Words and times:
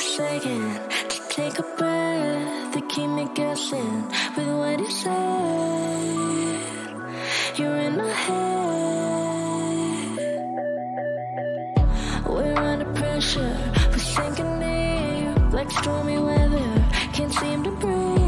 second 0.00 0.80
to 1.10 1.20
take 1.28 1.58
a 1.58 1.62
breath 1.76 2.72
to 2.72 2.80
keep 2.88 3.10
me 3.10 3.28
guessing 3.34 4.08
with 4.36 4.48
what 4.48 4.78
you 4.80 4.90
said. 4.90 6.60
You're 7.56 7.76
in 7.76 7.96
my 7.98 8.08
head. 8.08 8.56
We're 12.26 12.56
under 12.56 12.92
pressure, 12.94 13.56
we're 13.90 13.98
sinking 13.98 14.60
deep 14.60 15.52
like 15.52 15.70
stormy 15.70 16.18
weather. 16.18 16.88
Can't 17.12 17.32
seem 17.32 17.62
to 17.64 17.70
breathe 17.72 18.19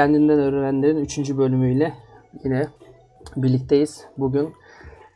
kendinden 0.00 0.38
öğrenenlerin 0.38 0.96
3. 0.96 1.18
bölümüyle 1.18 1.94
yine 2.44 2.68
birlikteyiz. 3.36 4.04
Bugün 4.18 4.52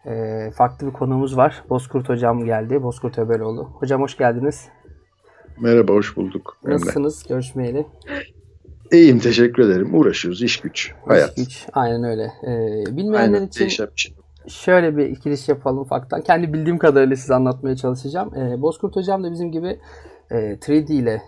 e, 0.07 0.51
farklı 0.51 0.87
bir 0.87 0.93
konuğumuz 0.93 1.37
var. 1.37 1.65
Bozkurt 1.71 2.09
Hocam 2.09 2.45
geldi. 2.45 2.83
Bozkurt 2.83 3.19
Öberoğlu. 3.19 3.65
Hocam 3.65 4.03
hoş 4.03 4.17
geldiniz. 4.17 4.69
Merhaba, 5.61 5.93
hoş 5.93 6.17
bulduk. 6.17 6.59
Emre. 6.65 6.75
Nasılsınız? 6.75 7.27
Görüşmeyeli. 7.29 7.87
İyiyim, 8.93 9.19
teşekkür 9.19 9.63
ederim. 9.63 9.95
Uğraşıyoruz, 9.95 10.43
iş 10.43 10.61
güç, 10.61 10.93
hayat. 11.07 11.37
Güç. 11.37 11.67
Aynen 11.73 12.05
öyle. 12.05 12.23
E, 12.23 12.97
bilmeyenler 12.97 13.39
Aynen, 13.39 13.47
için 13.47 13.69
şey. 13.69 13.87
şöyle 14.49 14.97
bir 14.97 15.07
giriş 15.07 15.49
yapalım 15.49 15.79
ufaktan. 15.79 16.21
Kendi 16.23 16.53
bildiğim 16.53 16.79
kadarıyla 16.79 17.17
size 17.17 17.35
anlatmaya 17.35 17.77
çalışacağım. 17.77 18.35
E, 18.35 18.63
Bozkurt 18.63 18.97
Hocam 18.97 19.25
da 19.25 19.33
bizim 19.33 19.53
gibi 19.53 19.79
e, 20.31 20.37
3D 20.37 20.93
ile 20.93 21.23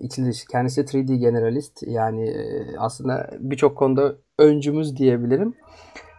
içli 0.00 0.26
dışı. 0.26 0.46
Kendisi 0.46 0.80
3D 0.80 1.14
generalist. 1.14 1.82
Yani 1.82 2.28
e, 2.28 2.76
aslında 2.78 3.30
birçok 3.38 3.78
konuda 3.78 4.14
öncümüz 4.38 4.96
diyebilirim. 4.96 5.54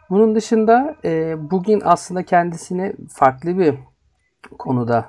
Bunun 0.10 0.36
dışında 0.36 0.96
e, 1.06 1.36
bugün 1.52 1.82
aslında 1.86 2.24
kendisini 2.24 2.94
farklı 3.10 3.58
bir 3.58 3.76
konuda 4.60 5.06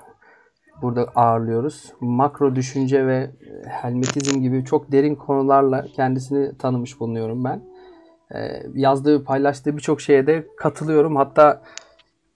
burada 0.83 1.07
ağırlıyoruz. 1.15 1.93
Makro 2.01 2.57
düşünce 2.57 3.07
ve 3.07 3.31
helmetizm 3.67 4.41
gibi 4.41 4.65
çok 4.65 4.93
derin 4.93 5.15
konularla 5.15 5.87
kendisini 5.97 6.59
tanımış 6.59 7.01
bulunuyorum 7.01 7.45
ben. 7.45 7.63
E, 8.35 8.63
yazdığı, 8.75 9.25
paylaştığı 9.25 9.77
birçok 9.77 10.01
şeye 10.01 10.27
de 10.27 10.47
katılıyorum. 10.57 11.17
Hatta 11.17 11.63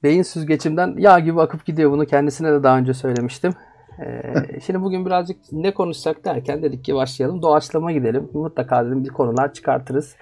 beyin 0.03 0.23
süzgecimden 0.23 0.95
yağ 0.99 1.19
gibi 1.19 1.41
akıp 1.41 1.65
gidiyor. 1.67 1.91
Bunu 1.91 2.07
kendisine 2.07 2.53
de 2.53 2.63
daha 2.63 2.79
önce 2.79 2.95
söylemiştim. 2.95 3.53
E, 4.01 4.61
şimdi 4.67 4.83
bugün 4.83 5.07
birazcık 5.07 5.37
ne 5.53 5.75
konuşacak 5.75 6.25
derken 6.25 6.63
dedik 6.63 6.85
ki 6.85 6.95
başlayalım. 6.95 7.43
Doğaçlama 7.43 7.93
gidelim. 7.93 8.31
Mutlaka 8.33 8.87
dedim 8.87 9.05
bir 9.05 9.09
konular 9.09 9.53
çıkartırız. 9.53 10.17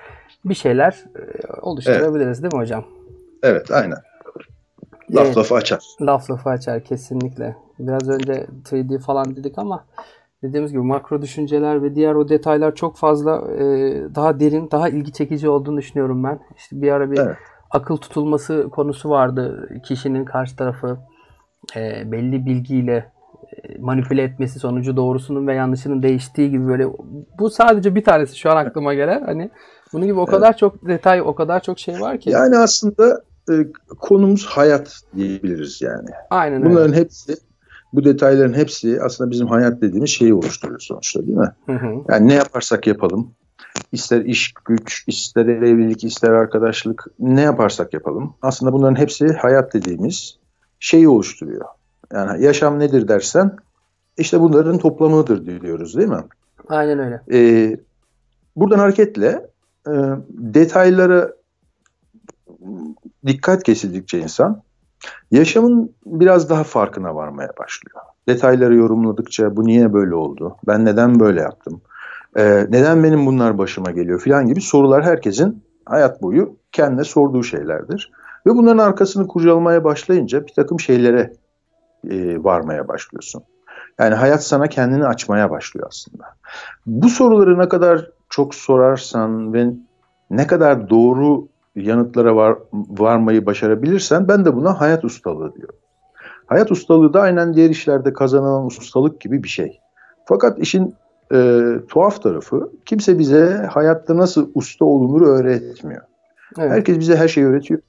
Bir 0.44 0.54
şeyler 0.54 1.04
e, 1.16 1.20
oluşturabiliriz 1.62 2.42
değil 2.42 2.54
mi 2.54 2.60
hocam? 2.60 2.84
Evet, 3.42 3.70
aynen. 3.70 3.98
Laf 5.10 5.26
Evet. 5.26 5.36
lafı 5.36 5.54
açar. 5.54 5.84
Laf 6.00 6.30
lafı 6.30 6.50
açar 6.50 6.84
kesinlikle. 6.84 7.56
Biraz 7.78 8.08
önce 8.08 8.46
3D 8.64 8.98
falan 8.98 9.36
dedik 9.36 9.58
ama 9.58 9.84
dediğimiz 10.42 10.72
gibi 10.72 10.82
makro 10.82 11.22
düşünceler 11.22 11.82
ve 11.82 11.94
diğer 11.94 12.14
o 12.14 12.28
detaylar 12.28 12.74
çok 12.74 12.96
fazla 12.96 13.36
e, 13.52 13.64
daha 14.14 14.40
derin, 14.40 14.70
daha 14.70 14.88
ilgi 14.88 15.12
çekici 15.12 15.48
olduğunu 15.48 15.76
düşünüyorum 15.76 16.24
ben. 16.24 16.40
İşte 16.56 16.82
bir 16.82 16.92
ara 16.92 17.10
bir 17.10 17.18
Evet. 17.18 17.36
akıl 17.70 17.96
tutulması 17.96 18.68
konusu 18.70 19.10
vardı. 19.10 19.68
Kişinin 19.84 20.24
karşı 20.24 20.56
tarafı 20.56 20.98
e, 21.76 22.12
belli 22.12 22.46
bilgiyle 22.46 23.12
manipüle 23.80 24.22
etmesi 24.22 24.58
sonucu 24.58 24.96
doğrusunun 24.96 25.46
ve 25.46 25.54
yanlışının 25.54 26.02
değiştiği 26.02 26.50
gibi 26.50 26.66
böyle 26.66 26.86
bu 27.38 27.50
sadece 27.50 27.94
bir 27.94 28.04
tanesi 28.04 28.38
şu 28.38 28.50
an 28.50 28.56
aklıma 28.56 28.94
gelen 28.94 29.22
hani 29.24 29.50
bunun 29.92 30.06
gibi 30.06 30.20
o 30.20 30.26
kadar 30.26 30.56
çok 30.56 30.88
detay, 30.88 31.22
o 31.22 31.34
kadar 31.34 31.62
çok 31.62 31.78
şey 31.78 32.00
var 32.00 32.20
ki. 32.20 32.30
Yani 32.30 32.56
aslında 32.56 33.22
e, 33.50 33.54
konumuz 34.00 34.46
hayat 34.46 35.00
diyebiliriz 35.16 35.82
yani. 35.82 36.08
Aynen 36.30 36.62
öyle. 36.62 36.70
Bunların 36.70 36.92
hepsi, 36.92 37.36
bu 37.92 38.04
detayların 38.04 38.54
hepsi 38.54 39.02
aslında 39.02 39.30
bizim 39.30 39.46
hayat 39.46 39.82
dediğimiz 39.82 40.10
şeyi 40.10 40.34
oluşturuyor 40.34 40.80
sonuçta 40.80 41.26
değil 41.26 41.38
mi? 41.38 41.52
Hı 41.66 41.72
hı. 41.72 42.04
Yani 42.08 42.28
ne 42.28 42.34
yaparsak 42.34 42.86
yapalım, 42.86 43.30
ister 43.92 44.20
iş 44.20 44.54
güç, 44.64 45.04
ister 45.06 45.46
evlilik, 45.46 46.04
ister 46.04 46.30
arkadaşlık, 46.30 47.06
ne 47.18 47.40
yaparsak 47.40 47.94
yapalım. 47.94 48.34
Aslında 48.42 48.72
bunların 48.72 48.98
hepsi 48.98 49.28
hayat 49.28 49.74
dediğimiz 49.74 50.38
şeyi 50.80 51.08
oluşturuyor. 51.08 51.64
Yani 52.12 52.44
yaşam 52.44 52.78
nedir 52.78 53.08
dersen, 53.08 53.56
işte 54.18 54.40
bunların 54.40 54.78
toplamıdır 54.78 55.60
diyoruz 55.62 55.96
değil 55.96 56.08
mi? 56.08 56.24
Aynen 56.68 56.98
öyle. 56.98 57.20
Ee, 57.32 57.76
buradan 58.56 58.78
hareketle 58.78 59.46
e, 59.88 59.92
detaylara 60.30 61.32
dikkat 63.26 63.62
kesildikçe 63.62 64.18
insan 64.18 64.62
yaşamın 65.30 65.94
biraz 66.06 66.50
daha 66.50 66.64
farkına 66.64 67.14
varmaya 67.14 67.50
başlıyor. 67.58 68.00
Detayları 68.28 68.74
yorumladıkça 68.74 69.56
bu 69.56 69.64
niye 69.64 69.92
böyle 69.92 70.14
oldu? 70.14 70.56
Ben 70.66 70.84
neden 70.84 71.20
böyle 71.20 71.40
yaptım? 71.40 71.80
Ee, 72.36 72.66
neden 72.68 73.04
benim 73.04 73.26
bunlar 73.26 73.58
başıma 73.58 73.90
geliyor 73.90 74.20
filan 74.20 74.46
gibi 74.46 74.60
sorular 74.60 75.04
herkesin 75.04 75.62
hayat 75.84 76.22
boyu 76.22 76.56
kendine 76.72 77.04
sorduğu 77.04 77.42
şeylerdir. 77.42 78.12
Ve 78.46 78.50
bunların 78.50 78.78
arkasını 78.78 79.26
kurcalamaya 79.26 79.84
başlayınca 79.84 80.46
bir 80.46 80.52
takım 80.52 80.80
şeylere 80.80 81.32
e, 82.10 82.44
varmaya 82.44 82.88
başlıyorsun. 82.88 83.42
Yani 83.98 84.14
hayat 84.14 84.44
sana 84.44 84.66
kendini 84.66 85.06
açmaya 85.06 85.50
başlıyor 85.50 85.86
aslında. 85.88 86.24
Bu 86.86 87.08
soruları 87.08 87.58
ne 87.58 87.68
kadar 87.68 88.10
çok 88.30 88.54
sorarsan 88.54 89.54
ve 89.54 89.66
ne 90.30 90.46
kadar 90.46 90.90
doğru 90.90 91.48
yanıtlara 91.76 92.36
var, 92.36 92.58
varmayı 92.72 93.46
başarabilirsen 93.46 94.28
ben 94.28 94.44
de 94.44 94.56
buna 94.56 94.80
hayat 94.80 95.04
ustalığı 95.04 95.54
diyorum. 95.54 95.76
Hayat 96.46 96.72
ustalığı 96.72 97.12
da 97.12 97.20
aynen 97.20 97.54
diğer 97.54 97.70
işlerde 97.70 98.12
kazanılan 98.12 98.66
ustalık 98.66 99.20
gibi 99.20 99.42
bir 99.42 99.48
şey. 99.48 99.80
Fakat 100.24 100.58
işin 100.58 100.94
e, 101.32 101.62
tuhaf 101.88 102.22
tarafı 102.22 102.70
kimse 102.84 103.18
bize 103.18 103.68
hayatta 103.70 104.16
nasıl 104.16 104.50
usta 104.54 104.84
olunur 104.84 105.26
öğretmiyor. 105.26 106.02
Evet. 106.58 106.70
Herkes 106.70 106.98
bize 106.98 107.16
her 107.16 107.28
şeyi 107.28 107.46
öğretiyor. 107.46 107.80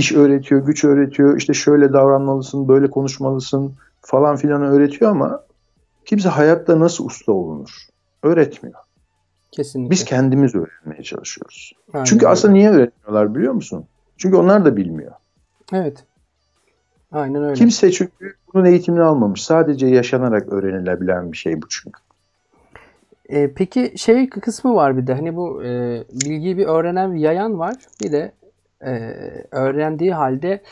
İş 0.00 0.12
öğretiyor, 0.12 0.66
güç 0.66 0.84
öğretiyor. 0.84 1.36
İşte 1.36 1.54
şöyle 1.54 1.92
davranmalısın, 1.92 2.68
böyle 2.68 2.90
konuşmalısın 2.90 3.74
falan 4.00 4.36
filan 4.36 4.62
öğretiyor 4.62 5.10
ama 5.10 5.42
kimse 6.04 6.28
hayatta 6.28 6.80
nasıl 6.80 7.06
usta 7.06 7.32
olunur 7.32 7.70
öğretmiyor. 8.22 8.78
Kesinlikle. 9.50 9.90
Biz 9.90 10.04
kendimiz 10.04 10.54
öğrenmeye 10.54 11.02
çalışıyoruz. 11.02 11.72
Aynen 11.92 12.04
Çünkü 12.04 12.24
öyle. 12.24 12.32
aslında 12.32 12.54
niye 12.54 12.70
öğretmiyorlar 12.70 13.34
biliyor 13.34 13.52
musun? 13.52 13.84
Çünkü 14.16 14.36
onlar 14.36 14.64
da 14.64 14.76
bilmiyor. 14.76 15.12
Evet. 15.72 16.04
Aynen 17.12 17.42
öyle. 17.42 17.54
Kimse 17.54 17.92
çünkü 17.92 18.34
bunun 18.54 18.64
eğitimini 18.64 19.02
almamış. 19.02 19.42
Sadece 19.42 19.86
yaşanarak 19.86 20.52
öğrenilebilen 20.52 21.32
bir 21.32 21.36
şey 21.36 21.62
bu 21.62 21.68
çünkü. 21.68 22.00
E, 23.28 23.52
peki 23.54 23.92
şey 23.96 24.28
kısmı 24.30 24.74
var 24.74 24.96
bir 24.96 25.06
de 25.06 25.14
hani 25.14 25.36
bu 25.36 25.64
e, 25.64 26.02
bilgiyi 26.12 26.58
bir 26.58 26.66
öğrenen 26.66 27.14
bir 27.14 27.20
yayan 27.20 27.58
var. 27.58 27.76
Bir 28.02 28.12
de 28.12 28.32
e, 28.86 28.90
öğrendiği 29.50 30.12
halde 30.12 30.62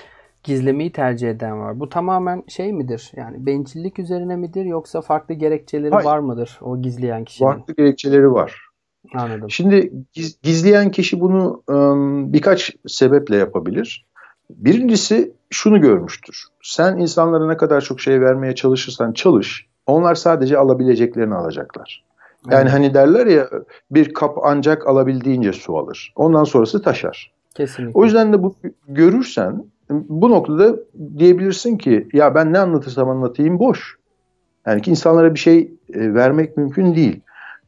gizlemeyi 0.43 0.93
tercih 0.93 1.31
eden 1.31 1.60
var. 1.60 1.81
Bu 1.81 1.88
tamamen 1.88 2.43
şey 2.49 2.72
midir? 2.72 3.12
Yani 3.16 3.46
bencillik 3.46 3.99
üzerine 3.99 4.37
midir 4.37 4.64
yoksa 4.64 5.00
farklı 5.00 5.34
gerekçeleri 5.34 5.90
Hayır. 5.90 6.06
var 6.06 6.19
mıdır 6.19 6.58
o 6.62 6.82
gizleyen 6.82 7.25
kişinin? 7.25 7.49
Farklı 7.50 7.75
gerekçeleri 7.75 8.32
var. 8.32 8.69
Anladım. 9.14 9.50
Şimdi 9.50 9.93
giz- 10.12 10.43
gizleyen 10.43 10.90
kişi 10.90 11.20
bunu 11.20 11.62
ım, 11.70 12.32
birkaç 12.32 12.76
sebeple 12.87 13.37
yapabilir. 13.37 14.06
Birincisi 14.50 15.32
şunu 15.50 15.81
görmüştür. 15.81 16.44
Sen 16.62 16.96
insanlara 16.96 17.46
ne 17.46 17.56
kadar 17.56 17.81
çok 17.81 18.00
şey 18.00 18.20
vermeye 18.20 18.55
çalışırsan 18.55 19.12
çalış, 19.12 19.66
onlar 19.87 20.14
sadece 20.14 20.58
alabileceklerini 20.58 21.34
alacaklar. 21.34 22.05
Yani 22.50 22.62
Evet, 22.62 22.72
hani 22.72 22.94
derler 22.94 23.26
ya 23.26 23.49
bir 23.90 24.14
kap 24.14 24.38
ancak 24.43 24.87
alabildiğince 24.87 25.52
su 25.52 25.78
alır. 25.78 26.12
Ondan 26.16 26.44
sonrası 26.44 26.82
taşar. 26.82 27.32
Kesinlikle. 27.58 27.99
O 27.99 28.05
yüzden 28.05 28.32
de 28.32 28.43
bu 28.43 28.55
görürsen 28.88 29.64
bu 29.90 30.31
noktada 30.31 30.76
diyebilirsin 31.19 31.78
ki 31.78 32.08
ya 32.12 32.34
ben 32.34 32.52
ne 32.52 32.58
anlatırsam 32.58 33.08
anlatayım 33.08 33.58
boş. 33.58 33.96
Yani 34.66 34.82
ki 34.82 34.90
insanlara 34.90 35.34
bir 35.34 35.38
şey 35.38 35.72
e, 35.94 36.14
vermek 36.14 36.56
mümkün 36.56 36.94
değil. 36.94 37.20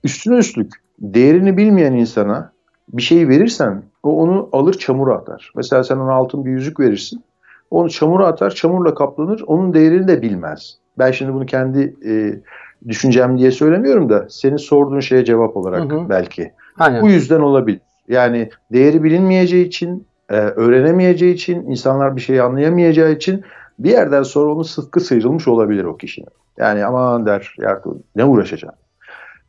Üstüne 0.04 0.36
üstlük 0.36 0.72
değerini 0.98 1.56
bilmeyen 1.56 1.92
insana 1.92 2.52
bir 2.88 3.02
şey 3.02 3.28
verirsen 3.28 3.82
o 4.02 4.22
onu 4.22 4.48
alır 4.52 4.74
çamura 4.74 5.14
atar. 5.14 5.52
Mesela 5.56 5.84
sen 5.84 5.96
ona 5.96 6.12
altın 6.12 6.44
bir 6.44 6.50
yüzük 6.50 6.80
verirsin. 6.80 7.22
Onu 7.70 7.90
çamura 7.90 8.26
atar, 8.26 8.50
çamurla 8.50 8.94
kaplanır. 8.94 9.42
Onun 9.46 9.74
değerini 9.74 10.08
de 10.08 10.22
bilmez. 10.22 10.78
Ben 10.98 11.10
şimdi 11.10 11.34
bunu 11.34 11.46
kendi 11.46 11.94
e, 12.06 12.40
düşüncem 12.88 13.38
diye 13.38 13.50
söylemiyorum 13.50 14.10
da 14.10 14.26
senin 14.30 14.56
sorduğun 14.56 15.00
şeye 15.00 15.24
cevap 15.24 15.56
olarak 15.56 15.92
Hı 15.92 15.96
hı. 15.96 16.08
belki. 16.08 16.52
Aynen. 16.78 17.02
Bu 17.02 17.08
yüzden 17.08 17.40
olabilir. 17.40 17.80
Yani 18.10 18.50
değeri 18.72 19.02
bilinmeyeceği 19.02 19.66
için, 19.66 20.06
e, 20.28 20.34
öğrenemeyeceği 20.36 21.34
için, 21.34 21.62
insanlar 21.62 22.16
bir 22.16 22.20
şey 22.20 22.40
anlayamayacağı 22.40 23.12
için 23.12 23.44
bir 23.78 23.90
yerden 23.90 24.22
sonra 24.22 24.52
onun 24.52 24.62
sıtkı 24.62 25.00
sıyrılmış 25.00 25.48
olabilir 25.48 25.84
o 25.84 25.96
kişinin. 25.96 26.28
Yani 26.58 26.84
aman 26.84 27.26
der, 27.26 27.54
ya 27.58 27.82
ne 28.16 28.24
uğraşacağım. 28.24 28.74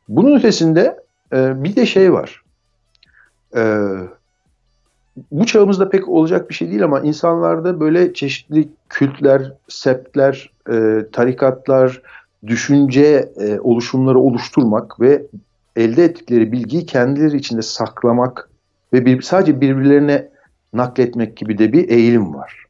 Bunun 0.09 0.37
ötesinde 0.37 0.99
e, 1.33 1.63
bir 1.63 1.75
de 1.75 1.85
şey 1.85 2.13
var. 2.13 2.43
E, 3.55 3.61
bu 5.31 5.45
çağımızda 5.45 5.89
pek 5.89 6.09
olacak 6.09 6.49
bir 6.49 6.55
şey 6.55 6.69
değil 6.69 6.83
ama 6.83 6.99
insanlarda 6.99 7.79
böyle 7.79 8.13
çeşitli 8.13 8.69
kültler, 8.89 9.53
septler, 9.67 10.51
e, 10.71 11.05
tarikatlar, 11.11 12.01
düşünce 12.47 13.31
e, 13.39 13.59
oluşumları 13.59 14.19
oluşturmak 14.19 14.99
ve 14.99 15.25
elde 15.75 16.03
ettikleri 16.03 16.51
bilgiyi 16.51 16.85
kendileri 16.85 17.37
içinde 17.37 17.61
saklamak 17.61 18.50
ve 18.93 19.05
bir, 19.05 19.21
sadece 19.21 19.61
birbirlerine 19.61 20.29
nakletmek 20.73 21.37
gibi 21.37 21.57
de 21.57 21.73
bir 21.73 21.89
eğilim 21.89 22.33
var. 22.33 22.65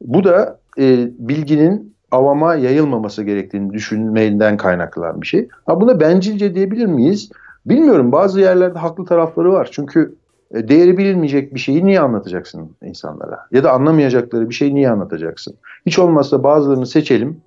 Bu 0.00 0.24
da 0.24 0.58
e, 0.78 1.08
bilginin 1.18 1.94
avama 2.10 2.54
yayılmaması 2.54 3.22
gerektiğini 3.22 3.72
düşünmeyinden 3.72 4.56
kaynaklanan 4.56 5.22
bir 5.22 5.26
şey. 5.26 5.48
Ha 5.66 5.80
buna 5.80 6.00
bencilce 6.00 6.54
diyebilir 6.54 6.86
miyiz? 6.86 7.30
Bilmiyorum. 7.66 8.12
Bazı 8.12 8.40
yerlerde 8.40 8.78
haklı 8.78 9.04
tarafları 9.04 9.52
var. 9.52 9.68
Çünkü 9.72 10.14
e, 10.54 10.68
değeri 10.68 10.98
bilinmeyecek 10.98 11.54
bir 11.54 11.60
şeyi 11.60 11.86
niye 11.86 12.00
anlatacaksın 12.00 12.70
insanlara? 12.82 13.46
Ya 13.52 13.64
da 13.64 13.72
anlamayacakları 13.72 14.48
bir 14.50 14.54
şeyi 14.54 14.74
niye 14.74 14.90
anlatacaksın? 14.90 15.54
Hiç 15.86 15.98
olmazsa 15.98 16.42
bazılarını 16.42 16.86
seçelim. 16.86 17.40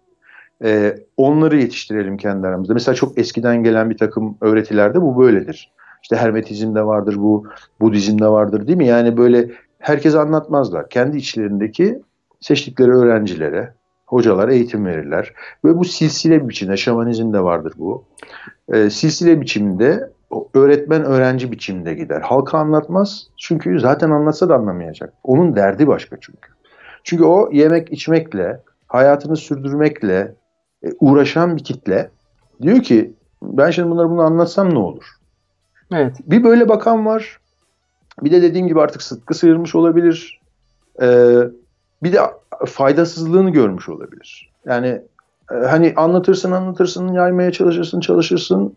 e, 0.63 0.97
onları 1.17 1.57
yetiştirelim 1.61 2.17
kendi 2.17 2.47
aramızda. 2.47 2.73
Mesela 2.73 2.95
çok 2.95 3.17
eskiden 3.17 3.63
gelen 3.63 3.89
bir 3.89 3.97
takım 3.97 4.37
öğretilerde 4.41 5.01
bu 5.01 5.19
böyledir. 5.19 5.71
İşte 6.07 6.15
Hermetizmde 6.15 6.85
vardır 6.85 7.15
bu, 7.17 7.47
Budizmde 7.81 8.27
vardır 8.27 8.67
değil 8.67 8.77
mi? 8.77 8.87
Yani 8.87 9.17
böyle 9.17 9.51
herkes 9.79 10.15
anlatmazlar. 10.15 10.89
Kendi 10.89 11.17
içlerindeki 11.17 12.01
seçtikleri 12.39 12.91
öğrencilere, 12.91 13.73
hocalara 14.05 14.53
eğitim 14.53 14.85
verirler. 14.85 15.33
Ve 15.65 15.77
bu 15.77 15.85
silsile 15.85 16.49
biçimde, 16.49 16.77
şamanizmde 16.77 17.43
vardır 17.43 17.73
bu. 17.77 18.05
E, 18.73 18.89
silsile 18.89 19.41
biçimde 19.41 20.11
öğretmen 20.53 21.03
öğrenci 21.03 21.51
biçimde 21.51 21.93
gider. 21.93 22.21
Halka 22.21 22.57
anlatmaz 22.57 23.27
çünkü 23.37 23.79
zaten 23.79 24.09
anlatsa 24.11 24.49
da 24.49 24.55
anlamayacak. 24.55 25.13
Onun 25.23 25.55
derdi 25.55 25.87
başka 25.87 26.17
çünkü. 26.21 26.51
Çünkü 27.03 27.23
o 27.23 27.49
yemek 27.51 27.91
içmekle, 27.91 28.61
hayatını 28.87 29.35
sürdürmekle 29.35 30.35
e, 30.83 30.87
uğraşan 30.99 31.57
bir 31.57 31.63
kitle. 31.63 32.09
Diyor 32.61 32.79
ki 32.79 33.13
ben 33.41 33.71
şimdi 33.71 33.89
bunları 33.89 34.09
bunu 34.09 34.21
anlatsam 34.21 34.73
ne 34.73 34.79
olur? 34.79 35.16
Evet. 35.93 36.15
Bir 36.25 36.43
böyle 36.43 36.69
bakan 36.69 37.05
var. 37.05 37.39
Bir 38.23 38.31
de 38.31 38.41
dediğim 38.41 38.67
gibi 38.67 38.81
artık 38.81 39.01
sıtkı 39.01 39.33
sıyırmış 39.33 39.75
olabilir. 39.75 40.41
Ee, 41.01 41.37
bir 42.03 42.13
de 42.13 42.19
faydasızlığını 42.65 43.49
görmüş 43.49 43.89
olabilir. 43.89 44.49
Yani 44.65 45.01
e, 45.51 45.55
hani 45.55 45.93
anlatırsın 45.95 46.51
anlatırsın 46.51 47.13
yaymaya 47.13 47.51
çalışırsın 47.51 47.99
çalışırsın. 47.99 48.75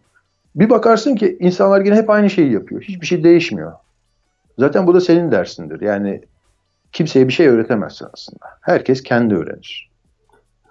Bir 0.55 0.71
bakarsın 0.71 1.15
ki 1.17 1.37
insanlar 1.41 1.85
yine 1.85 1.95
hep 1.97 2.11
aynı 2.11 2.31
şeyi 2.31 2.53
yapıyor. 2.53 2.83
Hiçbir 2.83 3.07
şey 3.07 3.25
değişmiyor. 3.25 3.73
Zaten 4.59 4.87
bu 4.87 4.95
da 4.95 5.01
senin 5.01 5.31
dersindir. 5.31 5.81
Yani 5.81 6.23
kimseye 6.93 7.29
bir 7.29 7.33
şey 7.33 7.49
öğretemezsin 7.49 8.07
aslında. 8.13 8.47
Herkes 8.61 9.03
kendi 9.03 9.35
öğrenir. 9.35 9.91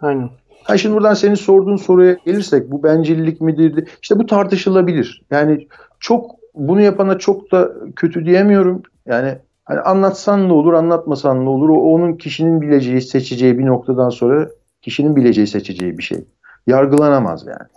Aynen. 0.02 0.30
Ha 0.64 0.78
şimdi 0.78 0.96
buradan 0.96 1.14
senin 1.14 1.36
sorduğun 1.36 1.76
soruya 1.76 2.14
gelirsek 2.26 2.72
bu 2.72 2.84
bencillik 2.84 3.42
midir? 3.42 3.88
İşte 4.02 4.20
bu 4.20 4.26
tartışılabilir. 4.26 5.22
Yani 5.32 5.68
çok 6.00 6.39
bunu 6.60 6.82
yapana 6.82 7.18
çok 7.18 7.52
da 7.52 7.72
kötü 7.96 8.26
diyemiyorum. 8.26 8.84
Yani 9.06 9.38
hani 9.66 9.80
anlatsan 9.80 10.50
ne 10.50 10.54
olur, 10.54 10.74
anlatmasan 10.74 11.46
ne 11.46 11.50
olur? 11.50 11.70
O 11.70 11.82
onun 11.82 12.14
kişinin 12.14 12.62
bileceği, 12.62 13.02
seçeceği 13.02 13.60
bir 13.60 13.66
noktadan 13.66 14.10
sonra 14.10 14.50
kişinin 14.82 15.16
bileceği, 15.16 15.48
seçeceği 15.48 15.98
bir 15.98 16.04
şey. 16.04 16.26
Yargılanamaz 16.68 17.48
yani. 17.48 17.70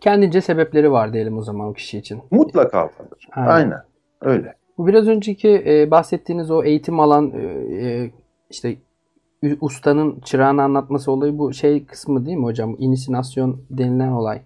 Kendince 0.00 0.40
sebepleri 0.40 0.92
var 0.92 1.12
diyelim 1.12 1.38
o 1.38 1.42
zaman 1.42 1.68
o 1.68 1.72
kişi 1.72 1.98
için. 1.98 2.20
Mutlaka 2.30 2.78
vardır. 2.82 3.28
Aynen. 3.32 3.50
Aynen. 3.50 3.82
Öyle. 4.20 4.54
Bu 4.78 4.86
biraz 4.86 5.08
önceki 5.08 5.64
e, 5.66 5.90
bahsettiğiniz 5.90 6.50
o 6.50 6.64
eğitim 6.64 7.00
alan 7.00 7.32
e, 7.34 7.42
e, 7.86 8.10
işte 8.50 8.76
ustanın 9.60 10.20
çırağını 10.20 10.62
anlatması 10.62 11.12
olayı 11.12 11.38
bu 11.38 11.52
şey 11.52 11.84
kısmı 11.84 12.26
değil 12.26 12.36
mi 12.36 12.44
hocam? 12.44 12.76
İnisinasyon 12.78 13.60
denilen 13.70 14.10
olay. 14.10 14.42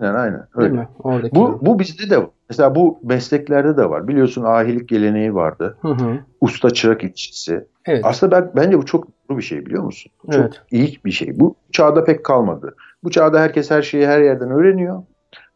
Aynen 0.00 0.14
aynen. 0.14 0.46
Öyle. 0.54 0.88
Oradaki. 0.98 1.34
Bu, 1.34 1.58
bu 1.62 1.78
bizde 1.78 2.10
de 2.10 2.18
var. 2.18 2.30
Mesela 2.50 2.74
bu 2.74 2.98
mesleklerde 3.02 3.76
de 3.76 3.90
var. 3.90 4.08
Biliyorsun 4.08 4.44
ahilik 4.44 4.88
geleneği 4.88 5.34
vardı. 5.34 5.78
Hı 5.82 5.88
hı. 5.88 6.18
Usta 6.40 6.70
çırak 6.70 7.04
ilişkisi. 7.04 7.66
Evet. 7.86 8.04
Aslında 8.04 8.32
ben, 8.32 8.50
bence 8.56 8.78
bu 8.78 8.86
çok 8.86 9.08
doğru 9.28 9.38
bir 9.38 9.42
şey 9.42 9.66
biliyor 9.66 9.82
musun? 9.82 10.12
Çok 10.26 10.34
Evet. 10.34 10.62
iyi 10.70 11.00
bir 11.04 11.10
şey. 11.10 11.40
Bu 11.40 11.56
çağda 11.72 12.04
pek 12.04 12.24
kalmadı. 12.24 12.74
Bu 13.04 13.10
çağda 13.10 13.40
herkes 13.40 13.70
her 13.70 13.82
şeyi 13.82 14.06
her 14.06 14.20
yerden 14.20 14.50
öğreniyor 14.50 15.02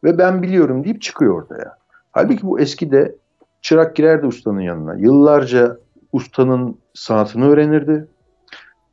ve 0.03 0.17
ben 0.17 0.41
biliyorum 0.41 0.83
deyip 0.83 1.01
çıkıyor 1.01 1.41
ortaya. 1.41 1.77
Halbuki 2.11 2.43
bu 2.43 2.59
eskide 2.59 3.15
çırak 3.61 3.95
girerdi 3.95 4.25
ustanın 4.25 4.59
yanına. 4.59 4.95
Yıllarca 4.95 5.77
ustanın 6.11 6.77
sanatını 6.93 7.49
öğrenirdi. 7.49 8.07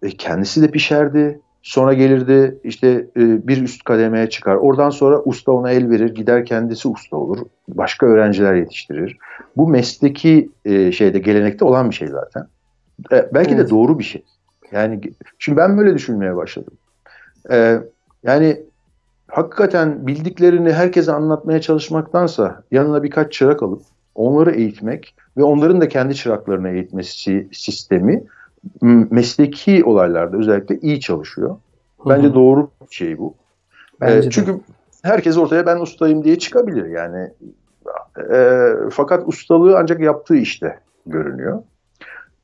E, 0.03 0.09
kendisi 0.09 0.63
de 0.63 0.71
pişerdi. 0.71 1.41
Sonra 1.65 1.95
gelirdi 1.95 2.59
işte 2.65 2.89
e, 3.17 3.49
bir 3.49 3.63
üst 3.63 3.85
kademeye 3.85 4.31
çıkar. 4.31 4.55
Oradan 4.55 4.91
sonra 4.91 5.23
usta 5.23 5.53
ona 5.53 5.71
el 5.71 5.91
verir. 5.91 6.15
Gider 6.15 6.45
kendisi 6.45 6.89
usta 6.89 7.17
olur. 7.17 7.39
Başka 7.69 8.07
öğrenciler 8.07 8.55
yetiştirir. 8.55 9.19
Bu 9.57 9.69
mesleki 9.69 10.51
e, 10.65 10.93
şeyde 10.93 11.19
gelenekte 11.19 11.65
olan 11.65 11.91
bir 11.91 11.95
şey 11.95 12.09
zaten. 12.09 12.47
E, 13.13 13.29
belki 13.35 13.55
Evet. 13.55 13.67
de 13.67 13.71
doğru 13.71 13.99
bir 13.99 14.05
şey. 14.05 14.25
Yani 14.73 15.01
şimdi 15.39 15.57
ben 15.57 15.79
böyle 15.79 15.95
düşünmeye 15.95 16.37
başladım. 16.37 16.75
Yani 18.23 18.63
hakikaten 19.29 20.07
bildiklerini 20.07 20.73
herkese 20.73 21.13
anlatmaya 21.13 21.61
çalışmaktansa 21.61 22.63
yanına 22.71 23.03
birkaç 23.03 23.33
çırak 23.33 23.63
alıp 23.63 23.83
onları 24.15 24.51
eğitmek 24.51 25.15
ve 25.37 25.43
onların 25.43 25.81
da 25.81 25.89
kendi 25.89 26.15
çıraklarını 26.15 26.71
eğitmesi 26.71 27.49
sistemi 27.53 28.25
mesleki 29.11 29.85
olaylarda 29.85 30.37
özellikle 30.37 30.79
iyi 30.79 31.01
çalışıyor. 31.01 31.57
Bence 32.09 32.27
Hı 32.27 32.31
hı. 32.31 32.35
doğru 32.35 32.71
bir 32.91 32.95
şey 32.95 33.19
bu. 33.19 33.35
Bence 34.01 34.19
Ee, 34.19 34.23
de. 34.23 34.31
çünkü 34.31 34.61
herkes 35.03 35.37
ortaya 35.39 35.67
ben 35.67 35.81
ustayım 35.81 36.25
diye 36.25 36.39
çıkabilir 36.39 36.85
yani. 36.87 37.31
Ee, 38.33 38.69
fakat 38.91 39.29
ustalığı 39.29 39.79
ancak 39.79 40.01
yaptığı 40.01 40.37
işte 40.37 40.79
görünüyor. 41.07 41.63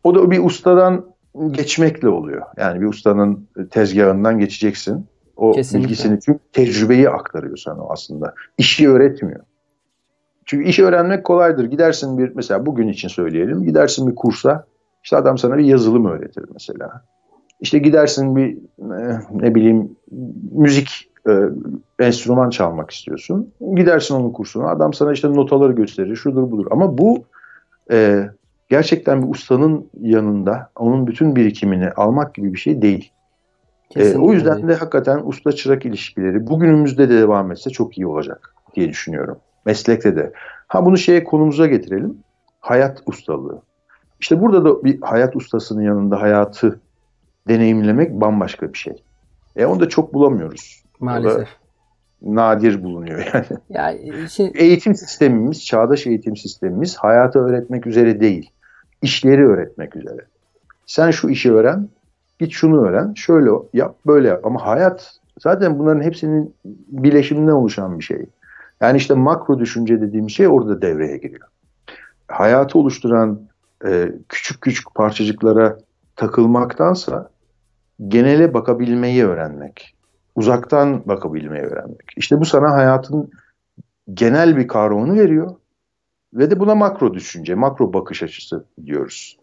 O 0.05 0.15
da 0.15 0.31
bir 0.31 0.45
ustadan 0.45 1.05
geçmekle 1.51 2.09
oluyor. 2.09 2.43
Yani 2.57 2.81
bir 2.81 2.87
ustanın 2.87 3.49
tezgahından 3.71 4.39
geçeceksin. 4.39 5.07
O 5.37 5.53
Kesinlikle. 5.53 5.89
bilgisini 5.89 6.21
çünkü 6.21 6.39
tecrübeyi 6.53 7.11
aktarıyor 7.11 7.57
sana 7.57 7.83
aslında. 7.89 8.35
İşi 8.59 8.91
öğretmiyor. 8.91 9.41
Çünkü 10.47 10.69
işi 10.69 10.85
öğrenmek 10.85 11.25
kolaydır. 11.25 11.65
Gidersin 11.65 12.19
bir 12.19 12.33
mesela 12.35 12.67
bugün 12.67 12.89
için 12.89 13.09
söyleyelim. 13.09 13.65
Gidersin 13.65 14.11
bir 14.11 14.15
kursa. 14.15 14.67
İşte 15.03 15.17
adam 15.17 15.39
sana 15.39 15.59
bir 15.59 15.65
yazılım 15.65 16.07
öğretir 16.07 16.45
mesela. 16.53 17.05
İşte 17.61 17.79
gidersin 17.79 18.37
bir 18.37 18.57
e, 18.79 19.21
ne 19.31 19.55
bileyim 19.55 19.97
müzik 20.53 21.11
e, 21.29 21.33
enstrüman 21.99 22.51
çalmak 22.51 22.91
istiyorsun. 22.91 23.53
Gidersin 23.75 24.15
onun 24.15 24.31
kursuna. 24.31 24.69
Adam 24.69 24.95
sana 24.95 25.13
işte 25.13 25.35
notaları 25.35 25.73
gösterir. 25.73 26.17
Şudur 26.17 26.51
budur. 26.51 26.67
Ama 26.71 26.99
bu 26.99 27.25
e, 27.91 28.29
gerçekten 28.69 29.23
bir 29.23 29.35
ustanın 29.35 29.87
yanında 30.01 30.71
onun 30.77 31.07
bütün 31.07 31.37
birikimini 31.37 31.91
almak 31.91 32.35
gibi 32.35 32.53
bir 32.53 32.59
şey 32.59 32.83
değil. 32.83 33.13
E, 33.91 33.95
Kesinlikle 33.95 34.21
o 34.21 34.33
yüzden 34.33 34.69
de 34.69 34.75
hakikaten 34.75 35.21
usta 35.25 35.53
çırak 35.53 35.87
ilişkileri 35.87 36.47
bugünümüzde 36.47 37.09
de 37.09 37.19
devam 37.19 37.53
etse 37.53 37.71
çok 37.71 37.99
iyi 37.99 38.07
olacak 38.07 38.55
diye 38.75 38.89
düşünüyorum. 38.89 39.39
Meslekte 39.67 40.17
de. 40.17 40.33
Ha 40.67 40.87
bunu 40.87 40.99
şeye 40.99 41.25
konumuza 41.25 41.67
getirelim. 41.67 42.19
Hayat 42.61 43.03
ustalığı. 43.07 43.63
İşte 44.21 44.41
burada 44.41 44.65
da 44.65 44.85
bir 44.85 45.01
hayat 45.01 45.37
ustasının 45.37 45.83
yanında 45.83 46.21
hayatı 46.23 46.81
deneyimlemek 47.49 48.11
bambaşka 48.21 48.73
bir 48.73 48.79
şey. 48.79 49.03
E 49.57 49.65
onu 49.67 49.81
da 49.81 49.89
çok 49.89 50.15
bulamıyoruz. 50.15 50.83
Maalesef. 51.01 51.49
nadir 52.23 52.83
bulunuyor 52.83 53.19
yani. 53.35 53.47
Ya 53.69 53.93
işin 54.25 54.53
Eğitim 54.55 54.95
sistemimiz, 54.95 55.65
çağdaş 55.65 56.07
eğitim 56.07 56.37
sistemimiz 56.37 56.97
hayatı 56.97 57.39
öğretmek 57.39 57.87
üzere 57.87 58.21
değil. 58.21 58.51
işleri 59.03 59.47
öğretmek 59.47 59.97
üzere. 59.97 60.21
Sen 60.87 61.11
şu 61.11 61.29
işi 61.29 61.53
öğren, 61.53 61.89
git 62.39 62.53
şunu 62.53 62.87
öğren, 62.87 63.15
şöyle 63.15 63.51
yap, 63.73 63.97
böyle 64.07 64.29
yap. 64.29 64.47
Ama 64.47 64.67
hayat 64.67 65.21
zaten 65.39 65.79
bunların 65.79 66.03
hepsinin 66.03 66.55
bileşiminden 66.89 67.53
oluşan 67.53 67.99
bir 67.99 68.05
şey. 68.05 68.27
Yani 68.81 68.97
işte 68.97 69.15
makro 69.15 69.59
düşünce 69.59 70.01
dediğim 70.01 70.31
şey 70.31 70.49
orada 70.49 70.83
devreye 70.83 71.17
giriyor. 71.17 71.49
Hayatı 72.29 72.79
oluşturan 72.79 73.41
e, 73.87 74.13
küçük 74.29 74.61
küçük 74.61 74.95
parçacıklara 74.95 75.79
takılmaktansa 76.17 77.31
genele 78.09 78.55
bakabilmeyi 78.55 79.25
öğrenmek, 79.25 79.95
uzaktan 80.35 81.03
bakabilmeyi 81.09 81.65
öğrenmek. 81.65 82.13
İşte 82.17 82.41
bu 82.41 82.45
sana 82.45 82.73
hayatın 82.73 83.31
genel 84.15 84.57
bir 84.57 84.69
kavramını 84.69 85.21
veriyor 85.21 85.51
ve 86.35 86.51
de 86.51 86.61
buna 86.61 86.75
makro 86.75 87.15
düşünce, 87.15 87.55
makro 87.55 87.93
bakış 87.93 88.23
açısı 88.23 88.65
diyoruz. 88.85 89.39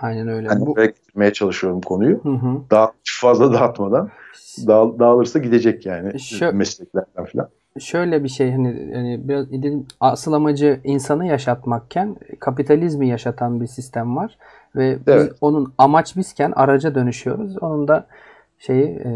aynen 0.00 0.28
öyle. 0.28 0.48
Yani 0.48 0.66
Bu, 0.66 0.74
getirmeye 0.74 1.32
çalışıyorum 1.32 1.80
konuyu. 1.80 2.24
Hı 2.24 2.28
hı. 2.28 2.60
Daha 2.70 2.92
fazla 3.04 3.52
dağıtmadan 3.52 4.10
dağ, 4.58 4.98
dağılırsa 4.98 5.38
gidecek 5.38 5.86
yani 5.86 6.08
Şö- 6.08 6.52
mesleklerden 6.52 7.24
falan. 7.24 7.48
Şöyle 7.80 8.24
bir 8.24 8.28
şey 8.28 8.52
hani, 8.52 8.90
hani 8.94 9.28
biraz 9.28 9.52
dedim, 9.52 9.86
asıl 10.00 10.32
amacı 10.32 10.80
insanı 10.84 11.26
yaşatmakken 11.26 12.16
kapitalizmi 12.40 13.08
yaşatan 13.08 13.60
bir 13.60 13.66
sistem 13.66 14.16
var 14.16 14.38
ve 14.76 14.98
biz 15.06 15.14
Evet. 15.14 15.32
onun 15.40 15.72
amaç 15.78 16.16
bizken 16.16 16.52
araca 16.56 16.94
dönüşüyoruz. 16.94 17.62
Onun 17.62 17.88
da 17.88 18.06
şeyi 18.58 18.84
e, 18.84 19.10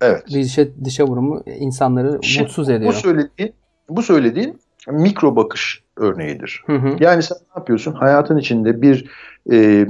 Evet. 0.00 0.22
dışa, 0.32 0.64
dışa 0.84 1.04
vurumu 1.04 1.42
insanları 1.46 2.18
Şimdi 2.22 2.42
mutsuz 2.44 2.68
Bu 2.68 2.72
ediyor. 2.72 2.92
söylediğin, 2.92 3.52
bu 3.88 4.02
söylediğin 4.02 4.58
mikro 4.90 5.36
bakış 5.36 5.82
örneğidir. 5.96 6.62
Hı 6.66 6.76
hı. 6.76 6.96
Yani 7.00 7.22
sen 7.22 7.36
ne 7.38 7.60
yapıyorsun? 7.60 7.92
Hayatın 7.92 8.38
içinde 8.38 8.82
bir 8.82 9.10
e, 9.52 9.86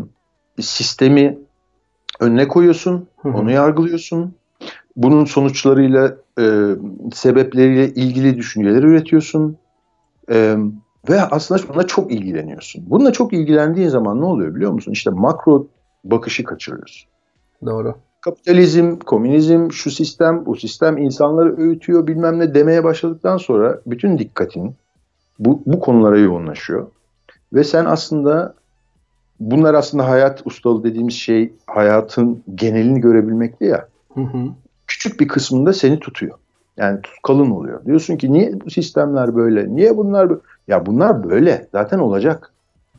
sistemi 0.61 1.39
önüne 2.21 2.49
koyuyorsun, 2.49 3.09
Hı 3.23 3.29
hı. 3.29 3.37
onu 3.37 3.51
yargılıyorsun. 3.51 4.35
Bunun 4.97 5.25
sonuçlarıyla, 5.25 6.17
e, 6.41 6.45
sebepleriyle 7.15 7.95
ilgili 7.95 8.37
düşünceler 8.37 8.83
üretiyorsun. 8.83 9.57
E, 10.31 10.57
ve 11.09 11.23
aslında 11.23 11.69
bununla 11.69 11.87
çok 11.87 12.13
ilgileniyorsun. 12.13 12.85
Bununla 12.91 13.13
çok 13.13 13.33
ilgilendiğin 13.33 13.89
zaman 13.89 14.21
ne 14.21 14.25
oluyor 14.25 14.55
biliyor 14.55 14.73
musun? 14.73 14.93
İşte 14.93 15.11
makro 15.11 15.67
bakışı 16.05 16.45
kaçırıyorsun. 16.45 17.09
Doğru. 17.67 17.95
Kapitalizm, 18.21 18.97
komünizm, 18.97 19.71
şu 19.71 19.91
sistem, 19.91 20.47
bu 20.47 20.57
sistem 20.57 20.99
insanları 20.99 21.57
öğütüyor 21.57 22.07
bilmem 22.07 22.39
ne 22.39 22.55
demeye 22.55 22.85
başladıktan 22.85 23.37
sonra 23.37 23.81
bütün 23.87 24.19
dikkatin 24.19 24.77
bu, 25.39 25.63
bu 25.67 25.81
konulara 25.81 26.19
yoğunlaşıyor. 26.19 26.87
Ve 27.53 27.65
sen 27.65 27.85
aslında 27.85 28.55
bunlar 29.41 29.75
aslında 29.75 30.09
hayat 30.09 30.43
ustalığı 30.47 30.85
dediğimiz 30.85 31.15
şey 31.15 31.53
hayatın 31.67 32.43
genelini 32.55 33.01
görebilmekti 33.01 33.65
ya. 33.65 33.89
Hı 34.15 34.21
hı. 34.21 34.49
Küçük 34.87 35.21
bir 35.21 35.29
kısmında 35.29 35.73
seni 35.73 36.01
tutuyor. 36.01 36.39
Yani 36.77 37.01
kalın 37.23 37.51
oluyor. 37.51 37.85
Diyorsun 37.85 38.17
ki 38.17 38.33
niye 38.33 38.61
bu 38.65 38.71
sistemler 38.71 39.37
böyle? 39.37 39.75
Niye 39.75 39.97
bunlar 39.97 40.31
böyle? 40.31 40.41
Ya 40.69 40.87
bunlar 40.87 41.31
böyle. 41.31 41.69
Zaten 41.73 41.99
olacak. 41.99 42.53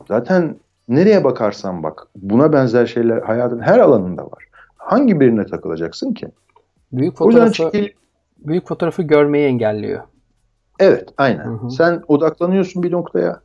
Zaten 0.07 0.55
nereye 0.87 1.23
bakarsan 1.23 1.83
bak 1.83 2.07
buna 2.15 2.53
benzer 2.53 2.85
şeyler 2.85 3.21
hayatın 3.21 3.59
her 3.59 3.79
alanında 3.79 4.25
var. 4.25 4.43
Hangi 4.77 5.19
birine 5.19 5.45
takılacaksın 5.45 6.13
ki? 6.13 6.27
Büyük 6.91 7.17
fotoğrafı 7.17 7.53
çekil- 7.53 7.93
büyük 8.37 8.67
fotoğrafı 8.67 9.01
görmeyi 9.03 9.47
engelliyor. 9.47 10.01
Evet, 10.79 11.09
aynen. 11.17 11.45
Hı 11.45 11.49
hı. 11.49 11.69
Sen 11.69 12.01
odaklanıyorsun 12.07 12.83
bir 12.83 12.91
noktaya. 12.91 13.39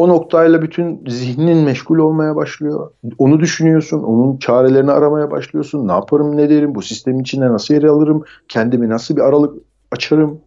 O 0.00 0.08
noktayla 0.08 0.62
bütün 0.62 1.04
zihnin 1.08 1.56
meşgul 1.56 1.98
olmaya 1.98 2.36
başlıyor. 2.36 2.90
Onu 3.18 3.40
düşünüyorsun, 3.40 4.02
onun 4.02 4.36
çarelerini 4.36 4.92
aramaya 4.92 5.30
başlıyorsun. 5.30 5.88
Ne 5.88 5.92
yaparım, 5.92 6.36
ne 6.36 6.50
derim, 6.50 6.74
bu 6.74 6.82
sistemin 6.82 7.20
içinde 7.20 7.48
nasıl 7.48 7.74
yer 7.74 7.82
alırım, 7.82 8.24
kendimi 8.48 8.88
nasıl 8.88 9.16
bir 9.16 9.20
aralık 9.20 9.62
açarım. 9.92 10.40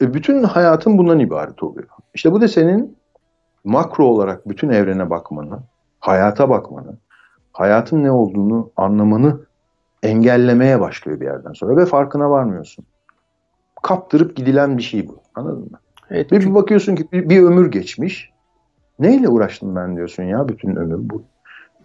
E, 0.00 0.14
bütün 0.14 0.42
hayatın 0.42 0.98
bundan 0.98 1.18
ibaret 1.18 1.62
oluyor. 1.62 1.88
İşte 2.14 2.32
bu 2.32 2.40
da 2.40 2.48
senin 2.48 2.96
makro 3.64 4.04
olarak 4.04 4.48
bütün 4.48 4.68
evrene 4.68 5.10
bakmanı, 5.10 5.58
hayata 6.00 6.48
bakmanı, 6.50 6.98
hayatın 7.52 8.02
ne 8.02 8.10
olduğunu 8.10 8.70
anlamanı 8.76 9.40
engellemeye 10.02 10.80
başlıyor 10.80 11.20
bir 11.20 11.26
yerden 11.26 11.52
sonra 11.52 11.76
ve 11.76 11.86
farkına 11.86 12.30
varmıyorsun. 12.30 12.84
Kaptırıp 13.82 14.36
gidilen 14.36 14.78
bir 14.78 14.82
şey 14.82 15.08
bu. 15.08 15.18
Anladın 15.34 15.70
mı? 15.70 15.78
Evet. 16.10 16.32
Ve 16.32 16.40
bir 16.40 16.54
bakıyorsun 16.54 16.96
ki 16.96 17.08
bir, 17.12 17.28
bir 17.28 17.42
ömür 17.42 17.70
geçmiş. 17.70 18.35
Neyle 18.98 19.28
uğraştım 19.28 19.76
ben 19.76 19.96
diyorsun 19.96 20.22
ya 20.22 20.48
bütün 20.48 20.76
ömür 20.76 21.10
bu. 21.10 21.22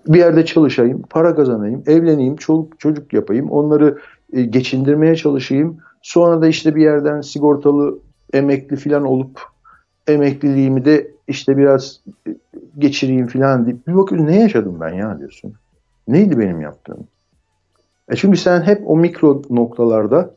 Bir 0.07 0.19
yerde 0.19 0.45
çalışayım, 0.45 1.01
para 1.09 1.35
kazanayım, 1.35 1.83
evleneyim, 1.87 2.35
çoluk 2.35 2.79
çocuk 2.79 3.13
yapayım, 3.13 3.51
onları 3.51 3.97
e, 4.33 4.41
geçindirmeye 4.41 5.15
çalışayım. 5.15 5.77
Sonra 6.01 6.41
da 6.41 6.47
işte 6.47 6.75
bir 6.75 6.81
yerden 6.81 7.21
sigortalı 7.21 7.99
emekli 8.33 8.75
falan 8.75 9.05
olup 9.05 9.41
emekliliğimi 10.07 10.85
de 10.85 11.11
işte 11.27 11.57
biraz 11.57 12.01
e, 12.27 12.35
geçireyim 12.77 13.27
falan 13.27 13.65
deyip 13.65 13.87
bir 13.87 13.95
bakıyorsun 13.95 14.27
ne 14.27 14.39
yaşadım 14.39 14.77
ben 14.81 14.93
ya 14.93 15.19
diyorsun. 15.19 15.53
Neydi 16.07 16.39
benim 16.39 16.61
yaptığım? 16.61 17.07
E 18.09 18.15
çünkü 18.15 18.37
sen 18.37 18.61
hep 18.61 18.89
o 18.89 18.97
mikro 18.97 19.41
noktalarda 19.49 20.35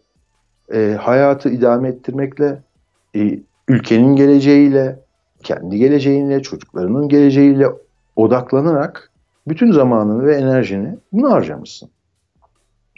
e, 0.72 0.96
hayatı 1.00 1.48
idame 1.48 1.88
ettirmekle, 1.88 2.62
e, 3.16 3.38
ülkenin 3.68 4.16
geleceğiyle, 4.16 5.03
kendi 5.44 5.78
geleceğinle, 5.78 6.42
çocuklarının 6.42 7.08
geleceğiyle 7.08 7.66
odaklanarak 8.16 9.10
bütün 9.48 9.72
zamanını 9.72 10.26
ve 10.26 10.36
enerjini 10.36 10.96
buna 11.12 11.30
harcamışsın. 11.30 11.90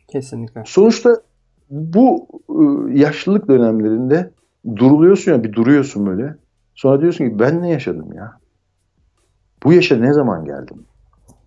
Kesinlikle. 0.08 0.62
Sonuçta 0.66 1.20
bu 1.70 2.28
e, 2.48 2.98
yaşlılık 2.98 3.48
dönemlerinde 3.48 4.30
duruluyorsun 4.76 5.32
ya 5.32 5.44
bir 5.44 5.52
duruyorsun 5.52 6.06
böyle. 6.06 6.36
Sonra 6.74 7.00
diyorsun 7.00 7.28
ki 7.28 7.38
ben 7.38 7.62
ne 7.62 7.70
yaşadım 7.70 8.12
ya? 8.12 8.38
Bu 9.62 9.72
yaşa 9.72 9.96
ne 9.96 10.12
zaman 10.12 10.44
geldim? 10.44 10.84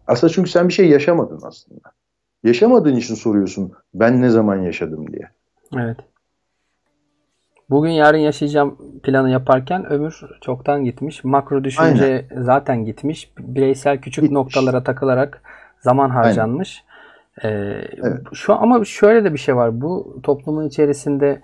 Aslında 0.07 0.33
çünkü 0.33 0.49
sen 0.49 0.67
bir 0.67 0.73
şey 0.73 0.89
yaşamadın 0.89 1.39
aslında. 1.43 1.81
Yaşamadığın 2.43 2.95
için 2.95 3.15
soruyorsun 3.15 3.71
ben 3.93 4.21
ne 4.21 4.29
zaman 4.29 4.57
yaşadım 4.57 5.13
diye. 5.13 5.29
Evet. 5.77 5.97
Bugün 7.69 7.89
yarın 7.89 8.17
yaşayacağım 8.17 8.77
planı 9.03 9.29
yaparken 9.29 9.85
ömür 9.85 10.21
çoktan 10.41 10.83
gitmiş. 10.83 11.23
Makro 11.23 11.63
düşünce 11.63 12.25
zaten 12.37 12.85
gitmiş. 12.85 13.31
Bireysel 13.39 13.97
küçük 13.97 14.21
Gitmiş. 14.21 14.35
noktalara 14.35 14.83
takılarak 14.83 15.41
zaman 15.79 16.09
harcanmış. 16.09 16.83
Ee, 17.43 17.81
Şu 18.33 18.53
ama 18.53 18.85
şöyle 18.85 19.23
de 19.23 19.33
bir 19.33 19.37
şey 19.37 19.55
var. 19.55 19.81
Bu 19.81 20.19
toplumun 20.23 20.67
içerisinde 20.67 21.41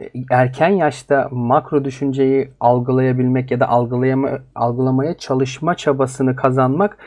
e, 0.00 0.10
erken 0.30 0.68
yaşta 0.68 1.28
makro 1.30 1.84
düşünceyi 1.84 2.50
algılayabilmek 2.60 3.50
ya 3.50 3.60
da 3.60 3.68
algılayama, 3.68 4.30
algılamaya 4.54 5.18
çalışma 5.18 5.74
çabasını 5.74 6.36
kazanmak 6.36 6.98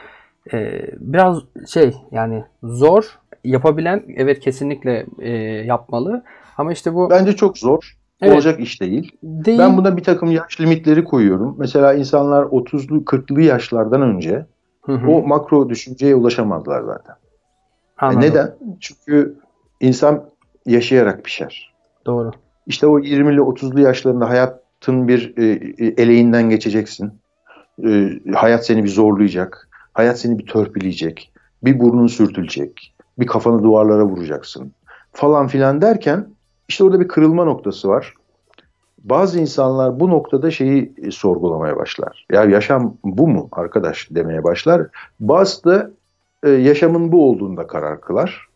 e, 0.54 0.82
biraz 0.98 1.38
şey 1.70 1.94
yani 2.12 2.44
zor 2.64 3.20
yapabilen 3.44 4.04
evet 4.16 4.40
kesinlikle 4.40 5.06
e, 5.20 5.32
yapmalı. 5.66 6.24
Ama 6.58 6.72
işte 6.72 6.94
bu 6.94 7.10
Bence 7.10 7.36
çok 7.36 7.58
zor. 7.58 7.98
Evet. 8.24 8.36
Olacak 8.36 8.60
iş 8.60 8.82
değil. 8.82 9.12
değil. 9.24 9.60
Ben 9.60 9.78
buna 9.78 9.98
bir 9.98 10.04
takım 10.04 10.32
yaş 10.32 10.62
limitleri 10.62 11.04
koyuyorum. 11.04 11.56
Mesela 11.58 11.94
insanlar 11.94 12.44
30'lu 12.44 12.98
40'lı 12.98 13.42
yaşlardan 13.42 14.02
önce 14.02 14.46
Hı 14.82 14.92
hı, 14.92 15.08
o 15.08 15.28
makro 15.28 15.70
düşünceye 15.70 16.16
ulaşamazlar 16.16 16.84
zaten. 16.84 17.16
E 18.02 18.20
neden? 18.20 18.56
Çünkü 18.80 19.36
insan 19.80 20.24
yaşayarak 20.66 21.24
pişer. 21.24 21.74
Doğru. 22.06 22.32
İşte 22.68 22.88
o 22.88 23.00
20'li 23.00 23.40
30'lu 23.40 23.80
yaşlarında 23.80 24.30
hayatın 24.30 25.08
bir 25.08 25.34
e, 25.38 25.46
e, 25.86 26.04
eleğinden 26.04 26.50
geçeceksin. 26.50 27.12
E, 27.86 28.10
hayat 28.34 28.66
seni 28.66 28.84
bir 28.84 28.90
zorlayacak. 28.90 29.70
Hayat 29.94 30.20
seni 30.20 30.40
bir 30.40 30.46
törpüleyecek. 30.46 31.32
Bir 31.64 31.80
burnun 31.80 32.08
sürtülecek. 32.08 32.96
Bir 33.20 33.28
kafanı 33.28 33.64
duvarlara 33.64 34.06
vuracaksın. 34.06 34.74
Falan 35.12 35.48
filan 35.48 35.82
derken 35.82 36.28
işte 36.74 36.84
orada 36.84 37.00
bir 37.00 37.08
kırılma 37.08 37.44
noktası 37.44 37.88
var. 37.88 38.14
Bazı 39.04 39.40
insanlar 39.40 40.00
bu 40.00 40.10
noktada 40.10 40.52
şeyi 40.52 40.94
e, 40.98 41.12
sorgulamaya 41.12 41.76
başlar. 41.76 42.26
Ya 42.32 42.44
yaşam 42.44 42.98
bu 43.04 43.28
mu 43.28 43.50
arkadaş 43.52 44.08
demeye 44.12 44.44
başlar. 44.44 44.88
Bazı 45.20 45.64
da 45.64 45.92
e, 46.44 46.50
yaşamın 46.50 47.12
bu 47.12 47.30
olduğunda 47.30 47.68
karar 47.68 48.02
kılar 48.02 48.48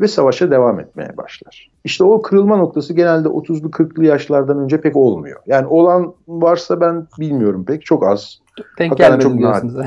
ve 0.00 0.08
savaşa 0.08 0.50
devam 0.50 0.80
etmeye 0.80 1.16
başlar. 1.16 1.70
İşte 1.84 2.04
o 2.04 2.22
kırılma 2.22 2.56
noktası 2.56 2.94
genelde 2.94 3.28
30'lu 3.28 3.70
40'lı 3.70 4.04
yaşlardan 4.04 4.58
önce 4.58 4.80
pek 4.80 4.96
olmuyor. 4.96 5.40
Yani 5.46 5.66
olan 5.66 6.14
varsa 6.28 6.80
ben 6.80 7.06
bilmiyorum 7.20 7.64
pek 7.64 7.84
çok 7.84 8.06
az. 8.06 8.38
Denk 8.78 8.90
Hakikaten 8.90 9.18
gelmedi 9.18 9.22
çok 9.22 9.38
diyorsunuz. 9.38 9.86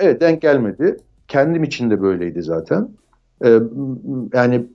Evet 0.00 0.20
denk 0.20 0.42
gelmedi. 0.42 0.96
Kendim 1.28 1.64
için 1.64 1.90
de 1.90 2.02
böyleydi 2.02 2.42
zaten. 2.42 2.88
Ee, 3.44 3.58
yani 4.34 4.66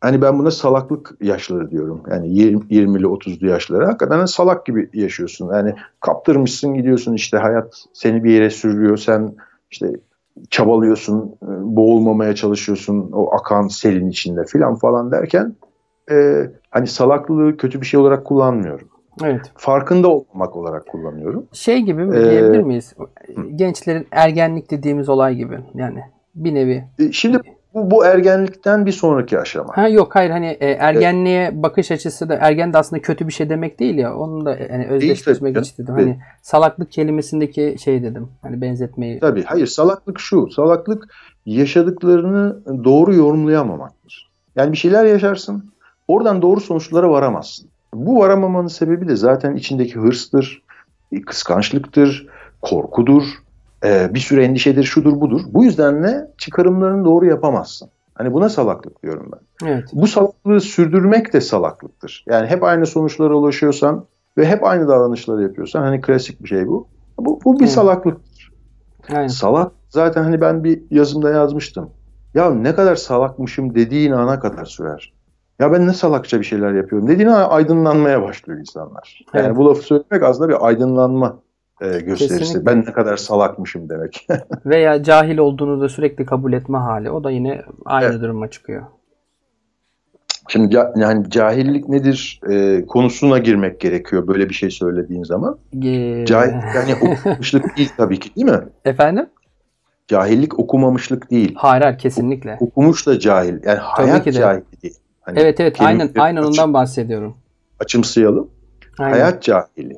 hani 0.00 0.22
ben 0.22 0.38
buna 0.38 0.50
salaklık 0.50 1.16
yaşları 1.20 1.70
diyorum. 1.70 2.02
Yani 2.10 2.28
20, 2.34 2.60
20'li 2.70 3.06
30'lu 3.06 3.46
yaşları. 3.48 3.84
Hakikaten 3.84 4.24
salak 4.26 4.66
gibi 4.66 4.88
yaşıyorsun. 4.92 5.52
Yani 5.54 5.74
kaptırmışsın 6.00 6.74
gidiyorsun 6.74 7.12
işte 7.14 7.36
hayat 7.38 7.84
seni 7.92 8.24
bir 8.24 8.30
yere 8.30 8.50
sürüyor. 8.50 8.96
Sen 8.96 9.34
işte 9.70 9.90
çabalıyorsun, 10.50 11.36
e, 11.42 11.46
boğulmamaya 11.76 12.34
çalışıyorsun 12.34 13.10
o 13.12 13.34
akan 13.34 13.68
selin 13.68 14.08
içinde 14.08 14.44
filan 14.44 14.74
falan 14.74 15.12
derken 15.12 15.54
e, 16.10 16.46
hani 16.70 16.86
salaklığı 16.86 17.56
kötü 17.56 17.80
bir 17.80 17.86
şey 17.86 18.00
olarak 18.00 18.24
kullanmıyorum. 18.24 18.88
evet. 19.24 19.52
Farkında 19.56 20.08
olmak 20.08 20.56
olarak 20.56 20.86
kullanıyorum. 20.86 21.46
Şey 21.52 21.78
gibi 21.82 22.04
mi 22.04 22.16
Ee, 22.18 22.30
diyebilir 22.30 22.62
miyiz? 22.62 22.94
Gençlerin 23.56 24.06
ergenlik 24.10 24.70
dediğimiz 24.70 25.08
olay 25.08 25.34
gibi. 25.36 25.58
Yani 25.74 26.00
bir 26.34 26.54
nevi. 26.54 26.84
E, 26.98 27.12
Şimdi 27.12 27.38
bu, 27.74 27.90
bu 27.90 28.04
ergenlikten 28.04 28.86
bir 28.86 28.92
sonraki 28.92 29.38
aşama. 29.38 29.76
Ha 29.76 29.88
yok 29.88 30.14
hayır 30.14 30.30
hani 30.30 30.46
e, 30.46 30.70
ergenliğe 30.70 31.62
bakış 31.62 31.90
açısı 31.90 32.28
da 32.28 32.34
ergen 32.40 32.72
de 32.72 32.78
aslında 32.78 33.02
kötü 33.02 33.28
bir 33.28 33.32
şey 33.32 33.50
demek 33.50 33.80
değil 33.80 33.98
ya. 33.98 34.16
Onu 34.16 34.44
da 34.44 34.56
yani 34.56 34.86
özdeşleşmek 34.86 35.54
canım. 35.54 35.94
Hani 35.94 36.18
salaklık 36.42 36.92
kelimesindeki 36.92 37.76
şey 37.84 38.02
dedim. 38.02 38.28
Hani 38.42 38.60
benzetmeyi. 38.60 39.20
Tabii 39.20 39.44
hayır 39.44 39.66
salaklık 39.66 40.20
şu. 40.20 40.50
Salaklık 40.50 41.14
yaşadıklarını 41.46 42.56
doğru 42.84 43.14
yorumlayamamaktır. 43.14 44.30
Yani 44.56 44.72
bir 44.72 44.76
şeyler 44.76 45.04
yaşarsın. 45.04 45.64
Oradan 46.08 46.42
doğru 46.42 46.60
sonuçlara 46.60 47.10
varamazsın. 47.10 47.68
Bu 47.94 48.18
varamamanın 48.18 48.68
sebebi 48.68 49.08
de 49.08 49.16
zaten 49.16 49.56
içindeki 49.56 49.94
hırstır, 49.94 50.62
kıskançlıktır, 51.26 52.26
korkudur, 52.62 53.22
e, 53.84 54.14
bir 54.14 54.18
sürü 54.18 54.42
endişedir, 54.42 54.84
şudur 54.84 55.20
budur. 55.20 55.40
Bu 55.46 55.64
yüzden 55.64 56.02
de 56.02 56.30
çıkarımlarını 56.38 57.04
doğru 57.04 57.26
yapamazsın. 57.26 57.88
Hani 58.14 58.32
buna 58.32 58.48
salaklık 58.48 59.02
diyorum 59.02 59.30
ben. 59.32 59.68
Evet. 59.68 59.84
Bu 59.92 60.06
salaklığı 60.06 60.60
sürdürmek 60.60 61.32
de 61.32 61.40
salaklıktır. 61.40 62.24
Yani 62.28 62.46
hep 62.46 62.62
aynı 62.62 62.86
sonuçlara 62.86 63.34
ulaşıyorsan 63.34 64.04
ve 64.38 64.46
hep 64.46 64.64
aynı 64.64 64.88
davranışları 64.88 65.42
yapıyorsan 65.42 65.82
hani 65.82 66.00
klasik 66.00 66.42
bir 66.42 66.48
şey 66.48 66.66
bu. 66.66 66.86
Bu, 67.18 67.40
bu 67.44 67.54
bir 67.54 67.60
Evet. 67.60 67.70
salaklık. 67.70 68.16
Aynen. 69.14 69.26
Salak 69.26 69.72
zaten 69.88 70.22
hani 70.22 70.40
ben 70.40 70.64
bir 70.64 70.82
yazımda 70.90 71.30
yazmıştım. 71.30 71.90
Ya 72.34 72.50
ne 72.50 72.74
kadar 72.74 72.96
salakmışım 72.96 73.74
dediğin 73.74 74.12
ana 74.12 74.40
kadar 74.40 74.64
sürer. 74.64 75.12
Ya 75.58 75.72
ben 75.72 75.86
ne 75.86 75.92
salakça 75.92 76.40
bir 76.40 76.44
şeyler 76.44 76.72
yapıyorum 76.72 77.08
dediğin 77.08 77.28
aydınlanmaya 77.28 78.22
başlıyor 78.22 78.58
insanlar. 78.60 79.20
Yani 79.34 79.46
Evet. 79.46 79.56
bu 79.56 79.66
lafı 79.66 79.82
söylemek 79.82 80.22
aslında 80.22 80.48
bir 80.48 80.66
aydınlanma 80.66 81.38
e, 81.80 82.00
gösterisi. 82.00 82.38
Kesinlikle. 82.38 82.66
Ben 82.66 82.80
ne 82.80 82.92
kadar 82.92 83.16
salakmışım 83.16 83.88
demek. 83.88 84.26
Veya 84.66 85.02
cahil 85.02 85.38
olduğunu 85.38 85.80
da 85.80 85.88
sürekli 85.88 86.26
kabul 86.26 86.52
etme 86.52 86.78
hali. 86.78 87.10
O 87.10 87.24
da 87.24 87.30
yine 87.30 87.62
aynı 87.84 88.06
Evet. 88.10 88.20
duruma 88.22 88.50
çıkıyor. 88.50 88.82
Şimdi 90.50 90.76
yani 90.96 91.30
cahillik 91.30 91.88
nedir 91.88 92.40
e, 92.50 92.86
konusuna 92.86 93.38
girmek 93.38 93.80
gerekiyor 93.80 94.26
böyle 94.26 94.48
bir 94.48 94.54
şey 94.54 94.70
söylediğin 94.70 95.22
zaman. 95.24 95.58
Ee, 95.84 96.24
Cahil 96.26 96.52
yani 96.74 96.94
okumamışlık 97.02 97.76
değil 97.76 97.92
tabii 97.96 98.20
ki 98.20 98.34
değil 98.36 98.46
mi? 98.46 98.60
Efendim? 98.84 99.26
Cahillik 100.08 100.58
okumamışlık 100.58 101.30
değil. 101.30 101.54
Hayır 101.56 101.82
hayır 101.82 101.98
kesinlikle. 101.98 102.56
Okumuş 102.60 103.06
da 103.06 103.18
cahil. 103.18 103.54
Yani 103.64 103.78
hayat 103.78 104.24
ki 104.24 104.30
de. 104.30 104.32
cahili 104.32 104.64
değil. 104.82 104.94
Hani 105.20 105.38
Evet 105.40 105.60
evet 105.60 105.76
aynen 105.80 106.10
aynen 106.18 106.40
açı- 106.40 106.48
ondan 106.48 106.74
bahsediyorum. 106.74 107.36
açımsayalım. 107.80 108.50
Aynen. 108.98 109.12
Hayat 109.12 109.42
cahili. 109.42 109.96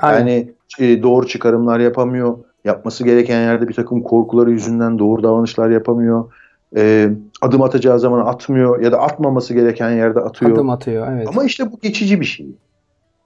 aynen. 0.00 0.18
Yani 0.18 0.52
doğru 0.78 1.26
çıkarımlar 1.26 1.80
yapamıyor. 1.80 2.38
Yapması 2.64 3.04
gereken 3.04 3.40
yerde 3.40 3.68
bir 3.68 3.74
takım 3.74 4.02
korkuları 4.02 4.50
yüzünden 4.50 4.98
doğru 4.98 5.22
davranışlar 5.22 5.70
yapamıyor. 5.70 6.32
E, 6.76 7.10
adım 7.42 7.62
atacağı 7.62 8.00
zaman 8.00 8.26
atmıyor 8.26 8.80
ya 8.80 8.92
da 8.92 9.00
atmaması 9.00 9.54
gereken 9.54 9.90
yerde 9.90 10.20
atıyor. 10.20 10.52
Adım 10.52 10.70
atıyor 10.70 11.12
evet. 11.12 11.28
Ama 11.28 11.44
işte 11.44 11.72
bu 11.72 11.78
geçici 11.80 12.20
bir 12.20 12.26
şey. 12.26 12.46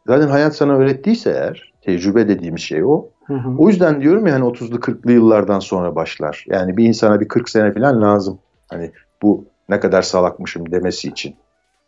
Zaten 0.07 0.29
hayat 0.29 0.57
sana 0.57 0.77
öğrettiyse 0.77 1.31
eğer, 1.31 1.73
tecrübe 1.83 2.29
dediğimiz 2.29 2.61
şey 2.61 2.85
o. 2.85 3.09
Hı 3.27 3.35
hı. 3.35 3.57
O 3.59 3.69
yüzden 3.69 4.01
diyorum 4.01 4.27
ya 4.27 4.35
hani 4.35 4.45
30'lu 4.45 4.77
40'lı 4.77 5.13
yıllardan 5.13 5.59
sonra 5.59 5.95
başlar. 5.95 6.45
Yani 6.49 6.77
bir 6.77 6.85
insana 6.85 7.21
bir 7.21 7.29
40 7.29 7.49
sene 7.49 7.75
falan 7.75 8.03
lazım. 8.03 8.39
Hani 8.69 8.91
bu 9.23 9.45
ne 9.69 9.81
kadar 9.81 10.03
salakmışım 10.03 10.71
demesi 10.73 11.09
için. 11.09 11.35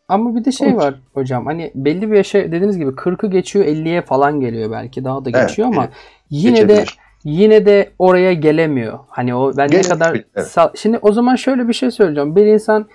Ama 0.08 0.36
bir 0.36 0.44
de 0.44 0.52
şey 0.52 0.68
Evet. 0.68 0.78
var 0.78 0.94
hocam 1.14 1.46
hani 1.46 1.70
belli 1.74 2.10
bir 2.10 2.16
yaşa 2.16 2.38
dediğiniz 2.38 2.78
gibi 2.78 2.90
40'ı 2.90 3.30
geçiyor 3.30 3.64
50'ye 3.64 4.02
falan 4.02 4.40
geliyor 4.40 4.70
belki 4.70 5.04
daha 5.04 5.24
da 5.24 5.30
Evet, 5.34 5.48
geçiyor 5.48 5.68
ama 5.68 5.82
evet. 5.84 5.94
yine 6.30 6.56
de 6.56 6.60
Geçebilir. 6.62 6.98
yine 7.24 7.66
de 7.66 7.90
oraya 7.98 8.32
gelemiyor. 8.32 8.98
Hani 9.08 9.34
o 9.34 9.56
ben 9.56 9.64
ne 9.64 9.68
Gelebilir, 9.70 9.88
kadar 9.90 10.20
evet. 10.36 10.56
şimdi 10.76 10.98
o 11.02 11.12
zaman 11.12 11.36
şöyle 11.36 11.68
bir 11.68 11.72
şey 11.72 11.90
söyleyeceğim. 11.90 12.36
Bir 12.36 12.46
insan 12.46 12.86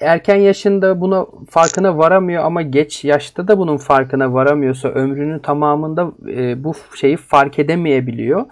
erken 0.00 0.36
yaşında 0.36 1.00
buna 1.00 1.26
farkına 1.50 1.98
varamıyor 1.98 2.44
ama 2.44 2.62
geç 2.62 3.04
yaşta 3.04 3.48
da 3.48 3.58
bunun 3.58 3.76
farkına 3.76 4.34
varamıyorsa 4.34 4.88
ömrünün 4.88 5.38
tamamında 5.38 6.12
e, 6.28 6.64
bu 6.64 6.72
şeyi 6.96 7.16
fark 7.16 7.58
edemeyebiliyor. 7.58 8.40
O 8.40 8.46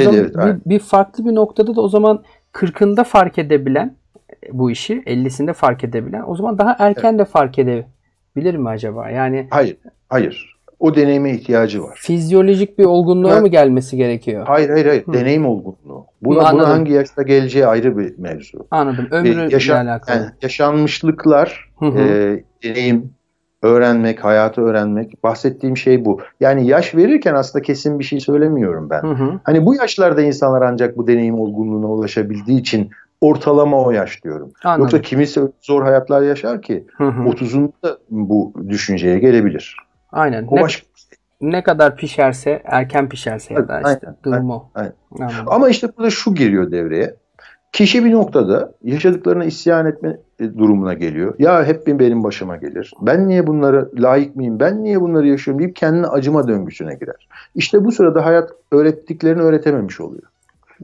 Evet, 0.00 0.02
zaman 0.04 0.20
evet, 0.48 0.66
bir, 0.66 0.70
bir 0.70 0.78
farklı 0.78 1.24
bir 1.24 1.34
noktada 1.34 1.76
da 1.76 1.80
o 1.80 1.88
zaman 1.88 2.22
40'ında 2.52 3.04
fark 3.04 3.38
edebilen 3.38 3.96
bu 4.52 4.70
işi 4.70 5.02
50'sinde 5.06 5.52
fark 5.52 5.84
edebilen 5.84 6.22
o 6.26 6.36
zaman 6.36 6.58
daha 6.58 6.76
erken 6.78 7.18
de 7.18 7.24
fark 7.24 7.58
edebilir 7.58 8.54
mi 8.56 8.68
acaba? 8.68 9.10
Yani 9.10 9.46
Hayır, 9.50 9.76
hayır. 10.08 10.56
O 10.78 10.94
deneyime 10.94 11.30
ihtiyacı 11.30 11.82
var. 11.82 11.98
fizyolojik 12.02 12.78
bir 12.78 12.84
olgunluğa 12.84 13.32
Evet. 13.32 13.42
mı 13.42 13.48
gelmesi 13.48 13.96
gerekiyor? 13.96 14.44
Hayır, 14.46 14.70
hayır, 14.70 14.86
hayır. 14.86 15.06
Hı. 15.06 15.12
Deneyim 15.12 15.46
olgunluğu. 15.46 16.06
Buna, 16.22 16.38
buna 16.40 16.48
anladım. 16.48 16.70
hangi 16.70 16.92
yaşta 16.92 17.22
geleceği 17.22 17.66
ayrı 17.66 17.98
bir 17.98 18.18
mevzu. 18.18 18.66
Anladım. 18.70 19.08
Ee, 19.12 19.14
Ömrüyle 19.14 19.48
yaşa- 19.50 19.76
alakalı. 19.76 20.16
yani 20.16 20.26
yaşanmışlıklar, 20.42 21.70
Hı 21.78 21.86
hı. 21.86 21.98
e, 21.98 22.44
deneyim, 22.64 23.10
öğrenmek, 23.62 24.24
hayatı 24.24 24.60
öğrenmek. 24.62 25.22
Bahsettiğim 25.24 25.76
şey 25.76 26.04
bu. 26.04 26.20
Yani 26.40 26.66
yaş 26.66 26.94
verirken 26.94 27.34
aslında 27.34 27.62
kesin 27.62 27.98
bir 27.98 28.04
şey 28.04 28.20
söylemiyorum 28.20 28.90
ben. 28.90 29.02
Hı 29.02 29.12
hı. 29.12 29.40
Hani 29.44 29.66
bu 29.66 29.74
yaşlarda 29.74 30.22
insanlar 30.22 30.62
ancak 30.62 30.96
bu 30.96 31.06
deneyim 31.06 31.40
olgunluğuna 31.40 31.86
ulaşabildiği 31.86 32.60
için 32.60 32.90
ortalama 33.20 33.80
o 33.84 33.90
yaş 33.90 34.24
diyorum. 34.24 34.52
Anladım. 34.64 34.82
Yoksa 34.82 35.00
kimisi 35.00 35.40
zor 35.60 35.82
hayatlar 35.82 36.22
yaşar 36.22 36.62
ki 36.62 36.86
Hı 36.96 37.04
hı. 37.04 37.20
30'unda 37.22 37.98
bu 38.10 38.52
düşünceye 38.68 39.18
gelebilir. 39.18 39.76
Aynen. 40.12 40.46
O 40.46 40.56
Ne, 40.56 40.60
başka. 40.62 40.86
ne 41.40 41.62
kadar 41.62 41.96
pişerse, 41.96 42.62
erken 42.64 43.08
pişerse 43.08 43.54
ya 43.54 43.68
da 43.68 43.72
Aynen, 43.74 43.94
işte 43.94 44.06
durum 44.24 44.50
o. 44.50 44.70
aynen. 44.74 44.92
Anladım. 45.20 45.36
Ama 45.46 45.68
işte 45.68 45.88
burada 45.96 46.10
şu 46.10 46.34
giriyor 46.34 46.70
devreye. 46.70 47.14
Kişi 47.72 48.04
bir 48.04 48.12
noktada 48.12 48.72
yaşadıklarına 48.84 49.44
isyan 49.44 49.86
etme 49.86 50.16
e, 50.40 50.44
durumuna 50.58 50.94
geliyor. 50.94 51.34
Ya 51.38 51.64
hep 51.64 51.86
benim 51.86 52.24
başıma 52.24 52.56
gelir. 52.56 52.92
Ben 53.00 53.28
niye 53.28 53.46
bunlara 53.46 53.86
layık 53.98 54.36
mıyım? 54.36 54.60
Ben 54.60 54.84
niye 54.84 55.00
bunları 55.00 55.28
yaşıyorum 55.28 55.58
deyip 55.62 55.76
kendine 55.76 56.06
acıma 56.06 56.48
döngüsüne 56.48 56.94
girer. 56.94 57.28
İşte 57.54 57.84
bu 57.84 57.92
sırada 57.92 58.24
hayat 58.24 58.50
öğrettiklerini 58.72 59.42
öğretememiş 59.42 60.00
oluyor. 60.00 60.22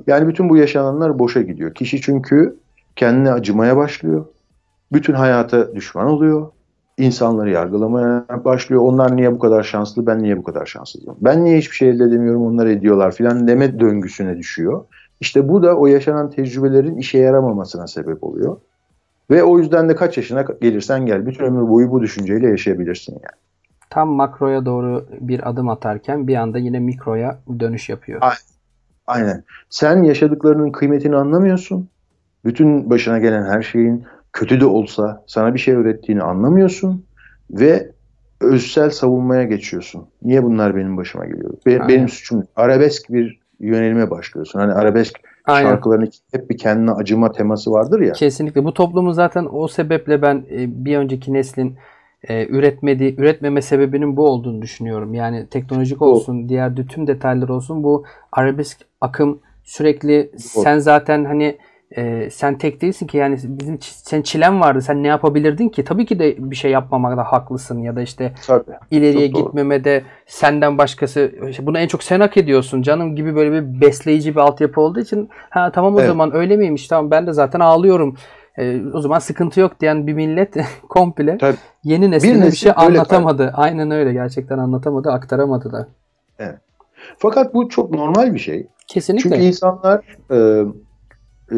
Yani 0.07 0.29
bütün 0.29 0.49
bu 0.49 0.57
yaşananlar 0.57 1.19
boşa 1.19 1.43
gidiyor. 1.43 1.75
Kişi 1.75 2.01
çünkü 2.01 2.57
kendine 2.97 3.33
acımaya 3.33 3.77
başlıyor. 3.77 4.25
Bütün 4.93 5.15
hayata 5.15 5.75
düşman 5.75 6.07
oluyor. 6.07 6.51
İnsanları 6.99 7.51
yargılamaya 7.51 8.25
başlıyor. 8.45 8.83
Onlar 8.83 9.17
niye 9.17 9.33
bu 9.33 9.39
kadar 9.39 9.63
şanslı, 9.63 10.07
ben 10.07 10.23
niye 10.23 10.39
bu 10.39 10.43
kadar 10.43 10.67
şanssızım? 10.67 11.17
Ben 11.21 11.45
niye 11.45 11.59
hiçbir 11.59 11.77
şey 11.77 11.89
elde 11.89 12.05
edemiyorum, 12.05 12.47
onlar 12.47 12.67
ediyorlar 12.67 13.13
filan 13.13 13.49
deme 13.49 13.81
döngüsüne 13.81 14.39
düşüyor. 14.39 14.85
İşte 15.21 15.49
bu 15.49 15.63
da 15.63 15.77
o 15.77 15.87
yaşanan 15.87 16.31
tecrübelerin 16.31 16.97
işe 16.97 17.19
yaramamasına 17.19 17.87
sebep 17.87 18.25
oluyor. 18.25 18.57
Ve 19.31 19.43
o 19.43 19.59
yüzden 19.59 19.89
de 19.89 19.97
kaç 19.97 20.17
yaşına 20.17 20.45
gelirsen 20.61 21.07
gel 21.07 21.27
bütün 21.27 21.45
ömür 21.45 21.69
boyu 21.69 21.91
bu 21.91 22.03
düşünceyle 22.03 22.49
yaşayabilirsin 22.49 23.13
yani. 23.13 23.41
Tam 23.91 24.09
makroya 24.09 24.67
doğru 24.67 25.07
bir 25.21 25.49
adım 25.49 25.69
atarken 25.69 26.29
bir 26.29 26.37
anda 26.37 26.59
yine 26.59 26.81
mikroya 26.81 27.39
dönüş 27.61 27.89
yapıyor. 27.89 28.21
Aynen. 29.07 29.45
Sen 29.71 30.03
yaşadıklarının 30.03 30.73
kıymetini 30.73 31.17
anlamıyorsun. 31.17 31.89
Bütün 32.45 32.91
başına 32.91 33.19
gelen 33.19 33.45
her 33.45 33.63
şeyin 33.63 34.05
kötü 34.33 34.61
de 34.61 34.67
olsa 34.67 35.25
sana 35.27 35.55
bir 35.55 35.59
şey 35.59 35.75
öğrettiğini 35.75 36.23
anlamıyorsun 36.23 37.05
ve 37.51 37.93
özsel 38.41 38.91
savunmaya 38.91 39.45
geçiyorsun. 39.45 40.07
Niye 40.23 40.43
bunlar 40.43 40.77
benim 40.77 40.97
başıma 40.97 41.27
geliyor? 41.27 41.51
Be- 41.67 41.73
Aynen. 41.73 41.89
benim 41.89 42.09
suçum. 42.09 42.45
Arabesk 42.57 43.13
bir 43.13 43.41
yönelime 43.61 44.11
başlıyorsun. 44.11 44.59
Hani 44.59 44.73
arabesk 44.73 45.21
Aynen. 45.45 45.69
şarkıların 45.69 46.09
hep 46.33 46.51
bir 46.51 46.59
kendine 46.59 46.91
acıma 46.91 47.33
teması 47.33 47.71
vardır 47.73 48.01
ya. 48.01 48.13
Kesinlikle. 48.13 48.65
Bu 48.65 48.75
toplumu 48.75 49.13
zaten 49.13 49.49
o 49.53 49.69
sebeple 49.69 50.23
ben 50.23 50.37
e, 50.51 50.85
bir 50.85 50.97
önceki 50.97 51.33
neslin 51.33 51.77
e, 52.29 52.47
üretmediği, 52.47 53.15
üretmeme 53.19 53.63
sebebinin 53.63 54.17
bu 54.17 54.29
olduğunu 54.29 54.63
düşünüyorum. 54.63 55.15
Yani 55.15 55.47
teknolojik 55.47 56.03
olsun, 56.03 56.49
diğer 56.49 56.77
de 56.77 56.87
tüm 56.87 57.07
detaylar 57.07 57.49
olsun. 57.49 57.83
Bu 57.83 58.05
arabesk 58.33 58.79
akım 59.01 59.41
sürekli 59.65 60.31
Doğru. 60.33 60.63
sen 60.65 60.79
zaten 60.79 61.25
hani 61.25 61.59
e, 61.97 62.31
sen 62.31 62.59
tek 62.59 62.83
değilsin 62.83 63.07
ki 63.07 63.17
yani 63.17 63.39
bizim 63.45 63.79
sen 63.81 64.23
çilen 64.23 64.61
vardı. 64.61 64.83
Sen 64.83 65.03
ne 65.03 65.09
yapabilirdin 65.09 65.69
ki? 65.69 65.85
Tabii 65.85 66.07
ki 66.07 66.19
de 66.19 66.51
bir 66.51 66.57
şey 66.57 66.71
yapmamakta 66.71 67.25
haklısın 67.25 67.79
ya 67.79 67.97
da 67.97 68.03
işte 68.03 68.33
Tabii. 68.47 68.65
ileriye 68.91 69.27
gitmemede 69.27 70.03
senden 70.27 70.79
başkası 70.79 71.33
işte 71.49 71.67
bunu 71.67 71.79
en 71.79 71.87
çok 71.87 72.03
sen 72.03 72.21
hak 72.21 72.37
ediyorsun 72.37 72.83
canım 72.83 73.17
gibi 73.17 73.35
böyle 73.35 73.53
bir 73.53 73.81
besleyici 73.81 74.35
bir 74.35 74.41
altyapı 74.41 74.81
olduğu 74.81 75.01
için 75.01 75.29
ha 75.51 75.73
tamam 75.73 75.95
o 75.95 75.99
Evet. 75.99 76.07
zaman 76.09 76.35
öyle 76.35 76.57
miymiş 76.57 76.89
tamam 76.89 77.11
ben 77.11 77.27
de 77.27 77.33
zaten 77.33 77.61
ağlıyorum 77.61 78.17
Ee, 78.59 78.81
o 78.93 79.01
zaman 79.01 79.19
sıkıntı 79.19 79.61
yok 79.61 79.81
diyen 79.81 80.07
bir 80.07 80.13
millet 80.13 80.57
komple 80.89 81.39
Tabii. 81.39 81.57
yeni 81.85 82.11
nesline 82.11 82.35
bir, 82.35 82.41
nesil 82.41 82.57
şey 82.57 82.73
anlatamadı. 82.77 83.53
Aynen 83.55 83.91
öyle 83.91 84.13
gerçekten 84.13 84.59
anlatamadı 84.59 85.11
aktaramadı 85.11 85.73
da. 85.73 85.89
Fakat 87.19 87.55
bu 87.55 87.69
çok 87.69 87.91
normal 87.91 88.35
bir 88.35 88.39
şey. 88.39 88.67
Kesinlikle. 88.87 89.31
Çünkü 89.31 89.43
insanlar 89.43 90.01
e, 90.31 90.65
e, 91.53 91.57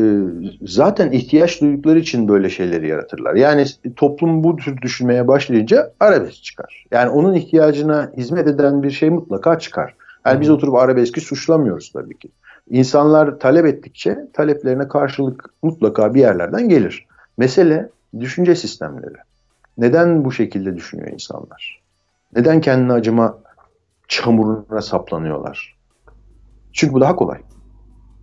zaten 0.62 1.11
ihtiyaç 1.12 1.61
duydukları 1.61 1.98
için 1.98 2.28
böyle 2.28 2.50
şeyleri 2.50 2.88
yaratırlar. 2.88 3.35
Yani 3.35 3.64
toplum 3.96 4.44
bu 4.44 4.57
tür 4.57 4.83
düşünmeye 4.83 5.28
başlayınca 5.28 5.92
arabesk 6.00 6.44
çıkar. 6.44 6.85
Yani 6.90 7.11
onun 7.11 7.35
ihtiyacına 7.35 8.12
hizmet 8.16 8.48
eden 8.48 8.83
bir 8.83 8.90
şey 8.90 9.11
mutlaka 9.11 9.59
çıkar. 9.59 9.94
Yani 10.26 10.40
biz 10.40 10.50
oturup 10.50 10.74
arabeski 10.74 11.20
suçlamıyoruz 11.20 11.92
tabii 11.92 12.18
ki. 12.18 12.28
İnsanlar 12.70 13.38
talep 13.38 13.66
ettikçe 13.66 14.18
taleplerine 14.33 14.88
karşılık 14.88 15.44
mutlaka 15.62 16.14
bir 16.14 16.20
yerlerden 16.20 16.68
gelir. 16.68 17.07
Mesele 17.38 17.90
düşünce 18.20 18.55
sistemleri. 18.55 19.14
Neden 19.79 20.24
bu 20.24 20.33
şekilde 20.33 20.77
düşünüyor 20.77 21.09
insanlar? 21.09 21.83
Neden 22.37 22.61
kendine 22.61 22.92
acıma 22.92 23.38
çamuruna 24.09 24.83
saplanıyorlar? 24.83 25.77
Çünkü 26.72 26.94
bu 26.94 27.00
daha 27.00 27.16
kolay 27.16 27.38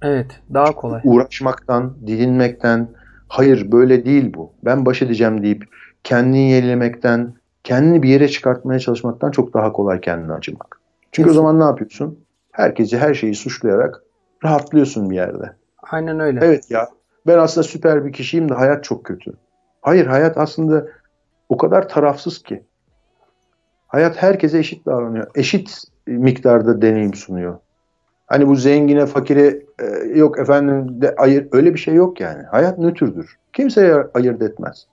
Evet 0.02 0.40
daha 0.54 0.76
kolay. 0.76 1.02
uğraşmaktan, 1.04 1.94
didinmekten, 2.08 2.88
hayır 3.28 3.72
böyle 3.72 4.06
değil 4.06 4.34
bu, 4.34 4.52
ben 4.66 4.86
baş 4.86 5.02
edeceğim 5.02 5.44
deyip 5.44 5.64
kendini 6.04 6.52
yenilemekten, 6.52 7.34
kendini 7.64 8.04
bir 8.04 8.10
yere 8.10 8.28
çıkartmaya 8.28 8.80
çalışmaktan 8.80 9.32
çok 9.32 9.54
daha 9.54 9.74
kolay 9.74 10.02
kendine 10.02 10.34
acımak. 10.34 10.80
Çünkü 11.12 11.30
o 11.30 11.32
Kesin. 11.32 11.40
zaman 11.42 11.60
ne 11.60 11.64
yapıyorsun? 11.64 12.20
Herkesi 12.52 12.98
her 12.98 13.14
şeyi 13.14 13.36
suçlayarak 13.36 14.04
rahatlıyorsun 14.44 15.10
bir 15.10 15.16
yerde. 15.16 15.56
Aynen 15.92 16.20
öyle. 16.20 16.40
Evet 16.44 16.72
ya 16.72 16.90
ben 17.28 17.38
aslında 17.38 17.68
süper 17.68 18.06
bir 18.06 18.14
kişiyim 18.14 18.50
de 18.50 18.54
hayat 18.54 18.84
çok 18.84 19.06
kötü. 19.06 19.34
Hayır 19.82 20.06
hayat 20.06 20.38
aslında 20.38 20.88
o 21.50 21.58
kadar 21.58 21.90
tarafsız 21.90 22.44
ki. 22.44 22.64
Hayat 23.88 24.22
herkese 24.22 24.60
eşit 24.60 24.86
davranıyor. 24.86 25.28
Eşit 25.36 25.84
miktarda 26.08 26.82
deneyim 26.82 27.14
sunuyor. 27.14 27.58
Hani 28.28 28.48
bu 28.48 28.56
zengine, 28.56 29.06
fakire 29.06 29.62
e, 29.80 29.86
yok 30.16 30.40
efendim 30.40 31.02
de 31.02 31.16
ayır 31.16 31.48
öyle 31.52 31.74
bir 31.74 31.80
şey 31.80 31.94
yok 31.94 32.20
yani. 32.20 32.44
Hayat 32.44 32.78
nötrdür. 32.78 33.38
Kimseye 33.54 33.96
ayırt 34.14 34.42
etmez. 34.42 34.88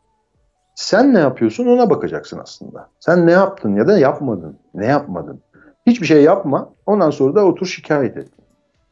Sen 0.75 1.15
ne 1.15 1.19
yapıyorsun 1.19 1.67
ona 1.67 1.91
bakacaksın 1.91 2.39
aslında. 2.39 2.89
Sen 3.01 3.27
ne 3.27 3.33
yaptın 3.33 3.77
ya 3.77 3.87
da 3.87 3.99
yapmadın. 3.99 4.59
Ne 4.75 4.87
yapmadın? 4.87 5.41
Hiçbir 5.87 6.07
şey 6.07 6.23
yapma. 6.23 6.71
Ondan 6.87 7.11
sonra 7.11 7.35
da 7.35 7.45
otur 7.45 7.67
şikayet 7.67 8.17
et. 8.17 8.29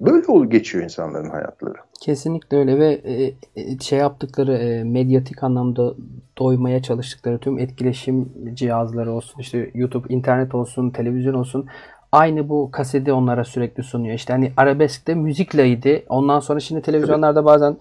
Böyle 0.01 0.27
olup 0.27 0.53
geçiyor 0.53 0.85
insanların 0.85 1.31
hayatları. 1.31 1.75
Kesinlikle 2.01 2.57
öyle 2.57 2.79
ve 2.79 2.93
e, 2.93 3.35
e, 3.57 3.79
şey 3.79 3.99
yaptıkları 3.99 4.53
e, 4.53 4.85
medyatik 4.85 5.43
anlamda 5.43 5.95
doymaya 6.39 6.83
çalıştıkları 6.83 7.39
tüm 7.39 7.59
etkileşim 7.59 8.33
cihazları 8.55 9.13
olsun 9.13 9.41
işte 9.41 9.71
YouTube, 9.75 10.15
internet 10.15 10.55
olsun, 10.55 10.91
televizyon 10.91 11.35
olsun 11.35 11.67
aynı 12.13 12.49
bu 12.49 12.71
kaseti 12.71 13.13
onlara 13.13 13.45
sürekli 13.45 13.83
sunuyor. 13.83 14.15
İşte 14.15 14.33
hani 14.33 14.53
arabeskte 14.57 15.15
müzikleydi. 15.15 16.05
Ondan 16.09 16.41
sonra 16.41 16.61
şimdi 16.61 16.83
televizyonlarda 16.83 17.45
bazen 17.45 17.77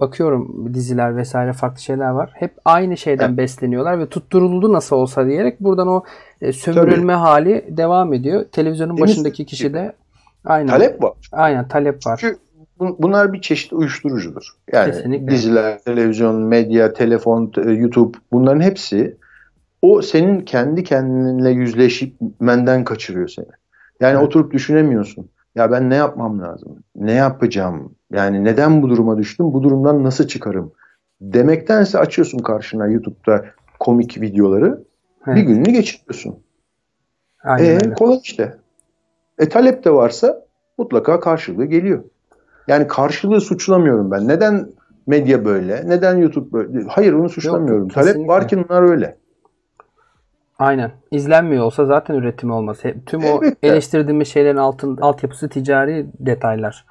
bakıyorum 0.00 0.74
diziler 0.74 1.16
vesaire 1.16 1.52
farklı 1.52 1.80
şeyler 1.80 2.10
var. 2.10 2.30
Hep 2.34 2.54
aynı 2.64 2.96
şeyden 2.96 3.28
Evet. 3.28 3.38
besleniyorlar 3.38 3.98
ve 3.98 4.06
tutturuldu 4.06 4.72
nasıl 4.72 4.96
olsa 4.96 5.26
diyerek 5.26 5.60
buradan 5.60 5.88
o 5.88 6.02
sömürülme 6.52 7.12
hali 7.12 7.64
devam 7.68 8.12
ediyor. 8.12 8.44
Televizyonun 8.52 8.96
Temiz 8.96 9.10
başındaki 9.10 9.46
kişi 9.46 9.74
de 9.74 9.92
aynen. 10.44 10.66
Talep 10.68 11.02
var. 11.02 11.12
Aynen 11.32 11.68
talep 11.68 12.06
var. 12.06 12.16
Çünkü 12.20 12.38
bun- 12.80 12.96
bunlar 12.98 13.32
bir 13.32 13.40
çeşit 13.40 13.72
uyuşturucudur. 13.72 14.42
Yani 14.72 14.92
Kesinlikle. 14.92 15.28
diziler, 15.30 15.78
televizyon, 15.78 16.42
medya, 16.42 16.92
telefon, 16.92 17.52
YouTube 17.66 18.18
bunların 18.32 18.60
hepsi 18.60 19.16
o 19.82 20.02
senin 20.02 20.40
kendi 20.40 20.84
kendinle 20.84 21.50
yüzleşmenden 21.50 22.84
kaçırıyor 22.84 23.28
seni. 23.28 23.46
Yani 24.00 24.14
Evet. 24.16 24.26
oturup 24.26 24.52
düşünemiyorsun. 24.52 25.28
Ya 25.54 25.70
ben 25.70 25.90
ne 25.90 25.94
yapmam 25.94 26.42
lazım? 26.42 26.76
Ne 26.96 27.12
yapacağım? 27.12 27.94
Yani 28.12 28.44
neden 28.44 28.82
bu 28.82 28.88
duruma 28.88 29.18
düştüm? 29.18 29.52
Bu 29.52 29.62
durumdan 29.62 30.04
nasıl 30.04 30.26
çıkarım? 30.26 30.72
Demektense 31.20 31.98
açıyorsun 31.98 32.38
karşına 32.38 32.86
YouTube'da 32.86 33.44
komik 33.80 34.20
videoları. 34.20 34.84
Bir 35.26 35.32
Evet. 35.32 35.46
gününü 35.46 35.70
geçiriyorsun. 35.70 36.38
Aynen 37.44 37.64
E, 37.66 37.74
öyle. 37.74 37.94
kolay 37.94 38.18
işte. 38.22 38.56
E 39.40 39.48
talep 39.48 39.84
de 39.84 39.90
varsa 39.94 40.42
mutlaka 40.78 41.20
karşılığı 41.20 41.64
geliyor. 41.64 42.04
Yani 42.68 42.86
karşılığı 42.86 43.40
suçlamıyorum 43.40 44.10
ben. 44.10 44.28
Neden 44.28 44.68
medya 45.06 45.44
böyle? 45.44 45.82
Neden 45.88 46.16
YouTube 46.16 46.52
böyle? 46.52 46.84
Hayır 46.88 47.12
onu 47.12 47.28
suçlamıyorum. 47.28 47.82
Yok, 47.82 47.94
talep 47.94 48.06
kesinlikle. 48.08 48.32
var 48.32 48.48
ki 48.48 48.64
bunlar 48.68 48.82
öyle. 48.90 49.16
Aynen. 50.58 50.90
İzlenmiyor 51.10 51.64
olsa 51.64 51.86
zaten 51.86 52.14
üretimi 52.14 52.52
olmaz. 52.52 52.78
Tüm 53.06 53.20
o 53.24 53.26
Elbette. 53.26 53.68
eleştirdiğimiz 53.68 54.28
şeylerin 54.28 54.56
altın 54.56 54.96
altyapısı 54.96 55.48
ticari 55.48 56.06
detaylar. 56.18 56.86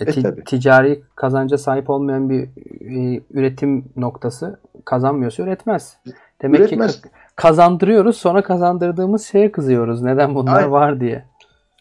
E, 0.00 0.04
E, 0.04 0.06
ti- 0.06 0.22
tabii. 0.22 0.44
ticari 0.44 1.02
kazanca 1.14 1.58
sahip 1.58 1.90
olmayan 1.90 2.30
bir 2.30 2.42
e, 2.80 3.22
üretim 3.30 3.84
noktası 3.96 4.60
kazanmıyorsa 4.84 5.42
üretmez. 5.42 5.96
Demek 6.42 6.60
Üretmez. 6.60 7.00
ki 7.02 7.08
ka- 7.08 7.10
kazandırıyoruz 7.36 8.16
sonra 8.16 8.42
kazandırdığımız 8.42 9.24
şeye 9.24 9.52
kızıyoruz. 9.52 10.02
Neden 10.02 10.34
bunlar 10.34 10.56
Aynen. 10.56 10.70
var 10.72 11.00
diye. 11.00 11.24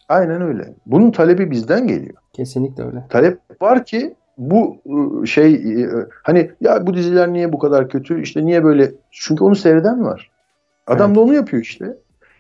Aynen 0.10 0.42
öyle. 0.42 0.74
Bunun 0.86 1.12
talebi 1.12 1.52
bizden 1.52 1.88
geliyor. 1.88 2.16
Kesinlikle 2.34 2.84
öyle. 2.84 3.04
Talep 3.10 3.40
var 3.62 3.86
ki 3.86 4.16
bu 4.38 4.78
ıı, 4.90 5.28
şey 5.28 5.84
ıı, 5.84 6.10
hani 6.24 6.52
ya 6.62 6.88
bu 6.88 6.94
diziler 6.94 7.34
niye 7.34 7.54
bu 7.54 7.60
kadar 7.60 7.90
kötü? 7.90 8.22
İşte 8.22 8.46
niye 8.46 8.64
böyle? 8.64 8.92
Çünkü 9.12 9.44
onu 9.44 9.56
seyreden 9.56 10.06
var. 10.06 10.32
Adam 10.88 11.08
Evet. 11.08 11.16
da 11.18 11.22
onu 11.22 11.34
yapıyor 11.34 11.64
işte. 11.64 11.98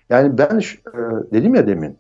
Yani 0.09 0.37
ben 0.37 0.61
dedim 1.33 1.55
ya 1.55 1.67
demin 1.67 1.97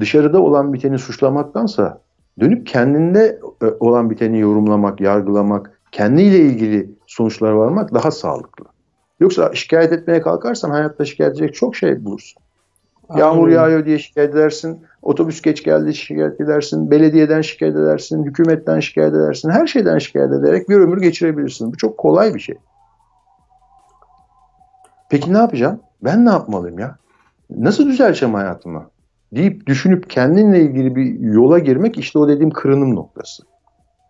dışarıda 0.00 0.42
olan 0.42 0.72
biteni 0.72 0.98
suçlamaktansa 0.98 2.00
dönüp 2.40 2.66
kendinde 2.66 3.40
olan 3.80 4.10
biteni 4.10 4.40
yorumlamak, 4.40 5.00
yargılamak, 5.00 5.80
kendiyle 5.92 6.38
ilgili 6.38 6.90
sonuçlar 7.06 7.52
varmak 7.52 7.94
daha 7.94 8.10
sağlıklı. 8.10 8.64
Yoksa 9.20 9.54
şikayet 9.54 9.92
etmeye 9.92 10.20
kalkarsan 10.20 10.70
hayatta 10.70 11.04
şikayet 11.04 11.32
edecek 11.32 11.54
çok 11.54 11.76
şey 11.76 12.04
bulursun. 12.04 12.42
Yağmur 13.16 13.48
yağıyor 13.48 13.84
diye 13.84 13.98
şikayet 13.98 14.34
edersin. 14.34 14.82
Otobüs 15.02 15.42
geç 15.42 15.64
geldi 15.64 15.94
şikayet 15.94 16.40
edersin. 16.40 16.90
Belediyeden 16.90 17.40
şikayet 17.40 17.76
edersin. 17.76 18.24
Hükümetten 18.24 18.80
şikayet 18.80 19.14
edersin. 19.14 19.50
Her 19.50 19.66
şeyden 19.66 19.98
şikayet 19.98 20.32
ederek 20.32 20.68
bir 20.68 20.76
ömür 20.76 21.00
geçirebilirsin. 21.00 21.72
Bu 21.72 21.76
çok 21.76 21.98
kolay 21.98 22.34
bir 22.34 22.40
şey. 22.40 22.56
Peki 25.10 25.32
ne 25.32 25.38
yapacağım? 25.38 25.80
Ben 26.04 26.26
ne 26.26 26.30
yapmalıyım 26.30 26.78
ya? 26.78 26.96
Nasıl 27.50 27.86
düzelteceğim 27.86 28.34
hayatımı? 28.34 28.90
Deyip 29.32 29.66
düşünüp 29.66 30.10
kendinle 30.10 30.60
ilgili 30.60 30.96
bir 30.96 31.20
yola 31.20 31.58
girmek 31.58 31.98
işte 31.98 32.18
o 32.18 32.28
dediğim 32.28 32.50
kırılım 32.50 32.94
noktası. 32.94 33.42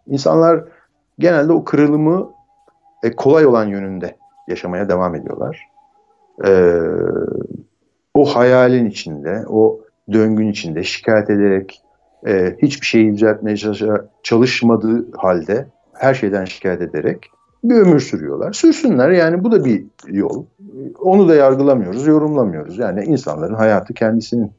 İnsanlar 0.06 0.64
genelde 1.18 1.52
o 1.52 1.64
kırılımı 1.64 2.30
e, 3.02 3.16
kolay 3.16 3.46
olan 3.46 3.64
yönünde 3.64 4.16
yaşamaya 4.48 4.88
devam 4.88 5.14
ediyorlar. 5.14 5.68
Ee, 6.46 6.80
o 8.14 8.24
hayalin 8.24 8.86
içinde, 8.86 9.44
o 9.48 9.80
döngün 10.12 10.48
içinde 10.48 10.82
şikayet 10.82 11.30
ederek, 11.30 11.82
e, 12.26 12.56
hiçbir 12.62 12.86
şeyi 12.86 13.12
düzeltmeye 13.12 13.56
çalışmadığı 14.22 15.16
halde 15.16 15.66
her 15.94 16.14
şeyden 16.14 16.44
şikayet 16.44 16.82
ederek 16.82 17.30
bir 17.64 17.74
ömür 17.74 18.00
sürüyorlar. 18.00 18.52
Sürsünler 18.52 19.10
yani 19.10 19.44
bu 19.44 19.52
da 19.52 19.64
bir 19.64 19.84
yol. 20.06 20.44
Onu 21.00 21.28
da 21.28 21.34
yargılamıyoruz, 21.34 22.06
yorumlamıyoruz. 22.06 22.78
Yani 22.78 23.04
insanların 23.04 23.54
hayatı 23.54 23.94
kendisinin. 23.94 24.52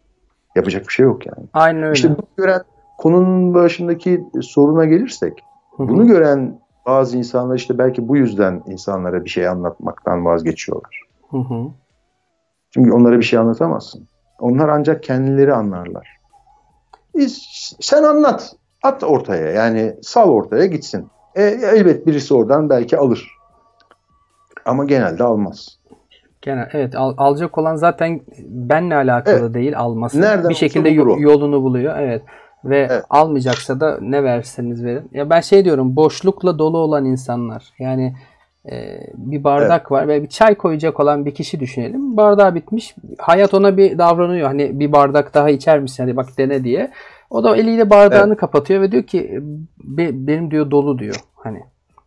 Yapacak 0.56 0.88
bir 0.88 0.94
şey 0.94 1.04
yok 1.04 1.26
yani. 1.26 1.48
Aynen 1.54 1.84
öyle. 1.84 1.94
İşte 1.94 2.10
bunu 2.10 2.28
gören 2.38 2.62
konunun 2.98 3.54
başındaki 3.54 4.24
soruna 4.42 4.86
gelirsek 4.86 5.44
Hı 5.78 5.84
hı. 5.84 5.88
bunu 5.88 6.08
gören 6.08 6.60
bazı 6.86 7.18
insanlar 7.18 7.56
işte 7.56 7.78
belki 7.78 8.08
bu 8.08 8.18
yüzden 8.18 8.64
insanlara 8.68 9.26
bir 9.26 9.30
şey 9.30 9.48
anlatmaktan 9.48 10.26
vazgeçiyorlar. 10.26 11.02
Hı 11.32 11.38
hı. 11.38 11.68
Çünkü 12.76 12.92
onlara 12.92 13.18
bir 13.20 13.24
şey 13.24 13.40
anlatamazsın. 13.40 14.08
Onlar 14.40 14.70
ancak 14.70 15.04
kendileri 15.04 15.54
anlarlar. 15.54 16.08
Sen 17.82 18.04
anlat. 18.04 18.56
At 18.84 19.04
ortaya 19.04 19.52
yani 19.52 19.96
sal 20.02 20.30
ortaya 20.30 20.66
gitsin. 20.66 21.08
E, 21.36 21.44
elbet 21.44 22.08
birisi 22.08 22.34
oradan 22.34 22.70
belki 22.70 22.98
alır. 22.98 23.28
Ama 24.66 24.86
genelde 24.86 25.24
almaz. 25.24 25.80
Gene 26.42 26.68
evet 26.74 26.96
al- 26.96 27.14
alacak 27.18 27.58
olan 27.58 27.76
zaten 27.76 28.22
benle 28.48 28.96
alakalı 28.96 29.40
Evet. 29.40 29.54
değil 29.54 29.78
alması. 29.80 30.22
Nereden 30.22 30.50
bir 30.50 30.56
şekilde 30.56 30.98
bulur 30.98 31.18
yolunu 31.18 31.62
buluyor. 31.64 31.96
Evet. 32.00 32.22
Ve 32.66 32.88
Evet. 32.92 33.04
almayacaksa 33.10 33.80
da 33.80 33.98
ne 34.02 34.24
verseniz 34.24 34.84
verin. 34.84 35.10
Ya 35.14 35.30
ben 35.30 35.42
şey 35.42 35.66
diyorum 35.66 35.96
boşlukla 35.96 36.60
dolu 36.60 36.78
olan 36.78 37.06
insanlar. 37.06 37.74
Yani 37.80 38.16
e, 38.72 39.00
bir 39.14 39.44
bardak 39.44 39.92
var 39.92 40.08
ve 40.08 40.24
bir 40.24 40.28
çay 40.28 40.56
koyacak 40.56 41.00
olan 41.00 41.26
bir 41.26 41.36
kişi 41.36 41.60
düşünelim. 41.60 42.18
Bardağı 42.18 42.56
bitmiş. 42.56 42.96
Hayat 43.18 43.54
ona 43.54 43.78
bir 43.78 43.98
davranıyor. 43.98 44.48
Hani 44.48 44.80
bir 44.80 44.92
bardak 44.92 45.34
daha 45.34 45.50
içer 45.50 45.80
misin? 45.80 46.04
Hadi 46.04 46.16
bak 46.16 46.26
dene 46.38 46.64
diye. 46.64 46.92
O 47.30 47.44
da 47.44 47.58
eliyle 47.58 47.90
bardağını 47.90 48.38
kapatıyor 48.38 48.82
ve 48.82 48.92
diyor 48.92 49.04
ki 49.04 49.40
"Be- 49.84 50.28
benim 50.28 50.52
diyor 50.52 50.72
dolu 50.72 51.00
diyor. 51.00 51.16
Hani 51.36 51.60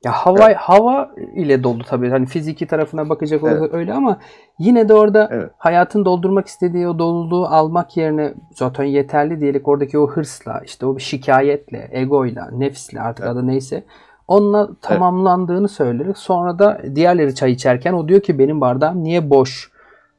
ya 0.05 0.13
hava 0.13 0.55
hava 0.57 1.11
ile 1.35 1.63
dolu 1.63 1.85
tabii. 1.85 2.11
Hani 2.11 2.27
fiziki 2.27 2.67
tarafına 2.67 3.09
bakacak 3.09 3.43
olursak 3.43 3.61
Evet. 3.63 3.75
öyle 3.75 3.93
ama 3.93 4.19
yine 4.59 4.89
de 4.89 4.95
orada 4.95 5.29
Evet. 5.33 5.51
hayatın 5.59 6.05
doldurmak 6.05 6.47
istediği 6.47 6.89
o 6.89 6.99
doluluğu 6.99 7.47
almak 7.47 7.97
yerine 7.97 8.35
zaten 8.55 8.85
yeterli 8.85 9.41
diyerek 9.41 9.69
oradaki 9.69 9.99
o 9.99 10.07
hırsla, 10.07 10.61
işte 10.65 10.87
o 10.87 10.99
şikayetle, 10.99 11.89
egoyla, 11.93 12.49
nefsle 12.53 13.01
artık 13.01 13.27
adı 13.27 13.47
neyse 13.47 13.85
onunla 14.29 14.69
tamamlandığını 14.83 15.69
söyleriz. 15.69 16.17
Sonra 16.17 16.59
da 16.59 16.81
diğerleri 16.95 17.35
çay 17.35 17.53
içerken 17.53 17.93
o 17.93 18.09
diyor 18.09 18.21
ki 18.21 18.39
benim 18.39 18.61
bardağım 18.61 19.05
niye 19.05 19.31
boş? 19.31 19.71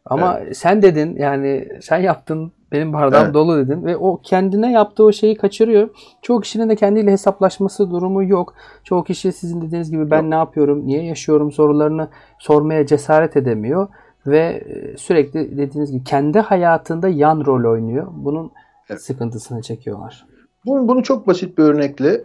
Ama 0.06 0.39
sen 0.54 0.82
dedin 0.82 1.15
yani 1.15 1.67
sen 1.82 1.98
yaptın 1.98 2.52
benim 2.72 2.93
bardağım 2.93 3.24
Evet. 3.26 3.34
dolu 3.34 3.58
dedin 3.58 3.86
ve 3.86 3.98
o 3.98 4.19
kendine 4.24 4.72
yaptığı 4.72 5.04
o 5.04 5.12
şeyi 5.12 5.38
kaçırıyor. 5.38 5.89
Çoğu 6.22 6.41
kişinin 6.41 6.69
de 6.69 6.76
kendiyle 6.76 7.12
hesaplaşması 7.12 7.91
durumu 7.91 8.24
yok. 8.24 8.54
Çoğu 8.84 9.04
kişi 9.04 9.32
sizin 9.32 9.62
dediğiniz 9.62 9.91
gibi 9.91 10.12
ben 10.12 10.22
Yok. 10.22 10.30
ne 10.30 10.36
yapıyorum, 10.36 10.88
niye 10.88 11.04
yaşıyorum 11.04 11.52
sorularını 11.52 12.08
sormaya 12.39 12.86
cesaret 12.86 13.38
edemiyor 13.38 13.88
ve 14.28 14.39
e, 14.39 14.98
sürekli 14.98 15.58
dediğiniz 15.58 15.91
gibi 15.91 16.04
kendi 16.04 16.39
hayatında 16.39 17.08
yan 17.08 17.45
rol 17.45 17.72
oynuyor. 17.72 18.08
Bunun 18.12 18.52
Evet. 18.89 19.02
sıkıntısını 19.02 19.62
çekiyorlar. 19.62 20.26
Bunu, 20.65 20.88
bunu 20.88 21.04
çok 21.04 21.28
basit 21.28 21.58
bir 21.58 21.63
örnekle 21.63 22.22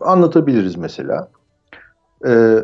anlatabiliriz 0.00 0.76
mesela. 0.76 1.28
Ee, 2.26 2.58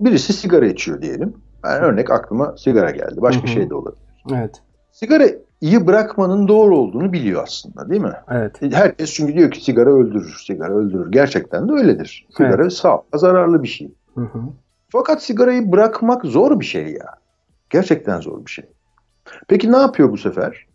birisi 0.00 0.32
sigara 0.32 0.66
içiyor 0.66 1.02
diyelim. 1.02 1.34
Yani 1.64 1.78
örnek 1.84 2.10
aklıma 2.10 2.56
sigara 2.56 2.90
geldi. 2.90 3.14
Başka 3.16 3.42
Hı 3.42 3.46
hı. 3.46 3.50
şey 3.50 3.70
de 3.70 3.74
olabilir. 3.74 4.02
Evet. 4.34 4.62
Sigarayı 4.92 5.86
bırakmanın 5.86 6.48
doğru 6.48 6.78
olduğunu 6.78 7.12
biliyor 7.12 7.42
aslında 7.42 7.90
değil 7.90 8.00
mi? 8.00 8.12
Evet. 8.30 8.62
Herkes 8.72 9.12
çünkü 9.14 9.34
diyor 9.34 9.50
ki 9.50 9.64
sigara 9.64 9.90
öldürür, 9.90 10.42
sigara 10.46 10.74
öldürür. 10.74 11.10
Gerçekten 11.12 11.68
de 11.68 11.72
öyledir. 11.72 12.26
Sigara 12.36 12.62
Evet. 12.62 12.72
sağ, 12.72 13.02
zararlı 13.14 13.62
bir 13.62 13.68
şey. 13.68 13.94
Hı 14.14 14.20
hı. 14.20 14.38
Fakat 14.88 15.22
sigarayı 15.22 15.72
bırakmak 15.72 16.24
zor 16.24 16.60
bir 16.60 16.64
şey 16.64 16.86
ya. 16.92 17.06
Gerçekten 17.70 18.20
zor 18.20 18.46
bir 18.46 18.50
şey. 18.50 18.64
Peki 19.48 19.72
ne 19.72 19.76
yapıyor 19.76 20.12
bu 20.12 20.16
sefer? 20.16 20.66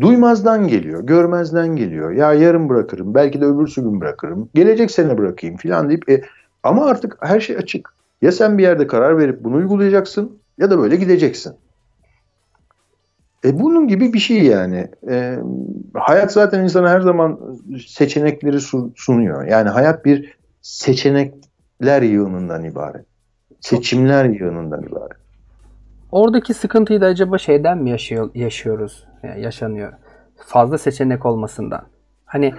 Duymazdan 0.00 0.68
geliyor, 0.68 1.02
görmezden 1.06 1.76
geliyor. 1.76 2.10
Ya 2.10 2.32
yarın 2.32 2.68
bırakırım, 2.68 3.14
belki 3.14 3.40
de 3.40 3.44
öbürsü 3.44 3.82
gün 3.82 4.00
bırakırım. 4.00 4.48
Gelecek 4.54 4.90
sene 4.90 5.18
bırakayım 5.18 5.56
falan 5.56 5.88
deyip 5.88 6.10
e, 6.10 6.22
ama 6.62 6.86
artık 6.86 7.16
her 7.20 7.40
şey 7.40 7.56
açık. 7.56 7.92
Ya 8.22 8.32
sen 8.32 8.58
bir 8.58 8.62
yerde 8.62 8.86
karar 8.86 9.18
verip 9.18 9.44
bunu 9.44 9.56
uygulayacaksın 9.56 10.38
ya 10.58 10.70
da 10.70 10.78
böyle 10.78 10.96
gideceksin. 10.96 11.54
E 13.44 13.60
bunun 13.60 13.88
gibi 13.88 14.12
bir 14.12 14.18
şey 14.18 14.42
yani. 14.42 14.88
E, 15.10 15.38
hayat 15.94 16.32
zaten 16.32 16.62
insana 16.64 16.90
her 16.90 17.00
zaman 17.00 17.40
seçenekleri 17.86 18.60
su- 18.60 18.92
sunuyor. 18.96 19.44
Yani 19.44 19.68
hayat 19.68 20.04
bir 20.04 20.36
seçenekler 20.62 22.02
yığınından 22.02 22.64
ibaret. 22.64 23.06
Seçimler 23.60 24.24
yığınından 24.24 24.82
ibaret. 24.82 25.16
Oradaki 26.12 26.54
sıkıntıyı 26.54 27.00
da 27.00 27.06
acaba 27.06 27.38
şeyden 27.38 27.78
mi 27.78 27.90
yaşıyor, 27.90 28.30
yaşıyoruz? 28.34 29.04
Yani 29.22 29.42
yaşanıyor. 29.42 29.92
Fazla 30.46 30.78
seçenek 30.78 31.26
olmasından. 31.26 31.82
Hani 32.24 32.54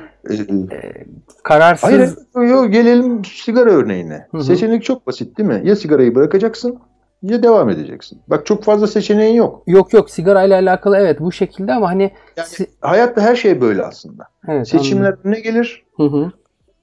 E, 0.72 1.06
kararsız 1.44 1.90
Hayır, 1.90 2.50
yok, 2.50 2.72
gelelim 2.74 3.26
sigara 3.26 3.70
örneğine. 3.70 4.28
Hı 4.32 4.38
hı. 4.38 4.44
Seçenek 4.44 4.84
çok 4.84 5.08
basit 5.08 5.38
değil 5.38 5.50
mi? 5.50 5.62
Ya 5.64 5.76
sigarayı 5.76 6.16
bırakacaksın 6.16 6.80
ya 7.22 7.44
devam 7.44 7.70
edeceksin. 7.70 8.22
Bak 8.28 8.46
çok 8.46 8.64
fazla 8.64 8.88
seçeneğin 8.88 9.36
yok. 9.36 9.64
yok 9.68 9.94
yok 9.94 10.10
sigarayla 10.10 10.56
alakalı 10.60 10.98
evet 10.98 11.20
bu 11.20 11.32
şekilde 11.32 11.74
ama 11.74 11.90
hani 11.90 12.12
Yani 12.38 12.48
hayatta 12.82 13.22
her 13.22 13.36
şey 13.36 13.62
böyle 13.62 13.84
aslında. 13.84 14.24
evet, 14.48 14.68
Seçimler 14.68 15.16
ne 15.24 15.40
gelir? 15.40 15.86
anladım. 16.00 16.20
Hı 16.20 16.26
hı. 16.26 16.32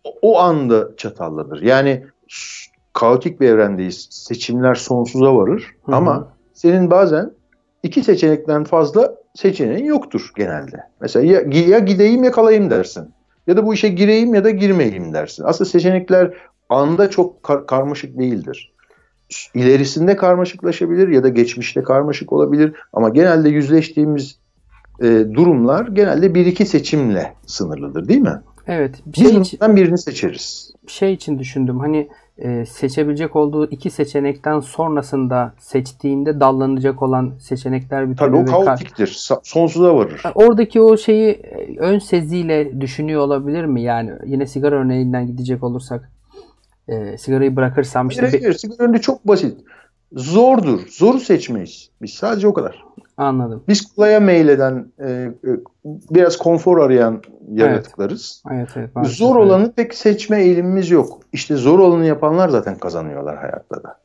O- 0.05 0.15
O 0.23 0.39
anda 0.39 0.97
çatallanır. 0.97 1.63
Yani 1.63 2.05
kaotik 2.93 3.41
bir 3.41 3.49
evrendeyiz. 3.49 4.09
Seçimler 4.11 4.75
sonsuza 4.75 5.37
varır. 5.37 5.75
Hı 5.85 5.93
hı. 5.93 5.97
Ama 5.97 6.29
senin 6.53 6.91
bazen 6.91 7.31
iki 7.83 8.03
seçenekten 8.05 8.65
fazla 8.65 9.15
seçeneğin 9.35 9.85
yoktur 9.85 10.31
genelde. 10.37 10.77
Mesela 11.01 11.33
ya, 11.33 11.41
ya 11.69 11.79
gideyim 11.79 12.25
ya 12.25 12.31
kalayım 12.31 12.71
dersin. 12.71 13.09
Ya 13.47 13.57
da 13.57 13.67
bu 13.67 13.75
işe 13.75 13.89
gireyim 13.89 14.35
ya 14.35 14.45
da 14.45 14.51
girmeyeyim 14.51 15.13
dersin. 15.15 15.45
Aslında 15.47 15.71
seçenekler 15.71 16.35
anda 16.69 17.11
çok 17.11 17.43
kar- 17.43 17.67
karmaşık 17.67 18.19
değildir. 18.19 18.73
İlerisinde 19.55 20.17
karmaşıklaşabilir 20.17 21.09
ya 21.09 21.23
da 21.23 21.29
geçmişte 21.29 21.83
karmaşık 21.83 22.33
olabilir. 22.33 22.73
Ama 22.93 23.09
genelde 23.09 23.49
yüzleştiğimiz 23.49 24.39
e, 25.01 25.07
durumlar 25.35 25.87
genelde 25.87 26.35
bir 26.35 26.47
iki 26.47 26.67
seçimle 26.67 27.35
sınırlıdır 27.47 28.09
değil 28.09 28.21
mi? 28.21 28.41
Evet. 28.67 28.95
Bir 29.07 29.17
şey, 29.17 29.37
için, 29.37 29.77
birini 29.77 29.99
seçeriz. 29.99 30.73
bir 30.87 30.93
şey 30.93 31.13
için 31.13 31.39
düşündüm. 31.39 31.79
Hani 31.79 32.09
e, 32.39 32.67
seçebilecek 32.67 33.37
olduğu 33.37 33.71
iki 33.71 33.91
seçenekten 33.91 34.61
sonrasında 34.61 35.55
seçtiğinde 35.59 36.41
dallanacak 36.41 37.03
olan 37.03 37.33
seçenekler 37.39 38.11
bir 38.11 38.17
Tabii 38.17 38.37
o 38.37 38.45
kaotiktir. 38.45 39.07
Sa- 39.07 39.41
Sonsuza 39.43 39.97
varır. 39.97 40.23
Oradaki 40.35 40.81
o 40.81 40.97
şeyi 40.97 41.29
e, 41.31 41.79
ön 41.79 41.99
seziyle 41.99 42.81
düşünüyor 42.81 43.21
olabilir 43.21 43.65
mi? 43.65 43.83
Yani 43.83 44.13
yine 44.27 44.47
sigara 44.47 44.77
örneğinden 44.77 45.27
gidecek 45.27 45.63
olursak 45.65 46.11
e, 46.89 47.19
sigarayı 47.19 47.57
bırakırsam 47.57 48.09
işte 48.09 48.23
Hayır, 48.23 48.41
hayır, 48.43 48.55
sigara 48.55 48.85
önünde 48.85 49.01
çok 49.01 49.29
basit. 49.29 49.57
Zordur. 50.13 50.81
Zoru 50.91 51.21
seçmeyiz. 51.21 51.91
Biz 52.03 52.11
sadece 52.15 52.49
o 52.49 52.55
kadar. 52.55 52.85
Anladım. 53.17 53.63
Biz 53.69 53.95
kolaya 53.95 54.21
meyleden, 54.21 54.93
e, 54.99 55.11
e, 55.11 55.33
biraz 55.85 56.37
konfor 56.37 56.79
arayan 56.79 57.23
yaratıklarız. 57.53 58.43
Evet 58.53 58.69
evet. 58.77 58.95
maalesef 58.95 59.17
Zor 59.17 59.37
olanı 59.37 59.73
pek 59.73 59.95
seçme 59.95 60.43
eğilimimiz 60.43 60.91
yok. 60.91 61.21
İşte 61.33 61.57
zor 61.57 61.79
olanı 61.79 62.07
yapanlar 62.07 62.49
zaten 62.49 62.79
kazanıyorlar 62.79 63.37
hayatta 63.39 63.83
da. 63.83 63.99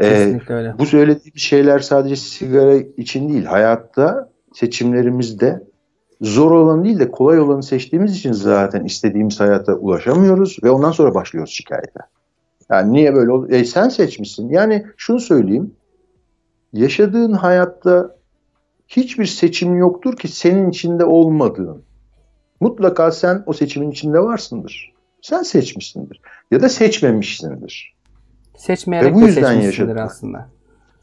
E, 0.00 0.08
Kesinlikle 0.08 0.54
öyle. 0.54 0.74
bu 0.78 0.86
söylediğim 0.86 1.36
şeyler 1.36 1.78
sadece 1.78 2.16
sigara 2.16 2.74
için 2.74 3.28
değil. 3.28 3.44
Hayatta 3.44 4.30
seçimlerimizde 4.52 5.64
zor 6.20 6.50
olan 6.50 6.84
değil 6.84 6.98
de 6.98 7.10
kolay 7.10 7.40
olanı 7.40 7.62
seçtiğimiz 7.62 8.16
için 8.16 8.32
zaten 8.32 8.84
istediğimiz 8.84 9.40
hayata 9.40 9.74
ulaşamıyoruz 9.74 10.58
ve 10.62 10.70
ondan 10.70 10.90
sonra 10.90 11.14
başlıyoruz 11.14 11.52
şikayete. 11.52 12.00
Yani 12.70 12.92
niye 12.92 13.14
böyle 13.14 13.32
oldu? 13.32 13.48
E 13.50 13.64
sen 13.64 13.88
seçmişsin. 13.88 14.48
Yani 14.48 14.86
şunu 14.96 15.20
söyleyeyim. 15.20 15.74
Yaşadığın 16.72 17.32
hayatta 17.32 18.16
hiçbir 18.96 19.26
seçim 19.26 19.76
yoktur 19.76 20.16
ki 20.16 20.28
senin 20.28 20.70
içinde 20.70 21.04
olmadığın. 21.04 21.82
Mutlaka 22.60 23.10
sen 23.12 23.42
o 23.46 23.52
seçimin 23.52 23.90
içinde 23.90 24.18
varsındır. 24.18 24.94
Sen 25.22 25.42
seçmişsindir. 25.42 26.20
Ya 26.50 26.62
da 26.62 26.68
seçmemişsindir. 26.68 27.94
Seçmeyerek 28.56 29.10
Ve 29.10 29.14
bu 29.14 29.20
de 29.20 29.24
yüzden 29.24 29.52
yaşadık. 29.52 29.98
aslında. 29.98 30.48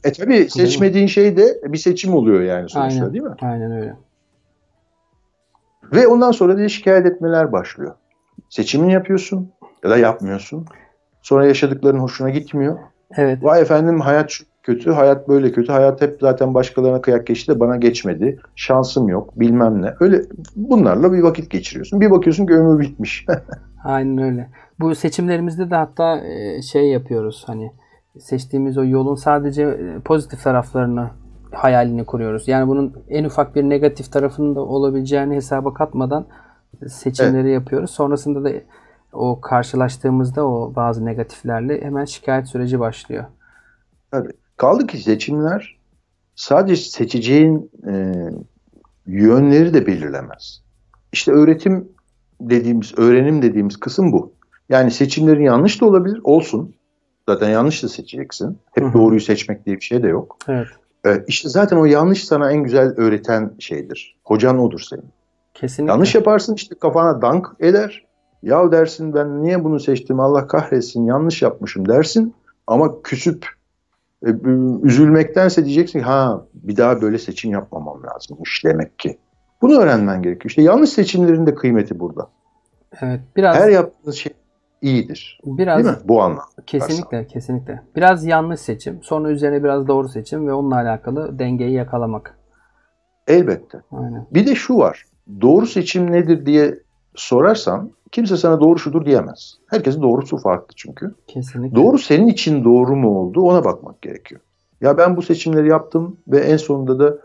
E 0.04 0.12
tabii 0.12 0.50
seçmediğin 0.50 1.08
şey 1.08 1.38
de 1.38 1.62
bir 1.64 1.78
seçim 1.78 2.14
oluyor 2.14 2.42
yani 2.42 2.70
sonuçta 2.70 3.00
Aynen. 3.02 3.14
değil 3.14 3.24
mi? 3.24 3.36
Aynen 3.42 3.72
öyle. 3.72 3.96
Ve 5.94 6.08
ondan 6.08 6.32
sonra 6.32 6.58
da 6.58 6.70
şikayet 6.70 7.06
etmeler 7.06 7.52
başlıyor. 7.52 7.96
Seçimini 8.50 8.94
yapıyorsun 8.94 9.52
ya 9.84 9.90
da 9.90 9.98
yapmıyorsun. 9.98 10.66
Sonra 11.22 11.46
yaşadıkların 11.46 12.00
hoşuna 12.00 12.30
gitmiyor. 12.30 12.80
Evet. 13.16 13.44
Vay 13.44 13.62
efendim 13.62 14.02
hayat 14.02 14.40
kötü, 14.64 14.92
hayat 14.92 15.30
böyle 15.30 15.52
kötü. 15.52 15.72
Hayat 15.72 16.02
hep 16.02 16.18
zaten 16.22 16.54
başkalarına 16.54 17.02
kıyak 17.02 17.28
geçti 17.28 17.56
de 17.56 17.60
bana 17.60 17.78
geçmedi. 17.78 18.40
Şansım 18.56 19.10
yok, 19.10 19.40
bilmem 19.40 19.82
ne. 19.82 19.94
Öyle 20.00 20.22
bunlarla 20.56 21.14
bir 21.14 21.22
vakit 21.22 21.50
geçiriyorsun. 21.50 22.02
Bir 22.02 22.12
bakıyorsun 22.12 22.46
ki 22.46 22.54
ömür 22.54 22.80
bitmiş. 22.80 23.26
Aynen 23.84 24.18
öyle. 24.18 24.50
Bu 24.80 24.96
seçimlerimizde 24.96 25.70
de 25.70 25.76
hatta 25.76 26.18
e, 26.18 26.62
şey 26.62 26.90
yapıyoruz 26.90 27.44
hani 27.48 27.72
seçtiğimiz 28.20 28.78
o 28.78 28.86
yolun 28.86 29.16
sadece 29.16 29.64
e, 29.64 30.00
pozitif 30.06 30.44
taraflarını 30.44 31.10
hayalini 31.52 32.06
kuruyoruz. 32.06 32.48
Yani 32.48 32.68
bunun 32.68 32.94
en 33.10 33.24
ufak 33.24 33.56
bir 33.56 33.64
negatif 33.64 34.12
tarafının 34.12 34.56
da 34.56 34.62
olabileceğini 34.62 35.36
hesaba 35.36 35.74
katmadan 35.74 36.26
seçimleri 36.88 37.52
yapıyoruz. 37.52 37.92
Sonrasında 37.92 38.44
da 38.44 38.52
o 39.14 39.42
karşılaştığımızda 39.42 40.48
o 40.48 40.76
bazı 40.76 41.06
negatiflerle 41.06 41.82
hemen 41.82 42.06
şikayet 42.06 42.48
süreci 42.48 42.80
başlıyor. 42.80 43.26
Tabii. 44.12 44.32
Kaldı 44.62 44.88
ki 44.88 44.98
seçimler 44.98 45.78
sadece 46.36 46.76
seçeceğin 46.76 47.72
e, 47.88 48.14
yönleri 49.08 49.74
de 49.74 49.88
belirlemez. 49.88 50.62
İşte 51.12 51.32
öğretim 51.32 51.90
dediğimiz, 52.42 52.94
öğrenim 52.98 53.42
dediğimiz 53.42 53.78
kısım 53.78 54.12
bu. 54.12 54.34
Yani 54.70 54.92
seçimlerin 54.92 55.44
yanlış 55.44 55.82
da 55.82 55.86
olabilir, 55.86 56.22
olsun. 56.24 56.76
Zaten 57.30 57.50
yanlış 57.50 57.84
da 57.84 57.88
seçeceksin. 57.88 58.58
Hep 58.72 58.84
Hı 58.84 58.88
hı. 58.88 58.94
doğruyu 58.94 59.22
seçmek 59.22 59.66
diye 59.66 59.76
bir 59.76 59.82
şey 59.82 60.04
de 60.04 60.08
yok. 60.08 60.38
Evet. 60.48 60.68
E, 61.06 61.24
işte 61.28 61.50
zaten 61.50 61.78
o 61.78 61.86
yanlış 61.86 62.26
sana 62.26 62.52
en 62.52 62.64
güzel 62.64 62.94
öğreten 62.98 63.54
şeydir. 63.60 64.18
Hocan 64.24 64.60
odur 64.60 64.80
senin. 64.90 65.10
Kesinlikle. 65.54 65.92
Yanlış 65.92 66.16
yaparsın 66.16 66.56
işte 66.56 66.76
kafana 66.76 67.22
dank 67.22 67.48
eder. 67.60 68.06
Ya 68.44 68.72
dersin 68.72 69.14
ben 69.14 69.44
niye 69.44 69.64
bunu 69.64 69.80
seçtim 69.80 70.20
Allah 70.20 70.48
kahretsin 70.48 71.06
yanlış 71.06 71.42
yapmışım 71.42 71.90
dersin. 71.90 72.36
Ama 72.68 73.02
küsüp 73.02 73.61
üzülmektense 74.84 75.66
diyeceksin 75.66 76.00
ki 76.00 76.06
ha 76.06 76.46
bir 76.54 76.78
daha 76.78 77.02
böyle 77.02 77.18
seçim 77.18 77.52
yapmamam 77.52 78.04
lazımmış 78.04 78.62
demek 78.66 79.00
ki. 79.00 79.18
Bunu 79.62 79.80
öğrenmen 79.80 80.22
gerekiyor. 80.22 80.50
İşte 80.50 80.62
yanlış 80.62 80.90
seçimlerin 80.90 81.46
de 81.46 81.56
kıymeti 81.56 82.00
burada. 82.00 82.30
Evet. 83.02 83.22
Biraz 83.36 83.56
Her 83.56 83.70
yaptığınız 83.70 84.16
şey 84.16 84.34
iyidir. 84.82 85.40
biraz 85.46 85.86
Değil 85.86 85.96
mi? 85.98 86.02
Bu 86.06 86.22
anlam. 86.22 86.46
kesinlikle 86.66 87.28
kesinlikle. 87.28 87.82
Biraz 87.96 88.26
yanlış 88.26 88.60
seçim, 88.60 89.00
sonra 89.04 89.30
üzerine 89.30 89.64
biraz 89.64 89.88
doğru 89.88 90.10
seçim 90.10 90.48
ve 90.48 90.54
onunla 90.54 90.76
alakalı 90.76 91.40
dengeyi 91.40 91.72
yakalamak. 91.72 92.38
Elbette. 93.28 93.82
Aynen. 93.92 94.28
Bir 94.32 94.48
de 94.48 94.56
şu 94.56 94.78
var. 94.78 95.06
Doğru 95.42 95.66
seçim 95.66 96.12
nedir 96.12 96.46
diye 96.46 96.80
sorarsan 97.16 97.92
kimse 98.12 98.38
sana 98.38 98.60
doğru 98.60 98.80
şudur 98.80 99.06
diyemez. 99.06 99.58
Herkesin 99.68 100.02
doğrusu 100.02 100.38
farklı 100.38 100.76
çünkü. 100.76 101.16
Kesinlikle. 101.28 101.76
Doğru 101.76 101.98
senin 101.98 102.28
için 102.28 102.64
doğru 102.64 102.96
mu 102.96 103.20
oldu 103.20 103.42
ona 103.42 103.64
bakmak 103.64 104.02
gerekiyor. 104.02 104.42
Ya 104.82 104.98
ben 104.98 105.18
bu 105.18 105.22
seçimleri 105.22 105.70
yaptım 105.70 106.18
ve 106.28 106.40
en 106.40 106.58
sonunda 106.58 107.00
da 107.00 107.18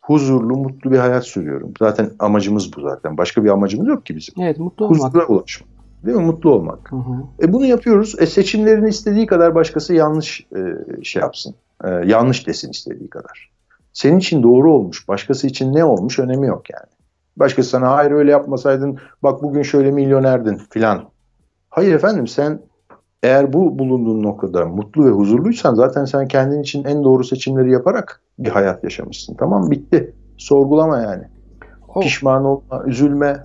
huzurlu, 0.00 0.56
mutlu 0.56 0.90
bir 0.90 0.98
hayat 0.98 1.24
sürüyorum. 1.24 1.72
Zaten 1.78 2.10
amacımız 2.18 2.76
bu 2.76 2.80
zaten. 2.80 3.16
Başka 3.16 3.44
bir 3.44 3.48
amacımız 3.48 3.88
yok 3.88 4.06
ki 4.06 4.16
bizim. 4.16 4.34
Evet, 4.42 4.58
mutlu 4.58 4.84
olmak. 4.84 5.14
Huzura 5.14 5.26
ulaşmak. 5.26 5.68
Değil 6.04 6.16
mi? 6.16 6.24
Mutlu 6.24 6.50
olmak. 6.50 6.92
Hı 6.92 6.96
hı. 6.96 7.12
E 7.42 7.52
bunu 7.52 7.66
yapıyoruz. 7.66 8.14
E 8.18 8.26
seçimlerini 8.26 8.88
istediği 8.88 9.26
kadar 9.26 9.54
başkası 9.54 9.94
yanlış 9.94 10.46
e, 10.56 10.60
şey 11.04 11.22
yapsın. 11.22 11.54
E, 11.84 11.88
yanlış 11.88 12.46
desin 12.46 12.70
istediği 12.70 13.10
kadar. 13.10 13.50
Senin 13.92 14.18
için 14.18 14.42
doğru 14.42 14.72
olmuş. 14.72 15.08
Başkası 15.08 15.46
için 15.46 15.74
ne 15.74 15.84
olmuş 15.84 16.18
önemi 16.18 16.46
yok 16.46 16.70
yani. 16.70 16.97
Başkası 17.38 17.68
sana 17.70 17.96
hayır 17.96 18.10
öyle 18.10 18.30
yapmasaydın 18.30 18.98
bak 19.22 19.42
bugün 19.42 19.62
şöyle 19.62 19.90
milyonerdin 19.90 20.60
filan. 20.70 21.02
Hayır 21.68 21.94
efendim 21.94 22.26
sen 22.26 22.60
eğer 23.22 23.52
bu 23.52 23.78
bulunduğun 23.78 24.22
noktada 24.22 24.66
mutlu 24.66 25.04
ve 25.06 25.10
huzurluysan 25.10 25.74
zaten 25.74 26.04
sen 26.04 26.28
kendin 26.28 26.62
için 26.62 26.84
en 26.84 27.04
doğru 27.04 27.24
seçimleri 27.24 27.70
yaparak 27.72 28.22
bir 28.38 28.48
hayat 28.48 28.84
yaşamışsın. 28.84 29.34
Tamam 29.34 29.70
bitti. 29.70 30.14
Sorgulama 30.38 31.00
yani. 31.00 31.24
O, 31.94 32.00
Pişman 32.00 32.44
olma, 32.44 32.84
üzülme. 32.86 33.36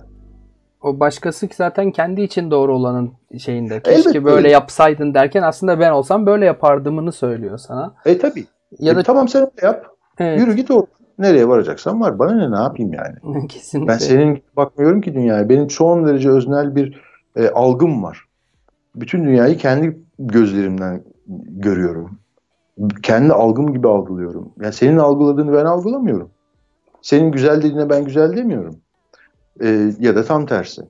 o 0.82 1.00
başkası 1.00 1.48
ki 1.48 1.56
zaten 1.56 1.90
kendi 1.92 2.20
için 2.22 2.50
doğru 2.50 2.76
olanın 2.76 3.12
şeyinde. 3.38 3.80
Keşke 3.82 4.00
Elbette 4.00 4.24
böyle 4.24 4.36
öyle. 4.36 4.50
yapsaydın 4.50 5.14
derken 5.14 5.42
aslında 5.42 5.80
ben 5.80 5.90
olsam 5.90 6.26
böyle 6.26 6.44
yapardımını 6.44 7.12
söylüyor 7.12 7.58
sana. 7.58 7.94
E 8.06 8.18
tabii. 8.18 8.44
Ya 8.78 8.92
E, 8.92 8.96
da 8.96 9.02
tamam 9.02 9.28
sen 9.28 9.42
öyle 9.42 9.66
yap. 9.66 9.86
evet, 10.18 10.40
Yürü 10.40 10.54
git 10.56 10.70
orada. 10.70 10.86
Nereye 11.18 11.48
varacaksan 11.48 12.00
var. 12.00 12.18
Bana 12.18 12.34
ne 12.34 12.50
ne 12.50 12.62
yapayım 12.62 12.92
yani. 12.92 13.46
kesinlikle. 13.48 13.92
Ben 13.92 13.98
senin 13.98 14.42
bakmıyorum 14.56 15.00
ki 15.00 15.14
dünyaya. 15.14 15.48
Benim 15.48 15.70
son 15.70 16.06
derece 16.06 16.30
öznel 16.30 16.76
bir 16.76 17.00
e, 17.36 17.48
algım 17.48 18.02
var. 18.02 18.24
Bütün 18.96 19.24
dünyayı 19.24 19.56
kendi 19.56 19.98
gözlerimden 20.18 21.02
görüyorum. 21.48 22.18
Kendi 23.02 23.32
algım 23.32 23.72
gibi 23.72 23.88
algılıyorum. 23.88 24.52
Yani 24.60 24.72
senin 24.72 24.96
algıladığını 24.96 25.52
ben 25.52 25.64
algılamıyorum. 25.64 26.30
Senin 27.02 27.32
güzel 27.32 27.58
dediğine 27.58 27.90
ben 27.90 28.04
güzel 28.04 28.36
demiyorum. 28.36 28.76
E, 29.60 29.92
ya 29.98 30.16
da 30.16 30.24
tam 30.24 30.46
tersi. 30.46 30.82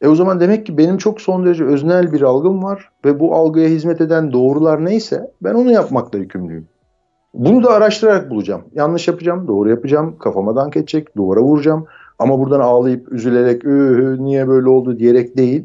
E 0.00 0.08
o 0.08 0.14
zaman 0.14 0.40
demek 0.40 0.66
ki 0.66 0.78
benim 0.78 0.96
çok 0.98 1.20
son 1.20 1.46
derece 1.46 1.64
öznel 1.64 2.12
bir 2.12 2.22
algım 2.22 2.62
var 2.62 2.90
ve 3.04 3.20
bu 3.20 3.34
algıya 3.34 3.68
hizmet 3.68 4.00
eden 4.00 4.32
doğrular 4.32 4.84
neyse 4.84 5.30
ben 5.42 5.54
onu 5.54 5.72
yapmakla 5.72 6.18
yükümlüyüm. 6.18 6.68
Bunu 7.34 7.64
da 7.64 7.70
araştırarak 7.70 8.30
bulacağım. 8.30 8.62
Yanlış 8.74 9.08
yapacağım, 9.08 9.48
doğru 9.48 9.70
yapacağım, 9.70 10.18
kafama 10.18 10.56
dank 10.56 10.76
edecek, 10.76 11.16
duvara 11.16 11.40
vuracağım. 11.40 11.86
Ama 12.18 12.38
buradan 12.38 12.60
ağlayıp 12.60 13.12
üzülerek 13.12 13.64
"Üh, 13.64 14.18
niye 14.18 14.48
böyle 14.48 14.68
oldu 14.68 14.98
diyerek 14.98 15.36
değil. 15.36 15.64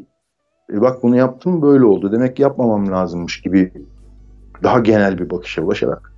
E 0.72 0.80
bak 0.80 1.02
bunu 1.02 1.16
yaptım 1.16 1.62
böyle 1.62 1.84
oldu. 1.84 2.12
Demek 2.12 2.36
ki 2.36 2.42
yapmamam 2.42 2.90
lazımmış 2.92 3.40
gibi 3.40 3.72
daha 4.62 4.78
genel 4.78 5.18
bir 5.18 5.30
bakışa 5.30 5.62
ulaşarak. 5.62 6.12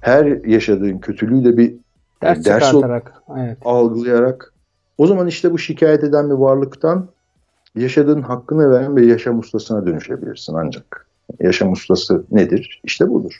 Her 0.00 0.44
yaşadığın 0.46 0.98
kötülüğü 0.98 1.44
de 1.44 1.56
bir 1.56 1.74
ders, 2.22 2.44
ders 2.44 2.62
ol- 2.74 2.80
çıkartarak. 2.80 3.14
Evet. 3.38 3.58
algılayarak 3.64 4.52
o 4.98 5.06
zaman 5.06 5.26
işte 5.26 5.52
bu 5.52 5.58
şikayet 5.58 6.04
eden 6.04 6.30
bir 6.30 6.34
varlıktan 6.34 7.08
yaşadığın 7.74 8.22
hakkını 8.22 8.70
veren 8.70 8.96
bir 8.96 9.02
yaşam 9.02 9.38
ustasına 9.38 9.86
dönüşebilirsin 9.86 10.54
ancak. 10.54 11.06
Yaşam 11.40 11.72
ustası 11.72 12.24
nedir? 12.30 12.80
İşte 12.84 13.08
budur. 13.10 13.38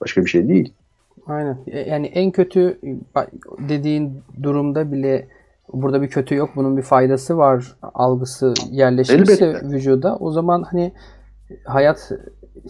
Başka 0.00 0.24
bir 0.24 0.30
şey 0.30 0.48
değil. 0.48 0.72
Aynen. 1.26 1.58
E, 1.66 1.80
Yani 1.80 2.06
en 2.06 2.30
kötü 2.30 2.80
dediğin 3.68 4.22
durumda 4.42 4.92
bile 4.92 5.28
burada 5.72 6.02
bir 6.02 6.08
kötü 6.08 6.34
yok. 6.34 6.50
Bunun 6.56 6.76
bir 6.76 6.82
faydası 6.82 7.36
var 7.36 7.76
algısı 7.94 8.54
yerleşmişse 8.70 9.44
Elbette. 9.46 9.66
vücuda. 9.68 10.16
O 10.16 10.30
zaman 10.32 10.62
hani 10.62 10.92
hayat 11.64 12.12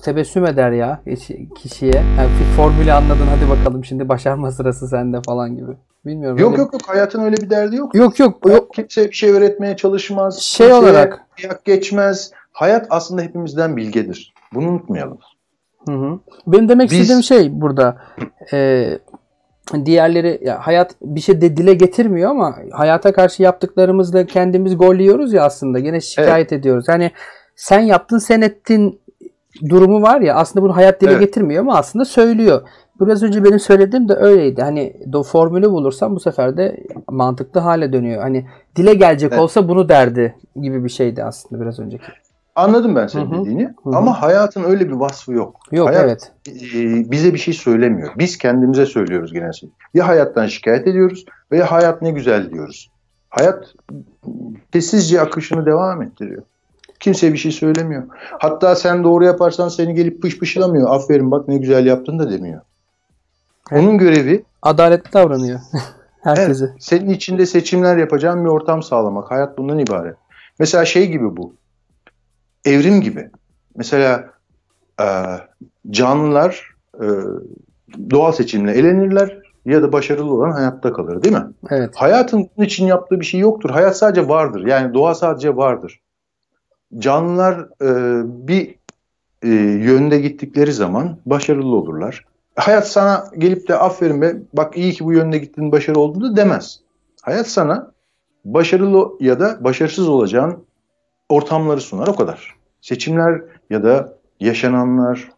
tebessüm 0.02 0.46
eder 0.46 0.70
ya 0.70 1.00
kişi- 1.08 1.48
kişiye. 1.54 1.92
Yani 1.92 2.28
formülü 2.56 2.92
anladın 2.92 3.26
hadi 3.36 3.50
bakalım 3.50 3.84
şimdi 3.84 4.08
başarma 4.08 4.50
sırası 4.50 4.88
sende 4.88 5.20
falan 5.26 5.56
gibi. 5.56 5.72
Bilmiyorum. 6.06 6.38
Yok 6.38 6.52
öyle- 6.52 6.62
yok 6.62 6.72
yok 6.72 6.82
hayatın 6.86 7.22
öyle 7.22 7.36
bir 7.36 7.50
derdi 7.50 7.76
yok. 7.76 7.94
Yok 7.94 8.18
yok. 8.20 8.48
yok. 8.48 8.74
Kimse 8.74 9.06
bir 9.08 9.12
şey 9.12 9.30
öğretmeye 9.30 9.76
çalışmaz. 9.76 10.38
Şey 10.40 10.72
olarak. 10.72 11.26
kıyak 11.36 11.64
geçmez. 11.64 12.32
Hayat 12.52 12.86
aslında 12.90 13.22
hepimizden 13.22 13.76
bilgedir. 13.76 14.34
Bunu 14.54 14.68
unutmayalım. 14.68 15.18
Hı 15.88 15.92
hı. 15.94 16.18
Benim 16.46 16.68
demek 16.68 16.90
Biz- 16.90 16.98
istediğim 16.98 17.22
şey 17.22 17.60
burada 17.60 17.96
e, 18.52 18.88
diğerleri 19.84 20.40
ya 20.44 20.58
hayat 20.66 20.94
bir 21.02 21.20
şey 21.20 21.40
de 21.40 21.56
dile 21.56 21.74
getirmiyor 21.74 22.30
ama 22.30 22.56
hayata 22.72 23.12
karşı 23.12 23.42
yaptıklarımızla 23.42 24.26
kendimiz 24.26 24.76
gol 24.78 24.94
yiyoruz 24.94 25.32
ya 25.32 25.44
aslında. 25.44 25.78
Gene 25.78 26.00
şikayet 26.00 26.52
ediyoruz. 26.52 26.84
Hani 26.88 27.10
sen 27.56 27.80
yaptın 27.80 28.18
sen 28.18 28.40
ettin 28.40 29.00
durumu 29.68 30.02
var 30.02 30.20
ya 30.20 30.34
aslında 30.34 30.64
bunu 30.64 30.76
hayat 30.76 31.00
dile 31.00 31.10
Evet. 31.10 31.20
getirmiyor 31.20 31.60
ama 31.60 31.76
aslında 31.76 32.04
söylüyor. 32.04 32.62
Biraz 33.00 33.22
önce 33.22 33.44
benim 33.44 33.58
söylediğim 33.58 34.08
de 34.08 34.14
öyleydi. 34.14 34.62
Hani 34.62 34.96
o 35.14 35.22
formülü 35.22 35.70
bulursam 35.70 36.14
bu 36.16 36.20
sefer 36.20 36.56
de 36.56 36.76
mantıklı 37.10 37.60
hale 37.60 37.92
dönüyor. 37.92 38.22
Hani 38.22 38.46
dile 38.76 38.94
gelecek 38.94 39.32
Evet. 39.32 39.42
olsa 39.42 39.68
bunu 39.68 39.88
derdi 39.88 40.34
gibi 40.60 40.84
bir 40.84 40.88
şeydi 40.88 41.24
aslında 41.24 41.62
biraz 41.62 41.80
önceki. 41.80 42.04
Anladım 42.60 42.96
ben 42.96 43.06
senin 43.06 43.30
Hı 43.30 43.36
hı. 43.36 43.40
dediğini. 43.40 43.62
Hı 43.62 43.90
hı. 43.90 43.96
Ama 43.96 44.22
hayatın 44.22 44.64
öyle 44.64 44.88
bir 44.88 44.92
vasfı 44.92 45.32
yok. 45.32 45.60
Yok 45.72 45.88
Hayat 45.88 46.04
evet. 46.04 46.32
e, 46.74 47.10
bize 47.10 47.34
bir 47.34 47.38
şey 47.38 47.54
söylemiyor. 47.54 48.10
Biz 48.18 48.38
kendimize 48.38 48.86
söylüyoruz 48.86 49.32
genelde. 49.32 49.56
Ya 49.94 50.08
hayattan 50.08 50.46
şikayet 50.46 50.86
ediyoruz 50.86 51.24
veya 51.52 51.72
hayat 51.72 52.02
ne 52.02 52.10
güzel 52.10 52.50
diyoruz. 52.50 52.90
Hayat 53.28 53.74
sessizce 54.72 55.20
akışını 55.20 55.66
devam 55.66 56.02
ettiriyor. 56.02 56.42
Kimse 57.00 57.32
bir 57.32 57.38
şey 57.38 57.52
söylemiyor. 57.52 58.02
Hatta 58.38 58.76
sen 58.76 59.04
doğru 59.04 59.24
yaparsan 59.24 59.68
seni 59.68 59.94
gelip 59.94 60.22
pış 60.22 60.38
pışlamıyor. 60.38 60.90
Aferin 60.90 61.30
bak 61.30 61.48
ne 61.48 61.56
güzel 61.56 61.86
yaptın 61.86 62.18
da 62.18 62.30
demiyor. 62.30 62.60
Evet. 63.72 63.82
Onun 63.82 63.98
görevi 63.98 64.44
Adaletli 64.62 65.12
davranıyor. 65.12 65.60
Herkese. 66.22 66.64
evet, 66.64 66.74
senin 66.82 67.10
içinde 67.10 67.46
seçimler 67.46 67.96
yapacağın 67.96 68.44
bir 68.44 68.50
ortam 68.50 68.82
sağlamak. 68.82 69.30
Hayat 69.30 69.58
bundan 69.58 69.78
ibaret. 69.78 70.16
Mesela 70.58 70.84
şey 70.84 71.08
gibi 71.08 71.36
bu. 71.36 71.54
Evrim 72.64 73.00
gibi. 73.00 73.30
Mesela 73.76 74.30
e, 75.00 75.06
canlılar 75.90 76.74
e, 76.94 77.06
doğal 78.10 78.32
seçimle 78.32 78.72
elenirler 78.72 79.38
ya 79.64 79.82
da 79.82 79.92
başarılı 79.92 80.34
olan 80.34 80.50
hayatta 80.50 80.92
kalır 80.92 81.22
değil 81.22 81.34
mi? 81.34 81.46
Evet. 81.70 81.96
Hayatın 81.96 82.50
bunun 82.56 82.66
için 82.66 82.86
yaptığı 82.86 83.20
bir 83.20 83.24
şey 83.24 83.40
yoktur. 83.40 83.70
Hayat 83.70 83.96
sadece 83.96 84.28
vardır. 84.28 84.66
Yani 84.66 84.94
doğa 84.94 85.14
sadece 85.14 85.56
vardır. 85.56 86.00
Canlılar 86.98 87.68
e, 87.82 88.22
bir 88.48 88.74
e, 89.42 89.48
yönde 89.84 90.18
gittikleri 90.18 90.72
zaman 90.72 91.16
başarılı 91.26 91.76
olurlar. 91.76 92.24
hayat 92.56 92.88
sana 92.88 93.24
gelip 93.38 93.68
de 93.68 93.76
aferin 93.76 94.22
be 94.22 94.36
bak 94.52 94.76
iyi 94.76 94.92
ki 94.92 95.04
bu 95.04 95.12
yönde 95.12 95.38
gittin 95.38 95.72
başarı 95.72 95.98
oldu 95.98 96.20
da 96.20 96.36
demez. 96.36 96.80
Hayat 97.22 97.48
sana 97.48 97.92
başarılı 98.44 99.10
ya 99.20 99.40
da 99.40 99.64
başarısız 99.64 100.08
olacağın 100.08 100.64
ortamları 101.30 101.80
sunar 101.80 102.06
o 102.08 102.14
kadar. 102.14 102.54
Seçimler 102.80 103.42
ya 103.70 103.82
da 103.82 104.12
yaşananlar 104.40 105.30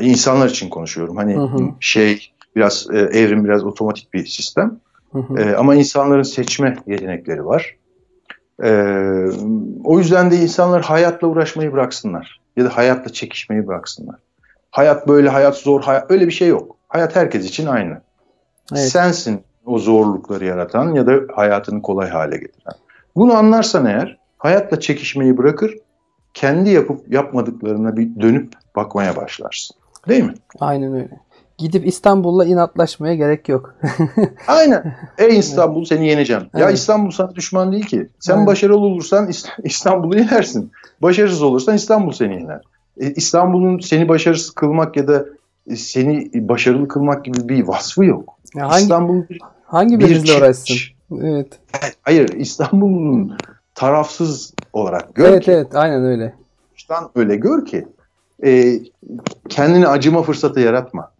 insanlar 0.00 0.48
için 0.48 0.68
konuşuyorum. 0.68 1.16
Hani 1.16 1.36
Hı 1.36 1.40
hı. 1.40 1.68
şey 1.80 2.32
biraz 2.56 2.86
e, 2.92 2.98
evrim 2.98 3.44
biraz 3.44 3.64
otomatik 3.64 4.14
bir 4.14 4.26
sistem. 4.26 4.80
Hı 5.12 5.18
hı. 5.18 5.38
E, 5.38 5.56
ama 5.56 5.74
insanların 5.74 6.22
seçme 6.22 6.76
yetenekleri 6.86 7.46
var. 7.46 7.76
E, 8.64 8.70
o 9.84 9.98
yüzden 9.98 10.30
de 10.30 10.36
insanlar 10.36 10.82
hayatla 10.82 11.28
uğraşmayı 11.28 11.72
bıraksınlar. 11.72 12.40
Ya 12.56 12.64
da 12.64 12.76
hayatla 12.76 13.12
çekişmeyi 13.12 13.66
bıraksınlar. 13.66 14.16
Hayat 14.70 15.08
böyle, 15.08 15.28
hayat 15.28 15.56
zor, 15.56 15.82
hayat, 15.82 16.10
öyle 16.10 16.26
bir 16.26 16.32
şey 16.32 16.48
yok. 16.48 16.76
Hayat 16.88 17.16
herkes 17.16 17.44
için 17.44 17.66
aynı. 17.66 18.00
Evet. 18.72 18.88
Sensin 18.88 19.42
o 19.66 19.78
zorlukları 19.78 20.44
yaratan 20.44 20.94
ya 20.94 21.06
da 21.06 21.12
hayatını 21.34 21.82
kolay 21.82 22.10
hale 22.10 22.36
getiren. 22.36 22.74
Bunu 23.16 23.34
anlarsan 23.34 23.86
eğer 23.86 24.19
hayatla 24.40 24.80
çekişmeyi 24.80 25.36
bırakır, 25.38 25.76
kendi 26.34 26.70
yapıp 26.70 27.12
yapmadıklarına 27.12 27.96
bir 27.96 28.20
dönüp 28.20 28.52
bakmaya 28.76 29.16
başlarsın. 29.16 29.76
Değil 30.08 30.24
mi? 30.24 30.34
Aynen 30.60 30.94
öyle. 30.94 31.20
Gidip 31.58 31.86
İstanbul'la 31.86 32.44
inatlaşmaya 32.44 33.14
gerek 33.14 33.48
yok. 33.48 33.74
Aynen. 34.46 34.96
Ey 35.18 35.38
İstanbul 35.38 35.84
seni 35.84 36.08
yeneceğim. 36.08 36.42
Ya 36.54 36.64
Evet. 36.64 36.74
İstanbul 36.78 37.10
sana 37.10 37.34
düşman 37.34 37.72
değil 37.72 37.86
ki. 37.86 38.08
Sen 38.20 38.36
Evet. 38.38 38.46
başarılı 38.46 38.78
olursan 38.78 39.28
İst- 39.28 39.48
İstanbul'u 39.64 40.18
yenersin. 40.18 40.72
Başarısız 41.02 41.42
olursan 41.42 41.74
İstanbul 41.74 42.12
seni 42.12 42.34
yener. 42.34 42.60
E, 43.00 43.12
İstanbul'un 43.12 43.78
seni 43.78 44.08
başarısız 44.08 44.50
kılmak 44.50 44.96
ya 44.96 45.08
da 45.08 45.24
e, 45.66 45.76
seni 45.76 46.30
başarılı 46.48 46.88
kılmak 46.88 47.24
gibi 47.24 47.48
bir 47.48 47.68
vasfı 47.68 48.04
yok. 48.04 48.34
Ya 48.54 48.68
hangi 48.68 48.82
İstanbul 48.82 49.22
hangi 49.64 50.00
bir 50.00 50.38
uğraşsın? 50.38 50.76
Evet. 51.22 51.58
Hayır 52.02 52.28
İstanbul'un 52.28 53.36
tarafsız 53.74 54.54
olarak 54.72 55.14
gör 55.14 55.28
Evet 55.28 55.44
ki, 55.44 55.52
evet 55.52 55.76
aynen 55.76 56.04
öyle. 56.04 56.34
baştan 56.72 57.10
öyle 57.14 57.36
gör 57.36 57.64
ki 57.64 57.86
e, 58.44 58.80
kendini 59.48 59.88
acıma 59.88 60.22
fırsatı 60.22 60.60
yaratma. 60.60 61.12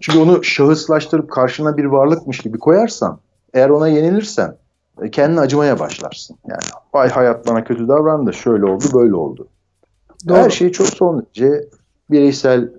Çünkü 0.00 0.18
onu 0.18 0.44
şahıslaştırıp 0.44 1.30
karşına 1.30 1.76
bir 1.76 1.84
varlıkmış 1.84 2.38
gibi 2.38 2.58
koyarsan, 2.58 3.18
eğer 3.54 3.68
ona 3.68 3.88
yenilirsen 3.88 4.56
e, 5.02 5.10
kendini 5.10 5.40
acımaya 5.40 5.78
başlarsın. 5.78 6.36
Yani 6.48 6.62
vay 6.94 7.08
hayat 7.08 7.48
bana 7.48 7.64
kötü 7.64 7.88
davrandı, 7.88 8.32
şöyle 8.32 8.64
oldu, 8.64 8.84
böyle 8.94 9.14
oldu. 9.14 9.48
Doğru. 10.28 10.36
Her 10.38 10.50
şey 10.50 10.72
çok 10.72 10.86
son 10.86 11.18
derece 11.18 11.68
bireysel 12.10 12.70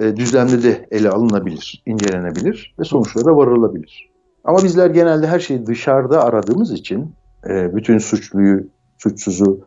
e, 0.00 0.16
düzlemde 0.16 0.62
de 0.62 0.88
ele 0.90 1.10
alınabilir, 1.10 1.82
incelenebilir 1.86 2.74
ve 2.78 2.84
sonuçlara 2.84 3.36
varılabilir. 3.36 4.10
Ama 4.44 4.62
bizler 4.64 4.90
genelde 4.90 5.26
her 5.26 5.40
şeyi 5.40 5.66
dışarıda 5.66 6.24
aradığımız 6.24 6.72
için, 6.72 7.14
e, 7.48 7.76
bütün 7.76 7.98
suçluyu, 7.98 8.66
suçsuzu, 8.98 9.60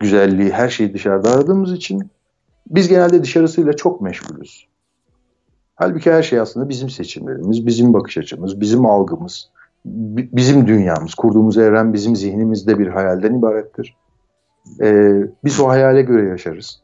güzelliği, 0.00 0.50
her 0.50 0.68
şeyi 0.68 0.94
dışarıda 0.94 1.30
aradığımız 1.30 1.72
için 1.72 2.10
biz 2.66 2.88
genelde 2.88 3.22
dışarısıyla 3.22 3.72
çok 3.72 4.00
meşgulüz. 4.00 4.66
Halbuki 5.74 6.12
her 6.12 6.22
şey 6.22 6.40
aslında 6.40 6.68
bizim 6.68 6.90
seçimlerimiz, 6.90 7.66
bizim 7.66 7.94
bakış 7.94 8.18
açımız, 8.18 8.60
bizim 8.60 8.86
algımız, 8.86 9.50
bi- 9.84 10.28
bizim 10.32 10.66
dünyamız, 10.66 11.14
kurduğumuz 11.14 11.58
evren 11.58 11.92
bizim 11.92 12.16
zihnimizde 12.16 12.78
bir 12.78 12.86
hayalden 12.86 13.34
ibarettir. 13.34 13.96
Ee, 14.80 15.22
biz 15.44 15.60
o 15.60 15.68
hayale 15.68 16.02
göre 16.02 16.28
yaşarız. 16.28 16.82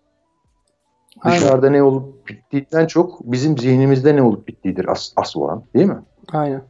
Aynen. 1.20 1.40
Dışarıda 1.40 1.70
ne 1.70 1.82
olup 1.82 2.28
bittiğinden 2.28 2.86
çok 2.86 3.32
bizim 3.32 3.58
zihnimizde 3.58 4.16
ne 4.16 4.22
olup 4.22 4.48
bittiğidir 4.48 4.88
as- 4.88 5.12
asıl 5.16 5.40
olan 5.40 5.64
değil 5.74 5.86
mi? 5.86 6.02
Aynen. 6.32 6.62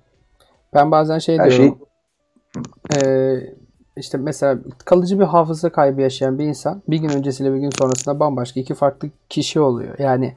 Ben 0.74 0.90
bazen 0.90 1.18
şey 1.18 1.38
Her 1.38 1.50
şey 1.50 1.58
diyorum. 1.58 1.78
İşte 3.96 4.18
mesela 4.18 4.58
kalıcı 4.84 5.20
bir 5.20 5.24
hafıza 5.24 5.70
kaybı 5.70 6.00
yaşayan 6.00 6.38
bir 6.38 6.44
insan 6.44 6.82
bir 6.88 6.98
gün 6.98 7.08
öncesiyle 7.08 7.54
bir 7.54 7.58
gün 7.58 7.70
sonrasında 7.70 8.20
bambaşka 8.20 8.60
iki 8.60 8.74
farklı 8.74 9.08
kişi 9.28 9.60
oluyor. 9.60 9.98
Yani 9.98 10.34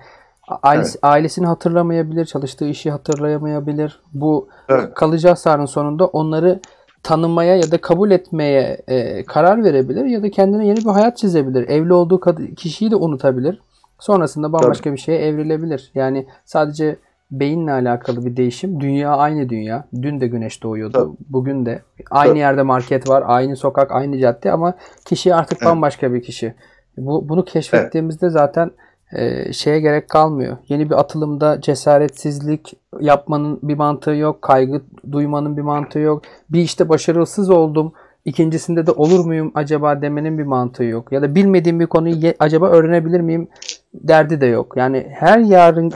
ailesi, 0.63 0.99
ailesini 1.01 1.45
hatırlamayabilir, 1.45 2.25
çalıştığı 2.25 2.65
işi 2.65 2.91
hatırlayamayabilir. 2.91 3.99
Bu 4.13 4.47
Evet. 4.69 4.93
kalıcı 4.93 5.27
hasarın 5.27 5.65
sonunda 5.65 6.07
onları 6.07 6.59
tanımaya 7.03 7.55
ya 7.55 7.71
da 7.71 7.81
kabul 7.81 8.11
etmeye 8.11 8.81
e, 8.87 9.23
karar 9.25 9.63
verebilir 9.63 10.05
ya 10.05 10.23
da 10.23 10.31
kendine 10.31 10.67
yeni 10.67 10.77
bir 10.77 10.89
hayat 10.89 11.17
çizebilir. 11.17 11.69
Evli 11.69 11.93
olduğu 11.93 12.21
kişiyi 12.55 12.91
de 12.91 12.95
unutabilir. 12.95 13.61
Sonrasında 13.99 14.53
bambaşka 14.53 14.93
bir 14.93 14.97
şeye 14.97 15.19
evrilebilir. 15.19 15.91
Yani 15.95 16.27
sadece 16.45 16.95
beyinle 17.31 17.71
alakalı 17.71 18.25
bir 18.25 18.37
değişim. 18.37 18.79
Dünya 18.79 19.11
aynı 19.17 19.49
dünya. 19.49 19.83
Dün 20.01 20.21
de 20.21 20.27
güneş 20.27 20.63
doğuyordu. 20.63 20.93
Tabii. 20.97 21.17
Bugün 21.29 21.65
de. 21.65 21.81
Aynı 22.11 22.29
Tabii. 22.31 22.39
yerde 22.39 22.61
market 22.61 23.09
var, 23.09 23.23
aynı 23.25 23.55
sokak, 23.55 23.91
aynı 23.91 24.17
cadde 24.19 24.51
ama 24.51 24.73
kişi 25.05 25.35
artık 25.35 25.57
Evet. 25.61 25.69
bambaşka 25.71 26.13
bir 26.13 26.21
kişi. 26.23 26.53
Bu 26.97 27.29
bunu 27.29 27.45
keşfettiğimizde 27.45 28.29
zaten 28.29 28.71
e, 29.13 29.53
şeye 29.53 29.79
gerek 29.79 30.09
kalmıyor. 30.09 30.57
Yeni 30.67 30.89
bir 30.89 30.99
atılımda 30.99 31.61
cesaretsizlik 31.61 32.73
yapmanın 32.99 33.59
bir 33.63 33.75
mantığı 33.75 34.11
yok. 34.11 34.41
Kaygı 34.41 34.81
duymanın 35.11 35.57
bir 35.57 35.61
mantığı 35.61 35.99
yok. 35.99 36.21
Bir 36.49 36.61
işte 36.61 36.89
başarısız 36.89 37.49
oldum. 37.49 37.93
İkincisinde 38.25 38.87
de 38.87 38.91
olur 38.91 39.25
muyum 39.25 39.51
acaba 39.55 40.01
demenin 40.01 40.37
bir 40.37 40.43
mantığı 40.43 40.83
yok. 40.83 41.11
Ya 41.11 41.21
da 41.21 41.35
bilmediğim 41.35 41.79
bir 41.79 41.85
konuyu 41.87 42.15
ye- 42.15 42.35
acaba 42.39 42.69
öğrenebilir 42.69 43.19
miyim 43.21 43.47
derdi 43.93 44.41
de 44.41 44.45
yok. 44.45 44.77
Yani 44.77 45.07
her 45.11 45.39
yarın 45.39 45.91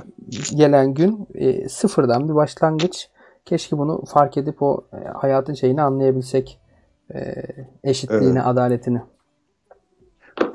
gelen 0.56 0.94
gün 0.94 1.28
e, 1.36 1.70
sıfırdan 1.70 2.30
bir 2.30 2.36
başlangıç. 2.36 3.10
Keşke 3.46 3.78
bunu 3.78 4.06
fark 4.06 4.38
edip 4.38 4.64
o 4.64 4.84
e, 4.94 5.08
hayatın 5.08 5.54
şeyini 5.54 5.82
anlayabilsek. 5.82 6.60
E, 7.14 7.34
eşitliğini, 7.84 8.42
adaletini. 8.42 9.02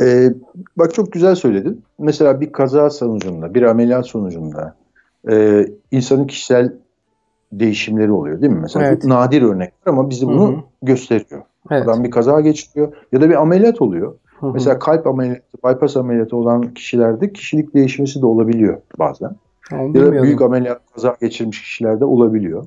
Ee, 0.01 0.33
bak 0.77 0.95
çok 0.95 1.13
güzel 1.13 1.35
söyledin. 1.35 1.85
Mesela 1.99 2.41
bir 2.41 2.53
kaza 2.53 2.91
sonucunda, 2.91 3.55
bir 3.55 3.63
ameliyat 3.63 4.07
sonucunda 4.07 4.75
e, 5.31 5.67
insanın 5.91 6.27
kişisel 6.27 6.73
değişimleri 7.53 8.13
oluyor 8.13 8.41
değil 8.41 8.53
mi? 8.53 8.61
Mesela 8.61 8.87
Evet. 8.87 9.05
bu 9.05 9.09
nadir 9.09 9.43
örnekler 9.43 9.93
ama 9.93 10.11
bize 10.11 10.27
bunu 10.27 10.49
Hı 10.49 10.57
hı. 10.57 10.61
gösteriyor. 10.83 11.43
Evet. 11.71 11.83
Adam 11.83 12.05
bir 12.05 12.11
kaza 12.11 12.41
geçiriyor 12.41 12.93
ya 13.13 13.21
da 13.21 13.31
bir 13.31 13.43
ameliyat 13.43 13.83
oluyor. 13.83 14.15
Hı 14.41 14.47
hı. 14.47 14.53
Mesela 14.53 14.79
kalp 14.79 15.07
ameliyatı, 15.07 15.59
bypass 15.65 15.97
ameliyatı 15.97 16.37
olan 16.37 16.75
kişilerde 16.75 17.33
kişilik 17.33 17.75
değişmesi 17.75 18.23
de 18.23 18.27
olabiliyor 18.27 18.79
bazen. 18.99 19.31
Onu 19.73 19.81
Ya 19.81 19.89
da 19.89 19.95
bilmiyordum. 19.95 20.23
büyük 20.23 20.43
ameliyat 20.43 20.81
kaza 20.95 21.17
geçirmiş 21.21 21.63
kişilerde 21.63 22.05
olabiliyor. 22.05 22.67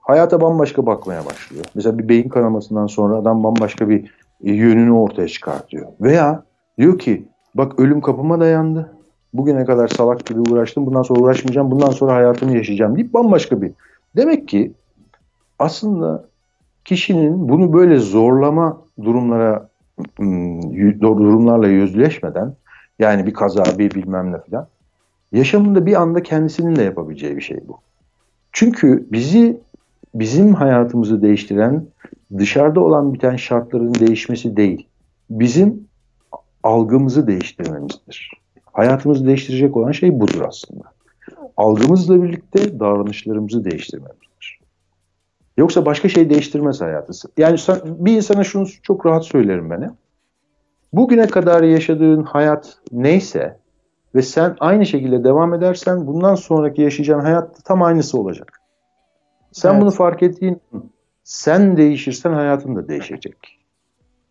Hayata 0.00 0.40
bambaşka 0.40 0.86
bakmaya 0.86 1.26
başlıyor. 1.26 1.64
Mesela 1.74 1.98
bir 1.98 2.08
beyin 2.08 2.28
kanamasından 2.28 2.86
sonra 2.86 3.16
adam 3.16 3.44
bambaşka 3.44 3.88
bir 3.88 4.10
e, 4.44 4.52
yönünü 4.52 4.92
ortaya 4.92 5.28
çıkartıyor. 5.28 5.86
Veya 6.00 6.42
diyor 6.78 6.98
ki 6.98 7.24
bak 7.54 7.78
ölüm 7.78 8.00
kapıma 8.00 8.40
dayandı. 8.40 8.90
Bugüne 9.34 9.64
kadar 9.64 9.88
salak 9.88 10.26
gibi 10.26 10.40
uğraştım. 10.40 10.86
Bundan 10.86 11.02
sonra 11.02 11.20
uğraşmayacağım. 11.20 11.70
Bundan 11.70 11.90
sonra 11.90 12.14
hayatımı 12.14 12.56
yaşayacağım 12.56 12.96
deyip 12.96 13.14
bambaşka 13.14 13.62
bir. 13.62 13.72
Demek 14.16 14.48
ki 14.48 14.72
aslında 15.58 16.24
kişinin 16.84 17.48
bunu 17.48 17.72
böyle 17.72 17.98
zorlama 17.98 18.78
durumlara 19.04 19.68
durumlarla 21.02 21.68
yüzleşmeden 21.68 22.54
yani 22.98 23.26
bir 23.26 23.34
kaza 23.34 23.64
bir 23.78 23.90
bilmem 23.90 24.32
ne 24.32 24.38
falan 24.38 24.68
yaşamında 25.32 25.86
bir 25.86 26.00
anda 26.02 26.22
kendisinin 26.22 26.76
de 26.76 26.82
yapabileceği 26.82 27.36
bir 27.36 27.42
şey 27.42 27.58
bu. 27.68 27.78
Çünkü 28.52 29.06
bizi 29.12 29.60
bizim 30.14 30.54
hayatımızı 30.54 31.22
değiştiren 31.22 31.86
dışarıda 32.38 32.80
olan 32.80 33.14
biten 33.14 33.36
şartların 33.36 33.94
değişmesi 33.94 34.56
değil. 34.56 34.86
Bizim 35.30 35.88
algımızı 36.62 37.26
değiştirmemizdir. 37.26 38.30
Hayatımızı 38.72 39.26
değiştirecek 39.26 39.76
olan 39.76 39.92
şey 39.92 40.20
budur 40.20 40.40
aslında. 40.48 40.84
Algımızla 41.56 42.22
birlikte 42.22 42.80
davranışlarımızı 42.80 43.64
değiştirmemizdir. 43.64 44.28
Yoksa 45.56 45.86
başka 45.86 46.08
şey 46.08 46.30
değiştirmez 46.30 46.80
hayatı. 46.80 47.12
Yani 47.36 47.58
bir 47.84 48.16
insana 48.16 48.44
şunu 48.44 48.66
çok 48.82 49.06
rahat 49.06 49.24
söylerim 49.24 49.70
ben. 49.70 49.82
hep. 49.82 49.90
Bugüne 50.92 51.26
kadar 51.26 51.62
yaşadığın 51.62 52.22
hayat 52.22 52.78
neyse 52.92 53.58
ve 54.14 54.22
sen 54.22 54.56
aynı 54.60 54.86
şekilde 54.86 55.24
devam 55.24 55.54
edersen 55.54 56.06
bundan 56.06 56.34
sonraki 56.34 56.82
yaşayacağın 56.82 57.20
hayat 57.20 57.58
da 57.58 57.58
tam 57.64 57.82
aynısı 57.82 58.20
olacak. 58.20 58.60
Sen 59.52 59.70
Evet. 59.72 59.82
bunu 59.82 59.90
fark 59.90 60.22
ettiğin 60.22 60.60
sen 61.24 61.76
değişirsen 61.76 62.32
hayatın 62.32 62.76
da 62.76 62.88
değişecek. 62.88 63.60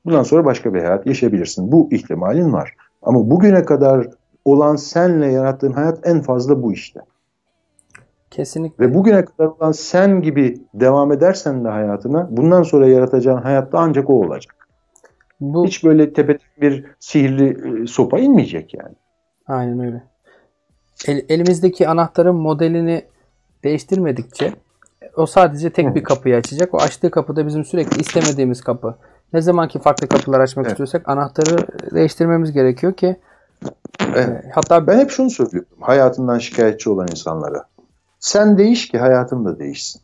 Bundan 0.05 0.23
sonra 0.23 0.45
başka 0.45 0.73
bir 0.73 0.79
hayat 0.79 1.07
yaşayabilirsin. 1.07 1.71
Bu 1.71 1.89
ihtimalin 1.91 2.53
var. 2.53 2.75
Ama 3.01 3.29
bugüne 3.29 3.65
kadar 3.65 4.07
olan 4.45 4.75
senle 4.75 5.31
yarattığın 5.31 5.71
hayat 5.71 6.07
en 6.07 6.21
fazla 6.21 6.63
bu 6.63 6.73
işte. 6.73 6.99
Kesinlikle. 8.33 8.85
Ve 8.85 8.93
bugüne 8.93 9.25
kadar 9.25 9.45
olan 9.47 9.71
sen 9.71 10.21
gibi 10.21 10.57
devam 10.73 11.11
edersen 11.11 11.65
de 11.65 11.69
hayatına 11.69 12.27
bundan 12.31 12.63
sonra 12.63 12.87
yaratacağın 12.87 13.41
hayatta 13.41 13.79
ancak 13.79 14.09
o 14.09 14.13
olacak. 14.13 14.55
Bu 15.41 15.65
Hiç 15.65 15.83
böyle 15.83 16.13
tepeden 16.13 16.39
bir 16.61 16.85
sihirli 16.99 17.83
e, 17.83 17.87
sopa 17.87 18.19
inmeyecek 18.19 18.73
yani. 18.73 18.95
aynen 19.47 19.79
öyle. 19.79 20.03
el- 21.07 21.25
elimizdeki 21.29 21.87
anahtarın 21.87 22.35
modelini 22.35 23.05
değiştirmedikçe 23.63 24.53
o 25.17 25.25
sadece 25.25 25.69
tek 25.69 25.95
bir 25.95 26.03
kapıyı 26.03 26.35
açacak. 26.35 26.73
O 26.73 26.77
açtığı 26.77 27.11
kapı 27.11 27.35
da 27.35 27.47
bizim 27.47 27.65
sürekli 27.65 28.01
istemediğimiz 28.01 28.61
kapı. 28.61 28.95
Ne 29.33 29.41
zaman 29.41 29.67
ki 29.67 29.79
farklı 29.79 30.07
kapılar 30.07 30.39
açmak 30.39 30.65
Evet. 30.65 30.71
istiyorsak 30.71 31.09
anahtarı 31.09 31.67
değiştirmemiz 31.95 32.51
gerekiyor 32.51 32.93
ki 32.93 33.15
Evet. 34.15 34.45
hatta 34.53 34.87
Ben 34.87 34.99
hep 34.99 35.09
şunu 35.09 35.29
söylüyorum 35.29 35.69
hayatından 35.79 36.37
şikayetçi 36.37 36.89
olan 36.89 37.07
insanlara. 37.11 37.65
Sen 38.23 38.57
değiş 38.57 38.87
ki 38.87 38.97
hayatın 38.99 39.45
da 39.45 39.59
değişsin. 39.59 40.01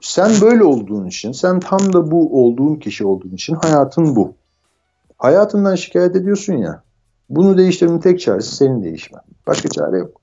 Sen 0.00 0.30
böyle 0.42 0.64
olduğun 0.64 1.06
için, 1.06 1.32
sen 1.32 1.60
tam 1.60 1.92
da 1.92 2.10
bu 2.10 2.44
olduğun 2.44 2.76
kişi 2.76 3.06
olduğun 3.06 3.30
için 3.30 3.54
hayatın 3.54 4.16
bu. 4.16 4.34
Hayatından 5.18 5.74
şikayet 5.74 6.16
ediyorsun 6.16 6.52
ya. 6.52 6.82
Bunu 7.28 7.58
değiştirmenin 7.58 8.00
tek 8.00 8.20
çaresi 8.20 8.56
senin 8.56 8.82
değişmen. 8.82 9.22
Başka 9.46 9.68
çare 9.68 9.98
yok. 9.98 10.20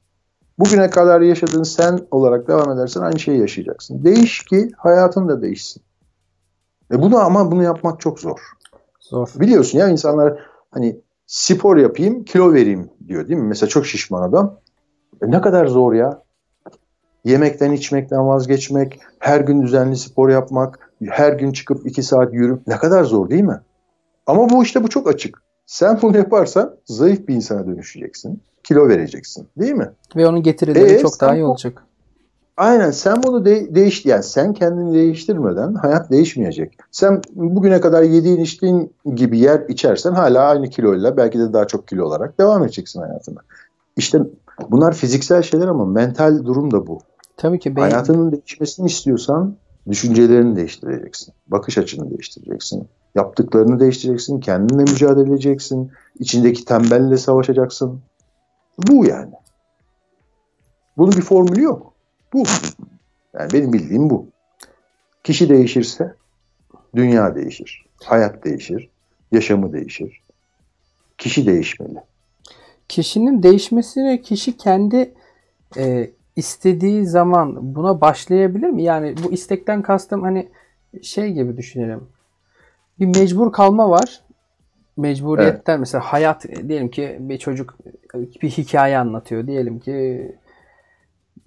Bugüne 0.59 0.89
kadar 0.89 1.22
yaşadığın 1.22 1.63
sen 1.63 1.99
olarak 2.11 2.47
devam 2.47 2.72
edersen 2.72 3.01
aynı 3.01 3.20
şeyi 3.20 3.39
yaşayacaksın. 3.39 4.03
Değiş 4.03 4.43
ki 4.43 4.72
hayatın 4.78 5.28
da 5.28 5.41
değişsin. 5.41 5.84
E 6.91 7.01
bunu 7.01 7.18
ama 7.18 7.51
bunu 7.51 7.63
yapmak 7.63 7.99
çok 7.99 8.20
zor. 8.20 8.39
zor. 8.99 9.30
Biliyorsun 9.36 9.80
ya 9.80 9.89
insanlar 9.89 10.39
hani 10.72 10.99
spor 11.28 11.78
yapayım 11.78 12.24
kilo 12.24 12.53
vereyim 12.53 12.89
diyor 13.07 13.28
değil 13.28 13.39
mi? 13.39 13.47
Mesela 13.47 13.70
çok 13.70 13.86
şişman 13.86 14.22
adam. 14.22 14.59
E 15.22 15.32
ne 15.32 15.41
kadar 15.41 15.66
zor 15.68 15.93
ya. 15.93 16.24
Yemekten 17.26 17.71
içmekten 17.71 18.28
vazgeçmek, 18.28 18.99
her 19.19 19.41
gün 19.41 19.61
düzenli 19.61 19.97
spor 19.97 20.30
yapmak, 20.30 20.89
her 21.09 21.34
gün 21.34 21.51
çıkıp 21.51 21.88
iki 21.88 22.03
saat 22.03 22.34
yürüp 22.34 22.67
ne 22.67 22.78
kadar 22.78 23.03
zor 23.03 23.30
değil 23.30 23.43
mi? 23.43 23.59
Ama 24.28 24.49
bu 24.49 24.63
işte 24.63 24.84
bu 24.84 24.88
çok 24.88 25.07
açık. 25.07 25.41
Sen 25.65 25.99
bunu 26.01 26.17
yaparsan 26.17 26.76
zayıf 26.86 27.28
bir 27.28 27.36
insana 27.36 27.67
dönüşeceksin. 27.67 28.41
Kilo 28.63 28.88
vereceksin 28.88 29.47
değil 29.57 29.73
mi? 29.73 29.91
Ve 30.15 30.28
onun 30.28 30.43
getirileri 30.43 30.91
Ee, 30.91 30.99
çok 30.99 31.21
daha 31.21 31.36
iyi 31.36 31.43
olacak. 31.45 31.84
Aynen 32.57 32.91
sen 32.91 33.23
bunu 33.23 33.45
de- 33.45 33.76
değiş 33.76 34.05
yani 34.05 34.23
sen 34.23 34.53
kendini 34.53 34.93
değiştirmeden 34.93 35.73
hayat 35.73 36.11
değişmeyecek. 36.11 36.78
Sen 36.91 37.21
bugüne 37.34 37.82
kadar 37.82 38.03
yediğin 38.03 38.39
içtiğin 38.39 38.93
gibi 39.15 39.39
yer 39.39 39.61
içersen 39.67 40.11
hala 40.11 40.41
aynı 40.43 40.69
kiloyla 40.69 41.17
belki 41.17 41.39
de 41.39 41.53
daha 41.53 41.67
çok 41.67 41.88
kilo 41.88 42.05
olarak 42.05 42.39
devam 42.39 42.63
edeceksin 42.63 43.01
hayatına. 43.01 43.39
İşte 43.97 44.19
bunlar 44.69 44.93
fiziksel 44.93 45.41
şeyler 45.41 45.67
ama 45.67 45.86
mental 45.86 46.45
durum 46.45 46.71
da 46.71 46.88
bu. 46.88 46.99
Tabii 47.38 47.59
ki 47.59 47.75
beyin, 47.75 47.89
Hayatının 47.89 48.31
değişmesini 48.31 48.88
istiyorsan 48.88 49.55
düşüncelerini 49.89 50.55
değiştireceksin. 50.55 51.33
Bakış 51.47 51.77
açını 51.77 52.09
değiştireceksin. 52.09 52.88
Yaptıklarını 53.15 53.79
değiştireceksin. 53.79 54.39
Kendinle 54.39 54.81
mücadele 54.81 55.29
edeceksin. 55.29 55.91
içindeki 56.19 56.65
tembelle 56.65 57.17
savaşacaksın. 57.17 58.01
Bu 58.88 59.05
yani. 59.05 59.33
Bunun 60.97 61.11
bir 61.11 61.21
formülü 61.21 61.61
yok. 61.61 61.93
Bu. 62.33 62.43
Yani 63.33 63.53
benim 63.53 63.73
bildiğim 63.73 64.09
bu. 64.09 64.27
Kişi 65.23 65.49
değişirse 65.49 66.15
dünya 66.95 67.36
değişir. 67.36 67.86
Hayat 68.03 68.45
değişir. 68.45 68.89
Yaşamı 69.31 69.73
değişir. 69.73 70.21
Kişi 71.17 71.47
değişmeli. 71.47 71.99
kişinin 72.89 73.43
değişmesini 73.43 74.21
kişi 74.21 74.57
kendi 74.57 75.13
e, 75.77 76.11
istediği 76.36 77.05
zaman 77.05 77.75
buna 77.75 78.01
başlayabilir 78.01 78.69
mi? 78.69 78.83
Yani 78.83 79.15
bu 79.23 79.31
istekten 79.31 79.81
kastım 79.81 80.21
hani 80.21 80.49
şey 81.01 81.31
gibi 81.33 81.57
düşünelim. 81.57 82.03
Bir 82.99 83.05
mecbur 83.05 83.51
kalma 83.51 83.89
var. 83.89 84.21
Mecburiyetten 84.97 85.79
mesela 85.79 86.01
hayat 86.01 86.45
diyelim 86.67 86.89
ki 86.89 87.17
bir 87.19 87.38
çocuk 87.38 87.77
bir 88.13 88.49
hikaye 88.49 88.97
anlatıyor. 88.97 89.47
Diyelim 89.47 89.79
ki 89.79 90.31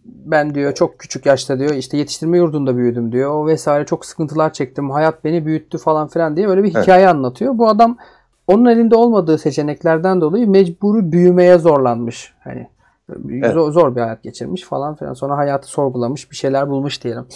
ben 0.05 0.55
diyor 0.55 0.75
çok 0.75 0.99
küçük 0.99 1.27
yaşta 1.27 1.59
diyor 1.59 1.75
işte 1.75 1.97
yetiştirme 1.97 2.39
yurdunda 2.39 2.77
büyüdüm 2.77 3.13
diyor. 3.13 3.31
O 3.31 3.47
vesaire 3.47 3.87
çok 3.87 4.07
sıkıntılar 4.07 4.53
çektim. 4.53 4.91
Hayat 4.91 5.25
beni 5.25 5.47
büyüttü 5.47 5.79
falan 5.79 6.09
filan 6.09 6.37
diye 6.37 6.49
böyle 6.49 6.63
bir 6.65 6.75
Evet. 6.75 6.83
hikaye 6.83 7.09
anlatıyor. 7.09 7.59
Bu 7.59 7.69
adam 7.69 7.97
onun 8.47 8.65
elinde 8.65 8.97
olmadığı 8.97 9.39
seçeneklerden 9.39 10.21
dolayı 10.21 10.49
mecburi 10.49 11.13
büyümeye 11.13 11.59
zorlanmış. 11.59 12.35
Hani 12.41 12.69
Evet. 13.31 13.55
zor, 13.55 13.73
zor 13.73 13.97
bir 13.97 14.01
hayat 14.01 14.23
geçirmiş 14.23 14.63
falan 14.63 14.95
filan. 14.95 15.15
Sonra 15.15 15.37
hayatı 15.37 15.69
sorgulamış, 15.69 16.31
bir 16.31 16.37
şeyler 16.37 16.69
bulmuş 16.69 17.05
diyelim. 17.05 17.27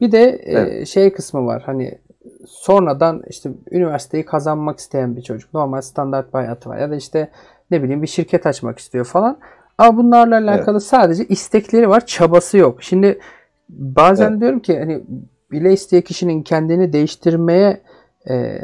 Bir 0.00 0.12
de 0.12 0.22
e, 0.22 0.52
Evet. 0.52 0.88
şey 0.88 1.12
kısmı 1.12 1.46
var. 1.46 1.62
Hani 1.66 1.98
sonradan 2.46 3.22
işte 3.30 3.50
üniversiteyi 3.70 4.24
kazanmak 4.24 4.78
isteyen 4.78 5.16
bir 5.16 5.22
çocuk. 5.22 5.54
Normal 5.54 5.80
standart 5.80 6.34
bir 6.34 6.38
hayatı 6.38 6.68
var. 6.68 6.78
Ya 6.78 6.90
da 6.90 6.96
işte 6.96 7.28
ne 7.70 7.82
bileyim 7.82 8.02
bir 8.02 8.06
şirket 8.06 8.46
açmak 8.46 8.78
istiyor 8.78 9.04
falan. 9.04 9.38
Ama 9.78 9.96
bunlarla 9.96 10.38
alakalı 10.38 10.80
sadece 10.80 11.24
istekleri 11.24 11.88
var, 11.88 12.06
çabası 12.06 12.58
yok. 12.58 12.82
Şimdi 12.82 13.18
bazen 13.68 14.30
Evet. 14.30 14.40
diyorum 14.40 14.60
ki 14.60 14.78
hani 14.78 15.04
bile 15.52 15.72
isteye 15.72 16.02
kişinin 16.02 16.42
kendini 16.42 16.92
değiştirmeye 16.92 17.80
e, 18.30 18.58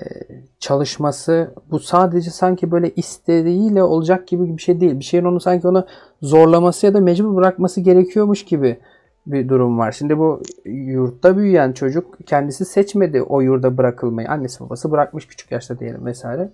çalışması 0.59 1.55
bu 1.71 1.79
sadece 1.79 2.31
sanki 2.31 2.71
böyle 2.71 2.91
istediğiyle 2.91 3.83
olacak 3.83 4.29
gibi 4.29 4.57
bir 4.57 4.63
şey 4.63 4.81
değil. 4.81 4.99
Bir 4.99 5.05
şeyin 5.05 5.25
onu 5.25 5.41
sanki 5.41 5.69
onu 5.69 5.87
zorlaması 6.23 6.87
ya 6.87 6.95
da 6.95 7.01
mecbur 7.01 7.37
bırakması 7.37 7.81
gerekiyormuş 7.81 8.45
gibi 8.45 8.79
bir 9.27 9.49
durum 9.49 9.79
var. 9.79 9.93
Şimdi 9.93 10.19
bu 10.19 10.43
yurtta 10.65 11.37
büyüyen 11.37 11.73
çocuk 11.73 12.19
kendisi 12.27 12.65
seçmedi 12.65 13.23
o 13.23 13.41
yurda 13.41 13.77
bırakılmayı. 13.77 14.29
Annesi 14.29 14.65
babası 14.65 14.91
bırakmış 14.91 15.27
küçük 15.27 15.53
yaşta 15.53 15.79
diyelim 15.79 16.07
vesaire. 16.07 16.51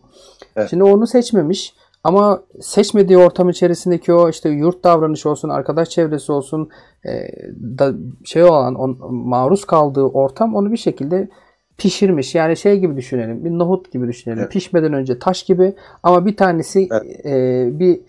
Evet. 0.56 0.70
Şimdi 0.70 0.84
onu 0.84 1.06
seçmemiş 1.06 1.74
ama 2.04 2.42
seçmediği 2.60 3.18
ortam 3.18 3.48
içerisindeki 3.48 4.12
o 4.12 4.28
işte 4.28 4.48
yurt 4.48 4.84
davranışı 4.84 5.30
olsun, 5.30 5.48
arkadaş 5.48 5.88
çevresi 5.88 6.32
olsun, 6.32 6.68
e, 7.06 7.28
da 7.78 7.92
şey 8.24 8.44
olan 8.44 8.74
on, 8.74 9.14
maruz 9.14 9.64
kaldığı 9.64 10.04
ortam 10.04 10.54
onu 10.54 10.72
bir 10.72 10.76
şekilde 10.76 11.28
pişirmiş. 11.78 12.34
Yani 12.34 12.56
şey 12.56 12.78
gibi 12.78 12.96
düşünelim. 12.96 13.44
Bir 13.44 13.50
nohut 13.50 13.92
gibi 13.92 14.08
düşünelim. 14.08 14.40
Evet. 14.40 14.52
Pişmeden 14.52 14.92
önce 14.92 15.18
taş 15.18 15.42
gibi 15.42 15.74
ama 16.02 16.26
bir 16.26 16.36
tanesi 16.36 16.88
e, 17.24 17.68
bir 17.78 18.00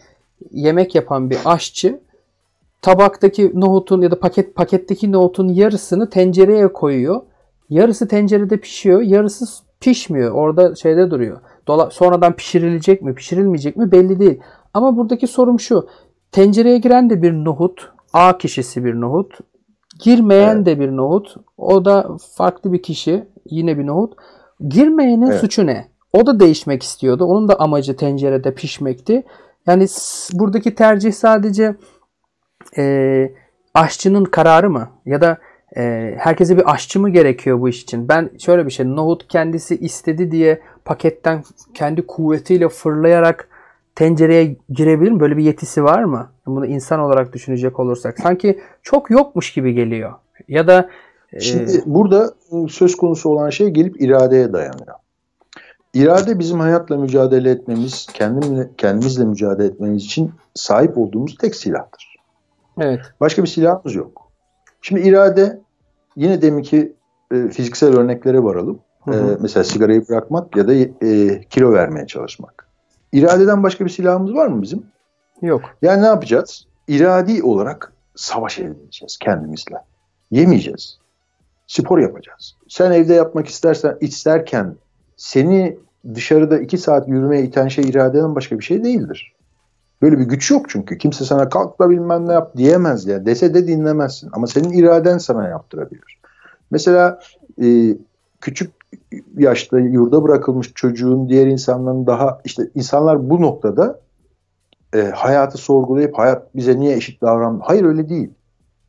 yemek 0.51 0.95
yapan 0.95 1.29
bir 1.29 1.37
aşçı 1.45 1.99
tabaktaki 2.81 3.51
nohutun 3.53 4.01
ya 4.01 4.11
da 4.11 4.19
paket 4.19 4.55
paketteki 4.55 5.11
nohutun 5.11 5.47
yarısını 5.47 6.09
tencereye 6.09 6.73
koyuyor. 6.73 7.21
Yarısı 7.69 8.07
tencerede 8.07 8.57
pişiyor, 8.57 9.01
yarısı 9.01 9.45
pişmiyor. 9.79 10.31
Orada 10.31 10.75
şeyde 10.75 11.11
duruyor. 11.11 11.37
Dola, 11.67 11.89
sonradan 11.89 12.35
pişirilecek 12.35 13.01
mi, 13.01 13.15
pişirilmeyecek 13.15 13.77
mi 13.77 13.91
belli 13.91 14.19
değil. 14.19 14.39
Ama 14.73 14.97
buradaki 14.97 15.27
sorum 15.27 15.59
şu. 15.59 15.87
Tencereye 16.31 16.77
giren 16.77 17.09
de 17.09 17.21
bir 17.21 17.31
nohut, 17.33 17.89
A 18.13 18.37
kişisi 18.37 18.85
bir 18.85 18.93
nohut, 19.01 19.37
girmeyen 19.99 20.55
Evet. 20.55 20.65
de 20.65 20.79
bir 20.79 20.91
nohut. 20.91 21.35
O 21.57 21.85
da 21.85 22.09
farklı 22.35 22.73
bir 22.73 22.81
kişi, 22.81 23.23
yine 23.49 23.77
bir 23.77 23.87
nohut. 23.87 24.13
Girmeyenin 24.67 25.27
Evet. 25.27 25.39
suçu 25.39 25.65
ne? 25.65 25.87
O 26.13 26.25
da 26.25 26.39
değişmek 26.39 26.83
istiyordu. 26.83 27.25
Onun 27.25 27.47
da 27.47 27.59
amacı 27.59 27.95
tencerede 27.95 28.53
pişmekti. 28.53 29.23
Yani 29.67 29.87
buradaki 30.33 30.75
tercih 30.75 31.13
sadece 31.13 31.75
e, 32.77 33.31
aşçının 33.73 34.25
kararı 34.25 34.69
mı? 34.69 34.89
Ya 35.05 35.21
da 35.21 35.37
e, 35.77 36.13
herkese 36.19 36.57
bir 36.57 36.73
aşçı 36.73 36.99
mı 36.99 37.09
gerekiyor 37.09 37.61
bu 37.61 37.69
iş 37.69 37.83
için? 37.83 38.09
Ben 38.09 38.29
şöyle 38.39 38.65
bir 38.65 38.71
şey, 38.71 38.85
nohut 38.85 39.27
kendisi 39.27 39.77
istedi 39.77 40.31
diye 40.31 40.61
paketten 40.85 41.43
kendi 41.73 42.07
kuvvetiyle 42.07 42.69
fırlayarak 42.69 43.49
tencereye 43.95 44.55
girebilir 44.69 45.11
mi? 45.11 45.19
Böyle 45.19 45.37
bir 45.37 45.43
yetisi 45.43 45.83
var 45.83 46.03
mı? 46.03 46.31
Bunu 46.45 46.65
insan 46.65 46.99
olarak 46.99 47.33
düşünecek 47.33 47.79
olursak. 47.79 48.19
Sanki 48.19 48.59
çok 48.83 49.09
yokmuş 49.09 49.53
gibi 49.53 49.73
geliyor. 49.73 50.13
Ya 50.47 50.67
da 50.67 50.89
Şimdi 51.39 51.83
burada 51.85 52.33
söz 52.69 52.95
konusu 52.95 53.29
olan 53.29 53.49
şey 53.49 53.67
gelip 53.69 54.01
iradeye 54.01 54.53
dayanıyor. 54.53 54.95
İrade 55.93 56.39
bizim 56.39 56.59
hayatla 56.59 56.97
mücadele 56.97 57.51
etmemiz, 57.51 58.07
kendimle, 58.13 58.69
kendimizle 58.77 59.25
mücadele 59.25 59.67
etmemiz 59.67 60.03
için 60.03 60.31
sahip 60.53 60.97
olduğumuz 60.97 61.35
tek 61.35 61.55
silahtır. 61.55 62.15
evet, 62.79 62.99
Başka 63.19 63.43
bir 63.43 63.47
silahımız 63.47 63.95
yok. 63.95 64.31
Şimdi 64.81 65.01
irade 65.01 65.59
yine 66.15 66.41
deminki 66.41 66.93
e, 67.31 67.47
fiziksel 67.47 67.97
örneklere 67.97 68.43
varalım. 68.43 68.79
Hı 69.05 69.11
E, 69.11 69.37
mesela 69.39 69.63
sigarayı 69.63 70.07
bırakmak 70.09 70.55
ya 70.55 70.67
da 70.67 70.73
e, 70.73 71.41
kilo 71.49 71.73
vermeye 71.73 72.07
çalışmak. 72.07 72.67
İradeden 73.11 73.63
başka 73.63 73.85
bir 73.85 73.89
silahımız 73.89 74.33
var 74.33 74.47
mı 74.47 74.61
bizim? 74.61 74.83
yok. 75.41 75.61
Yani 75.81 76.01
ne 76.01 76.05
yapacağız? 76.05 76.67
İradi 76.87 77.43
olarak 77.43 77.93
savaş 78.15 78.59
edeceğiz 78.59 79.17
kendimizle. 79.17 79.75
Yemeyeceğiz. 80.31 80.99
Spor 81.67 81.99
yapacağız. 81.99 82.55
Sen 82.69 82.91
evde 82.91 83.13
yapmak 83.13 83.47
istersen 83.47 83.97
isterken 84.01 84.75
seni 85.17 85.77
dışarıda 86.15 86.59
iki 86.59 86.77
saat 86.77 87.07
yürümeye 87.07 87.43
iten 87.43 87.67
şey 87.67 87.89
iradeden 87.89 88.35
başka 88.35 88.59
bir 88.59 88.63
şey 88.63 88.83
değildir. 88.83 89.33
Böyle 90.01 90.19
bir 90.19 90.23
güç 90.23 90.51
yok 90.51 90.69
çünkü. 90.69 90.97
Kimse 90.97 91.25
sana 91.25 91.49
kalk 91.49 91.79
da 91.79 91.89
bilmem 91.89 92.27
ne 92.27 92.33
yap 92.33 92.57
diyemez 92.57 93.07
ya. 93.07 93.25
Dese 93.25 93.53
de 93.53 93.67
dinlemezsin. 93.67 94.29
Ama 94.33 94.47
senin 94.47 94.71
iraden 94.71 95.17
sana 95.17 95.47
yaptırabilir. 95.47 96.19
Mesela 96.71 97.19
e, 97.63 97.97
küçük 98.41 98.71
yaşta 99.37 99.79
yurda 99.79 100.23
bırakılmış 100.23 100.73
çocuğun 100.73 101.29
diğer 101.29 101.47
insanların 101.47 102.07
daha 102.07 102.41
işte 102.45 102.69
insanlar 102.75 103.29
bu 103.29 103.41
noktada 103.41 103.99
e, 104.95 105.01
hayatı 105.01 105.57
sorgulayıp 105.57 106.17
hayat 106.17 106.55
bize 106.55 106.79
niye 106.79 106.95
eşit 106.95 107.21
davranmıyor? 107.21 107.65
Hayır 107.65 107.83
öyle 107.83 108.09
değil. 108.09 108.29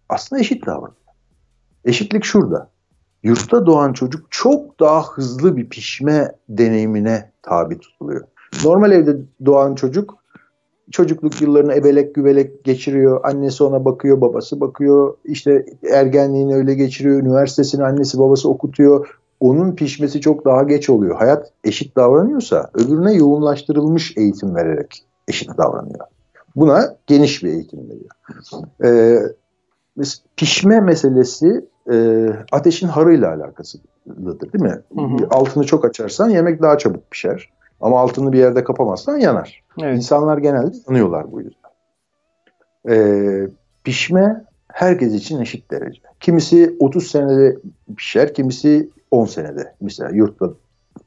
Aslında 0.09 0.41
eşit 0.41 0.67
davranıyor. 0.67 0.98
Eşitlik 1.89 2.25
şurada. 2.25 2.71
Yurtta 3.23 3.67
doğan 3.67 3.93
çocuk 3.93 4.27
çok 4.31 4.81
daha 4.81 5.07
hızlı 5.07 5.57
bir 5.57 5.69
pişme 5.69 6.33
deneyimine 6.49 7.31
tabi 7.43 7.79
tutuluyor. 7.79 8.25
Normal 8.65 8.93
evde 8.93 9.17
doğan 9.45 9.75
çocuk 9.75 10.15
çocukluk 10.91 11.43
yıllarını 11.43 11.75
ebelek 11.75 12.15
güvelek 12.15 12.65
geçiriyor. 12.65 13.21
Annesi 13.25 13.65
ona 13.65 13.85
bakıyor, 13.85 14.21
babası 14.21 14.61
bakıyor. 14.61 15.17
İşte 15.25 15.67
ergenliğini 15.91 16.55
öyle 16.55 16.75
geçiriyor. 16.75 17.21
Üniversitesini 17.21 17.85
annesi 17.85 18.19
babası 18.19 18.49
okutuyor. 18.49 19.19
Onun 19.41 19.75
pişmesi 19.75 20.21
çok 20.21 20.45
daha 20.45 20.63
geç 20.63 20.91
oluyor. 20.91 21.17
Hayat 21.17 21.53
eşit 21.65 21.97
davranıyorsa 21.97 22.71
öbürüne 22.75 23.13
yoğunlaştırılmış 23.13 24.17
eğitim 24.17 24.55
vererek 24.55 25.05
eşit 25.29 25.59
davranıyor. 25.59 26.07
Buna 26.57 26.97
geniş 27.07 27.45
bir 27.45 27.49
eğitim 27.49 27.81
veriyor. 27.89 28.11
Ee, 28.85 29.19
pişme 30.37 30.81
meselesi 30.81 31.65
e, 31.93 32.27
ateşin 32.53 32.89
harıyla 32.89 33.35
alakasıdır 33.35 34.53
değil 34.53 34.65
mi? 34.65 34.81
Hı 34.95 35.01
hı. 35.01 35.29
Altını 35.31 35.65
çok 35.65 35.85
açarsan 35.85 36.29
yemek 36.29 36.63
daha 36.63 36.79
çabuk 36.79 37.11
pişer. 37.11 37.51
Ama 37.81 38.01
altını 38.01 38.33
bir 38.33 38.39
yerde 38.39 38.65
kapamazsan 38.65 39.17
yanar. 39.17 39.63
Evet. 39.83 39.97
İnsanlar 39.97 40.39
genelde 40.39 40.77
yanıyorlar 40.89 41.33
bu 41.33 41.41
yüzden. 41.41 41.71
Ee, 42.89 43.49
pişme 43.85 44.45
herkes 44.69 45.15
için 45.15 45.41
eşit 45.41 45.71
derece. 45.71 46.01
Kimisi 46.21 46.77
30 46.81 47.07
senede 47.07 47.57
pişer, 47.97 48.35
kimisi 48.35 48.91
10 49.11 49.25
senede. 49.25 49.75
Mesela 49.81 50.11
yurtta 50.11 50.51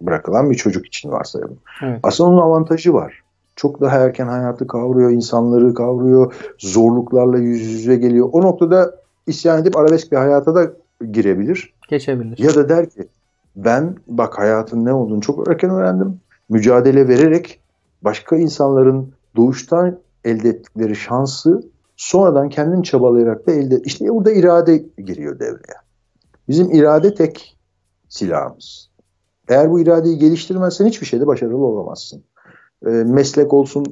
bırakılan 0.01 0.49
bir 0.49 0.55
çocuk 0.55 0.86
için 0.88 1.11
varsayalım. 1.11 1.59
Evet. 1.84 1.99
Aslında 2.03 2.29
onun 2.29 2.41
avantajı 2.41 2.93
var. 2.93 3.21
Çok 3.55 3.82
daha 3.82 3.97
erken 3.97 4.27
hayatı 4.27 4.67
kavruyor, 4.67 5.11
insanları 5.11 5.73
kavruyor, 5.73 6.34
zorluklarla 6.57 7.38
yüz 7.38 7.61
yüze 7.61 7.95
geliyor. 7.95 8.29
O 8.32 8.41
noktada 8.41 9.01
isyan 9.28 9.61
edip 9.61 9.78
arabesk 9.78 10.11
bir 10.11 10.17
hayata 10.17 10.55
da 10.55 10.74
girebilir. 11.11 11.74
Geçebilir. 11.89 12.38
Ya 12.38 12.55
da 12.55 12.69
der 12.69 12.89
ki 12.89 13.07
ben 13.55 13.95
bak 14.07 14.39
hayatın 14.39 14.86
ne 14.86 14.93
olduğunu 14.93 15.22
çok 15.22 15.47
erken 15.47 15.69
öğrendim. 15.69 16.19
Mücadele 16.49 17.07
vererek 17.07 17.61
başka 18.01 18.36
insanların 18.36 19.13
doğuştan 19.36 19.99
elde 20.24 20.49
ettikleri 20.49 20.95
şansı 20.95 21.63
sonradan 21.95 22.49
kendim 22.49 22.82
çabalayarak 22.82 23.47
da 23.47 23.51
elde 23.51 23.82
işte 23.86 24.09
burada 24.09 24.32
irade 24.32 24.86
giriyor 24.97 25.39
devreye. 25.39 25.78
Bizim 26.49 26.72
irade 26.72 27.15
tek 27.15 27.57
silahımız. 28.09 28.89
Eğer 29.47 29.72
bu 29.72 29.80
iradeyi 29.80 30.17
geliştirmezsen 30.17 30.86
hiçbir 30.86 31.05
şeyde 31.05 31.28
başarılı 31.28 31.65
olamazsın. 31.65 32.24
E, 32.86 32.89
meslek 32.89 33.53
olsun, 33.53 33.86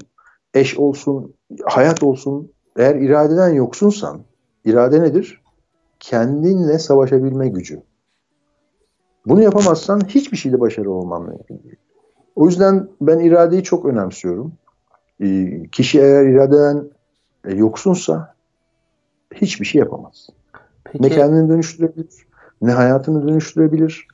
eş 0.54 0.78
olsun, 0.78 1.34
hayat 1.64 2.04
olsun. 2.04 2.52
Eğer 2.78 2.96
iradeden 2.96 3.50
yoksunsan, 3.50 4.22
irade 4.70 5.02
nedir? 5.02 5.42
Kendinle 6.00 6.80
savaşabilme 6.80 7.48
gücü. 7.48 7.82
Bunu 9.26 9.42
yapamazsan 9.42 10.02
hiçbir 10.08 10.38
şeyde 10.38 10.60
başarılı 10.60 10.94
olman 10.94 11.22
mümkün 11.22 11.64
değil. 11.64 11.76
O 12.36 12.46
yüzden 12.46 12.88
ben 13.02 13.20
iradeyi 13.20 13.64
çok 13.64 13.86
önemsiyorum. 13.86 14.54
E, 15.20 15.62
kişi 15.72 16.00
eğer 16.00 16.26
iradeden 16.26 16.90
e, 17.46 17.56
yoksunsa 17.56 18.36
hiçbir 19.34 19.66
şey 19.66 19.80
yapamaz. 19.80 20.28
Peki. 20.84 21.04
Ne 21.04 21.10
kendini 21.10 21.50
dönüştürebilir, 21.50 22.28
ne 22.62 22.72
hayatını 22.72 23.28
dönüştürebilir, 23.28 24.08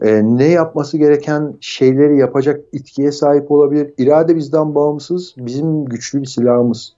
e, 0.00 0.22
ne 0.24 0.44
yapması 0.44 0.98
gereken 0.98 1.54
şeyleri 1.60 2.18
yapacak 2.18 2.64
itkiye 2.72 3.12
sahip 3.12 3.50
olabilir. 3.50 3.94
İrade 3.98 4.36
bizden 4.36 4.74
bağımsız, 4.74 5.34
bizim 5.36 5.84
güçlü 5.84 6.22
bir 6.22 6.26
silahımız. 6.26 6.96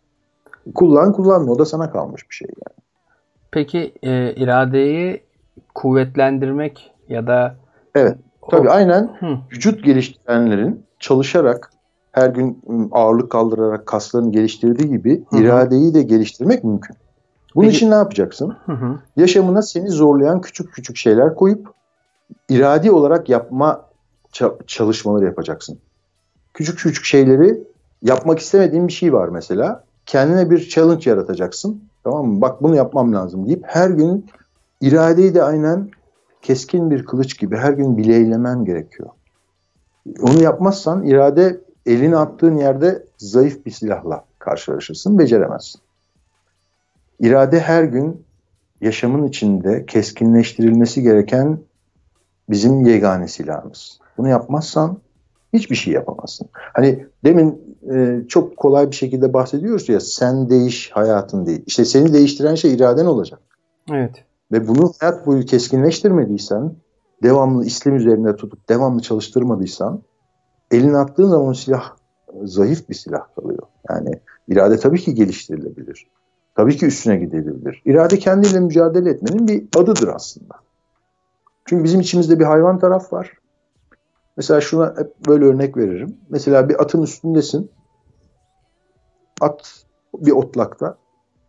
Kullan 0.74 1.12
kullanma, 1.12 1.52
o 1.52 1.58
da 1.58 1.64
sana 1.64 1.90
kalmış 1.90 2.30
bir 2.30 2.34
şey 2.34 2.48
yani. 2.48 2.83
Peki 3.54 3.94
e, 4.02 4.34
iradeyi 4.34 5.22
kuvvetlendirmek 5.74 6.92
ya 7.08 7.26
da 7.26 7.56
Evet. 7.94 8.16
Tabii 8.50 8.68
o... 8.68 8.72
aynen 8.72 9.16
Hı. 9.20 9.38
vücut 9.52 9.84
geliştirenlerin 9.84 10.86
çalışarak 10.98 11.70
her 12.12 12.30
gün 12.30 12.62
ağırlık 12.92 13.30
kaldırarak 13.30 13.86
kaslarını 13.86 14.32
geliştirdiği 14.32 14.88
gibi 14.88 15.24
hı 15.30 15.36
hı. 15.36 15.40
iradeyi 15.40 15.94
de 15.94 16.02
geliştirmek 16.02 16.64
mümkün. 16.64 16.96
Bunun 17.54 17.66
Peki. 17.66 17.76
için 17.76 17.90
ne 17.90 17.94
yapacaksın? 17.94 18.56
Hı 18.66 18.72
hı. 18.72 18.98
Yaşamına 19.16 19.62
seni 19.62 19.88
zorlayan 19.88 20.40
küçük 20.40 20.72
küçük 20.72 20.96
şeyler 20.96 21.34
koyup 21.34 21.68
iradi 22.48 22.90
olarak 22.90 23.28
yapma 23.28 23.86
çalışmaları 24.66 25.24
yapacaksın. 25.24 25.78
Küçük 26.54 26.78
küçük 26.78 27.04
şeyleri 27.04 27.60
yapmak 28.02 28.38
istemediğin 28.38 28.88
bir 28.88 28.92
şey 28.92 29.12
var 29.12 29.28
mesela. 29.28 29.84
Kendine 30.06 30.50
bir 30.50 30.68
challenge 30.68 31.10
yaratacaksın. 31.10 31.82
Tamam 32.04 32.26
mı? 32.26 32.40
Bak 32.40 32.62
bunu 32.62 32.76
yapmam 32.76 33.14
lazım 33.14 33.46
deyip 33.46 33.64
her 33.66 33.90
gün 33.90 34.26
iradeyi 34.80 35.34
de 35.34 35.42
aynen 35.42 35.90
keskin 36.42 36.90
bir 36.90 37.04
kılıç 37.04 37.38
gibi 37.38 37.56
her 37.56 37.72
gün 37.72 37.96
bileylemen 37.96 38.64
gerekiyor. 38.64 39.10
Onu 40.20 40.42
yapmazsan 40.42 41.04
irade 41.04 41.60
elini 41.86 42.16
attığın 42.16 42.56
yerde 42.56 43.06
zayıf 43.18 43.66
bir 43.66 43.70
silahla 43.70 44.24
karşılaşırsın, 44.38 45.18
beceremezsin. 45.18 45.80
İrade 47.20 47.60
her 47.60 47.84
gün 47.84 48.24
yaşamın 48.80 49.26
içinde 49.26 49.86
keskinleştirilmesi 49.86 51.02
gereken 51.02 51.58
bizim 52.50 52.86
yegane 52.86 53.28
silahımız. 53.28 53.98
Bunu 54.18 54.28
yapmazsan 54.28 54.98
hiçbir 55.54 55.76
şey 55.76 55.94
yapamazsın. 55.94 56.48
Hani 56.52 57.06
demin 57.24 57.76
e, 57.92 58.22
çok 58.28 58.56
kolay 58.56 58.90
bir 58.90 58.96
şekilde 58.96 59.32
bahsediyoruz 59.32 59.88
ya 59.88 60.00
sen 60.00 60.50
değiş 60.50 60.90
hayatın 60.94 61.46
değil. 61.46 61.62
İşte 61.66 61.84
seni 61.84 62.12
değiştiren 62.12 62.54
şey 62.54 62.74
iraden 62.74 63.06
olacak. 63.06 63.40
Evet. 63.92 64.24
Ve 64.52 64.68
bunu 64.68 64.92
hayat 65.00 65.26
boyu 65.26 65.44
keskinleştirmediysen, 65.44 66.72
devamlı 67.22 67.64
İslam 67.64 67.96
üzerinde 67.96 68.36
tutup 68.36 68.68
devamlı 68.68 69.02
çalıştırmadıysan 69.02 70.02
elini 70.70 70.96
attığın 70.96 71.28
zaman 71.28 71.52
silah 71.52 71.96
zayıf 72.44 72.88
bir 72.88 72.94
silah 72.94 73.34
kalıyor. 73.36 73.62
Yani 73.90 74.20
irade 74.48 74.76
tabii 74.76 75.00
ki 75.00 75.14
geliştirilebilir. 75.14 76.06
Tabii 76.54 76.76
ki 76.76 76.86
üstüne 76.86 77.16
gidebilir. 77.16 77.82
İrade 77.84 78.18
kendiyle 78.18 78.60
mücadele 78.60 79.10
etmenin 79.10 79.48
bir 79.48 79.64
adıdır 79.76 80.08
aslında. 80.08 80.54
Çünkü 81.64 81.84
bizim 81.84 82.00
içimizde 82.00 82.38
bir 82.38 82.44
hayvan 82.44 82.78
taraf 82.78 83.12
var. 83.12 83.32
Mesela 84.36 84.60
şuna 84.60 84.94
hep 84.98 85.26
böyle 85.26 85.44
örnek 85.44 85.76
veririm. 85.76 86.16
Mesela 86.28 86.68
bir 86.68 86.82
atın 86.82 87.02
üstündesin. 87.02 87.70
At 89.40 89.84
bir 90.14 90.32
otlakta 90.32 90.98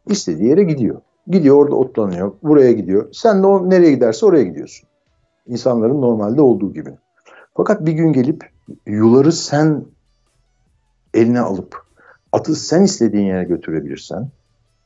istediği 0.09 0.49
yere 0.49 0.63
gidiyor. 0.63 1.01
Gidiyor 1.27 1.55
orada 1.55 1.75
otlanıyor. 1.75 2.33
Buraya 2.43 2.71
gidiyor. 2.71 3.09
Sen 3.13 3.43
de 3.43 3.47
o 3.47 3.69
nereye 3.69 3.91
giderse 3.91 4.25
oraya 4.25 4.43
gidiyorsun. 4.43 4.89
İnsanların 5.47 6.01
normalde 6.01 6.41
olduğu 6.41 6.73
gibi. 6.73 6.97
Fakat 7.53 7.85
bir 7.85 7.93
gün 7.93 8.13
gelip 8.13 8.49
yuları 8.85 9.31
sen 9.31 9.85
eline 11.13 11.39
alıp 11.39 11.85
atı 12.31 12.55
sen 12.55 12.81
istediğin 12.81 13.25
yere 13.25 13.43
götürebilirsen 13.43 14.29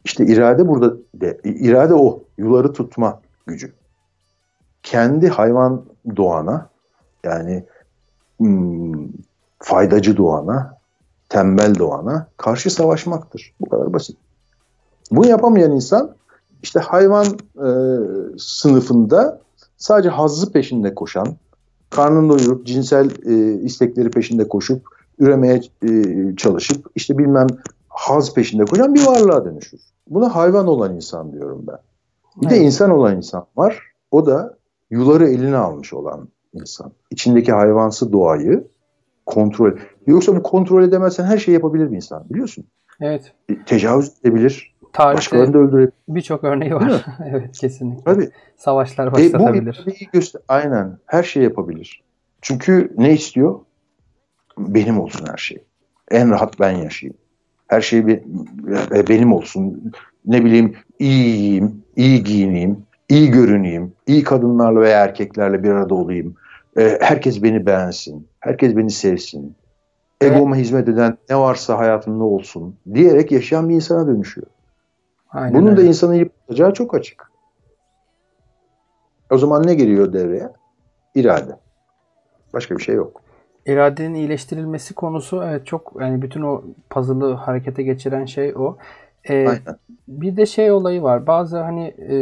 işte 0.06 0.26
irade 0.26 0.68
burada 0.68 0.98
de, 1.14 1.40
irade 1.44 1.94
o 1.94 2.24
yuları 2.38 2.74
tutma 2.74 3.22
gücü. 3.48 3.74
Kendi 4.84 5.28
hayvan 5.28 5.86
doğana 6.16 6.70
yani 7.24 7.66
hmm, 8.40 9.08
faydacı 9.60 10.18
doğana, 10.18 10.78
tembel 11.30 11.76
doğana 11.76 12.28
karşı 12.38 12.70
savaşmaktır. 12.70 13.54
Bu 13.62 13.70
kadar 13.70 13.94
basit. 13.94 14.18
Bunu 15.12 15.28
yapamayan 15.28 15.72
insan 15.72 16.16
işte 16.64 16.80
hayvan 16.80 17.26
e, 17.56 17.70
sınıfında 18.38 19.42
sadece 19.78 20.10
hazzı 20.10 20.52
peşinde 20.52 20.96
koşan, 20.96 21.36
karnını 21.90 22.30
doyurup 22.30 22.68
cinsel 22.68 23.10
e, 23.26 23.62
istekleri 23.62 24.12
peşinde 24.12 24.48
koşup 24.48 24.82
üremeye 25.20 25.62
e, 25.84 25.90
çalışıp 26.36 26.86
işte 26.96 27.18
bilmem 27.18 27.48
haz 27.90 28.34
peşinde 28.34 28.66
koşan 28.66 28.96
bir 28.96 29.06
varlığa 29.06 29.46
dönüşür. 29.46 29.80
Buna 30.10 30.36
hayvan 30.36 30.68
olan 30.68 30.96
insan 30.96 31.32
diyorum 31.32 31.64
ben. 31.68 31.78
Bir 32.42 32.48
evet. 32.48 32.60
de 32.60 32.66
insan 32.66 32.92
olan 32.92 33.18
insan 33.18 33.46
var. 33.58 33.84
O 34.12 34.26
da 34.26 34.58
yuları 34.90 35.30
eline 35.30 35.58
almış 35.58 35.94
olan 35.94 36.28
insan. 36.54 36.92
İçindeki 37.12 37.52
hayvansı 37.52 38.12
doğayı 38.12 38.68
kontrol. 39.26 39.72
Yoksa 40.08 40.36
bu 40.36 40.44
kontrol 40.44 40.84
edemezsen 40.84 41.26
her 41.26 41.38
şeyi 41.38 41.54
yapabilir 41.54 41.92
bir 41.92 41.96
insan 41.96 42.30
biliyorsun. 42.30 42.66
Evet. 43.02 43.34
E, 43.50 43.64
tecavüz 43.66 44.12
edebilir. 44.24 44.76
Başkalarını 44.98 45.54
da 45.54 45.58
öldürebilir. 45.58 45.94
Birçok 46.08 46.44
örneği 46.44 46.76
var. 46.76 47.06
evet 47.30 47.58
kesinlikle. 47.58 48.04
Tabii. 48.04 48.30
Savaşlar 48.58 49.12
başlatabilir. 49.12 49.84
E, 49.88 49.92
bu 49.92 50.12
göster 50.14 50.42
Aynen. 50.48 50.98
Her 51.06 51.24
şey 51.24 51.44
yapabilir. 51.44 52.04
Çünkü 52.42 52.94
ne 52.98 53.14
istiyor? 53.14 53.60
Benim 54.58 55.00
olsun 55.00 55.26
her 55.32 55.38
şey. 55.38 55.64
En 56.12 56.30
rahat 56.30 56.60
ben 56.60 56.72
yaşayayım. 56.72 57.18
Her 57.68 57.82
şey 57.82 58.08
be, 58.08 58.24
benim 59.10 59.34
olsun. 59.34 59.92
Ne 60.26 60.46
bileyim 60.46 60.76
iyi 61.00 61.28
yiyeyim, 61.28 61.84
iyi 61.96 62.24
giyineyim, 62.24 62.86
iyi 63.10 63.32
görüneyim, 63.32 63.94
iyi 64.08 64.24
kadınlarla 64.24 64.82
veya 64.82 65.04
erkeklerle 65.04 65.64
bir 65.64 65.70
arada 65.70 65.96
olayım. 65.96 66.36
E, 66.78 66.98
herkes 67.02 67.44
beni 67.44 67.66
beğensin, 67.66 68.28
herkes 68.40 68.76
beni 68.76 68.92
sevsin. 68.92 69.56
Egoma 70.22 70.56
hizmet 70.56 70.90
eden 70.90 71.18
ne 71.30 71.38
varsa 71.38 71.78
hayatında 71.78 72.24
olsun 72.24 72.76
diyerek 72.94 73.32
yaşayan 73.32 73.70
bir 73.70 73.76
insana 73.76 74.08
dönüşüyor. 74.08 74.48
Aynen 75.30 75.54
Bunun 75.62 75.68
da 75.78 75.80
öyle. 75.80 75.90
insanı 75.90 76.16
yıpratacağı 76.16 76.74
çok 76.74 76.96
açık. 76.96 77.32
O 79.32 79.38
zaman 79.38 79.68
ne 79.68 79.74
geliyor 79.74 80.14
devreye? 80.14 80.50
İrade. 81.16 81.52
Başka 82.54 82.78
bir 82.78 82.82
şey 82.82 82.96
yok. 82.96 83.22
İradenin 83.66 84.14
iyileştirilmesi 84.14 84.94
konusu 84.94 85.44
evet 85.44 85.66
çok 85.66 85.94
yani 86.00 86.22
bütün 86.22 86.42
o 86.42 86.64
puzzle'ı 86.90 87.34
harekete 87.34 87.84
geçiren 87.84 88.26
şey 88.26 88.56
o. 88.56 88.78
Ee, 89.30 89.48
Aynen. 89.48 89.80
bir 90.08 90.38
de 90.38 90.46
şey 90.46 90.72
olayı 90.72 91.02
var. 91.04 91.28
Bazı 91.28 91.58
hani 91.58 91.84
e, 91.88 92.18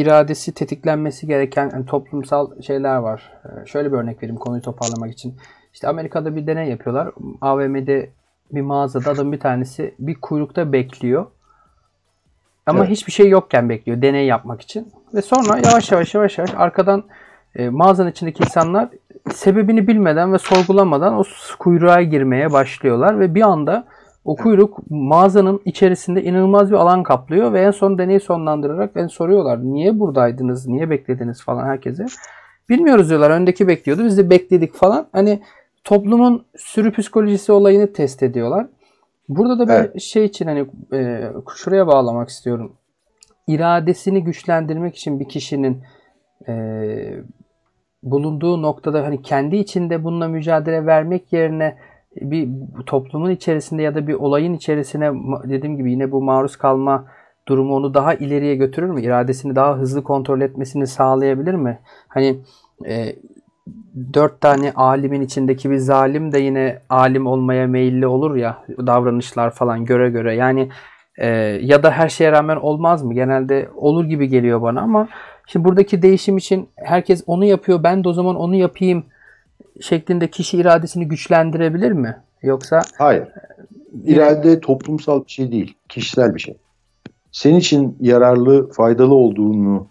iradesi 0.00 0.54
tetiklenmesi 0.54 1.26
gereken 1.26 1.70
hani 1.70 1.86
toplumsal 1.86 2.62
şeyler 2.62 2.96
var. 2.96 3.32
Ee, 3.44 3.66
şöyle 3.66 3.92
bir 3.92 3.96
örnek 3.96 4.22
vereyim 4.22 4.36
konuyu 4.36 4.62
toparlamak 4.62 5.12
için. 5.12 5.34
İşte 5.72 5.88
Amerika'da 5.88 6.36
bir 6.36 6.46
deney 6.46 6.68
yapıyorlar. 6.68 7.12
AVM'de 7.40 8.10
bir 8.52 8.60
mağazada 8.60 9.10
adam 9.10 9.32
bir 9.32 9.40
tanesi 9.40 9.94
bir 9.98 10.14
kuyrukta 10.14 10.72
bekliyor. 10.72 11.26
Ama 12.66 12.78
Evet. 12.78 12.90
hiçbir 12.90 13.12
şey 13.12 13.28
yokken 13.28 13.68
bekliyor 13.68 14.02
deney 14.02 14.26
yapmak 14.26 14.60
için. 14.60 14.92
Ve 15.14 15.22
sonra 15.22 15.58
yavaş 15.64 15.92
yavaş 15.92 16.14
yavaş 16.14 16.38
yavaş 16.38 16.54
arkadan 16.56 17.04
e, 17.54 17.68
mağazanın 17.68 18.10
içindeki 18.10 18.42
insanlar 18.42 18.88
sebebini 19.32 19.88
bilmeden 19.88 20.32
ve 20.32 20.38
sorgulamadan 20.38 21.14
o 21.14 21.22
kuyruğa 21.58 22.02
girmeye 22.02 22.52
başlıyorlar 22.52 23.20
ve 23.20 23.34
bir 23.34 23.42
anda 23.42 23.84
o 24.26 24.36
kuyruk 24.36 24.90
mağazanın 24.90 25.60
içerisinde 25.64 26.22
inanılmaz 26.22 26.70
bir 26.70 26.76
alan 26.76 27.02
kaplıyor 27.02 27.52
ve 27.52 27.60
en 27.60 27.70
son 27.70 27.98
deneyi 27.98 28.20
sonlandırarak 28.20 28.96
ben 28.96 29.06
soruyorlar 29.06 29.64
niye 29.64 29.98
buradaydınız, 29.98 30.66
niye 30.66 30.90
beklediniz 30.90 31.42
falan 31.42 31.64
herkese. 31.64 32.06
Bilmiyoruz 32.68 33.08
diyorlar 33.08 33.30
öndeki 33.30 33.68
bekliyordu 33.68 34.04
biz 34.04 34.18
de 34.18 34.30
bekledik 34.30 34.74
falan. 34.74 35.06
Hani 35.12 35.42
toplumun 35.84 36.44
sürü 36.56 36.92
psikolojisi 36.92 37.52
olayını 37.52 37.92
test 37.92 38.22
ediyorlar. 38.22 38.66
Burada 39.28 39.58
da 39.58 39.68
ben 39.68 39.74
Evet. 39.74 40.00
şey 40.00 40.24
için 40.24 40.46
hani 40.46 40.66
e, 40.92 41.30
şuraya 41.56 41.86
bağlamak 41.86 42.28
istiyorum. 42.28 42.72
İradesini 43.46 44.24
güçlendirmek 44.24 44.96
için 44.96 45.20
bir 45.20 45.28
kişinin 45.28 45.82
e, 46.48 46.54
bulunduğu 48.02 48.62
noktada 48.62 49.04
hani 49.04 49.22
kendi 49.22 49.56
içinde 49.56 50.04
bununla 50.04 50.28
mücadele 50.28 50.86
vermek 50.86 51.32
yerine 51.32 51.76
bir 52.20 52.48
toplumun 52.86 53.30
içerisinde 53.30 53.82
ya 53.82 53.94
da 53.94 54.06
bir 54.06 54.14
olayın 54.14 54.54
içerisine 54.54 55.12
dediğim 55.44 55.76
gibi 55.76 55.90
yine 55.90 56.12
bu 56.12 56.22
maruz 56.22 56.56
kalma 56.56 57.04
durumu 57.48 57.74
onu 57.74 57.94
daha 57.94 58.14
ileriye 58.14 58.54
götürür 58.54 58.90
mü? 58.90 59.02
İradesini 59.02 59.56
daha 59.56 59.76
hızlı 59.76 60.02
kontrol 60.02 60.40
etmesini 60.40 60.86
sağlayabilir 60.86 61.54
mi? 61.54 61.78
Hani 62.08 62.40
e, 62.86 63.16
dört 64.14 64.40
tane 64.40 64.72
alimin 64.72 65.20
içindeki 65.20 65.70
bir 65.70 65.76
zalim 65.76 66.32
de 66.32 66.38
yine 66.38 66.82
alim 66.88 67.26
olmaya 67.26 67.66
meyilli 67.66 68.06
olur 68.06 68.36
ya 68.36 68.64
davranışlar 68.86 69.50
falan 69.50 69.84
göre 69.84 70.10
göre 70.10 70.34
yani 70.34 70.68
e, 71.18 71.28
ya 71.62 71.82
da 71.82 71.90
her 71.90 72.08
şeye 72.08 72.32
rağmen 72.32 72.56
olmaz 72.56 73.02
mı? 73.02 73.14
Genelde 73.14 73.68
olur 73.76 74.04
gibi 74.04 74.28
geliyor 74.28 74.62
bana 74.62 74.80
ama 74.80 75.08
şimdi 75.46 75.64
buradaki 75.64 76.02
değişim 76.02 76.36
için 76.36 76.68
herkes 76.76 77.24
onu 77.26 77.44
yapıyor 77.44 77.82
ben 77.82 78.04
de 78.04 78.08
o 78.08 78.12
zaman 78.12 78.36
onu 78.36 78.54
yapayım 78.54 79.04
şeklinde 79.80 80.30
kişi 80.30 80.58
iradesini 80.58 81.08
güçlendirebilir 81.08 81.92
mi? 81.92 82.16
Yoksa 82.42 82.82
Hayır. 82.98 83.28
İrade 84.04 84.60
toplumsal 84.60 85.24
bir 85.24 85.30
şey 85.30 85.52
değil. 85.52 85.74
Kişisel 85.88 86.34
bir 86.34 86.40
şey. 86.40 86.56
Senin 87.32 87.58
için 87.58 87.96
yararlı, 88.00 88.70
faydalı 88.70 89.14
olduğunu 89.14 89.86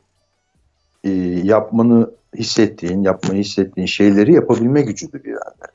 e, 1.03 1.09
yapmanı 1.43 2.11
hissettiğin, 2.38 3.03
yapmayı 3.03 3.39
hissettiğin 3.39 3.88
şeyleri 3.88 4.34
yapabilme 4.34 4.82
gücüdür 4.82 5.26
irade. 5.26 5.72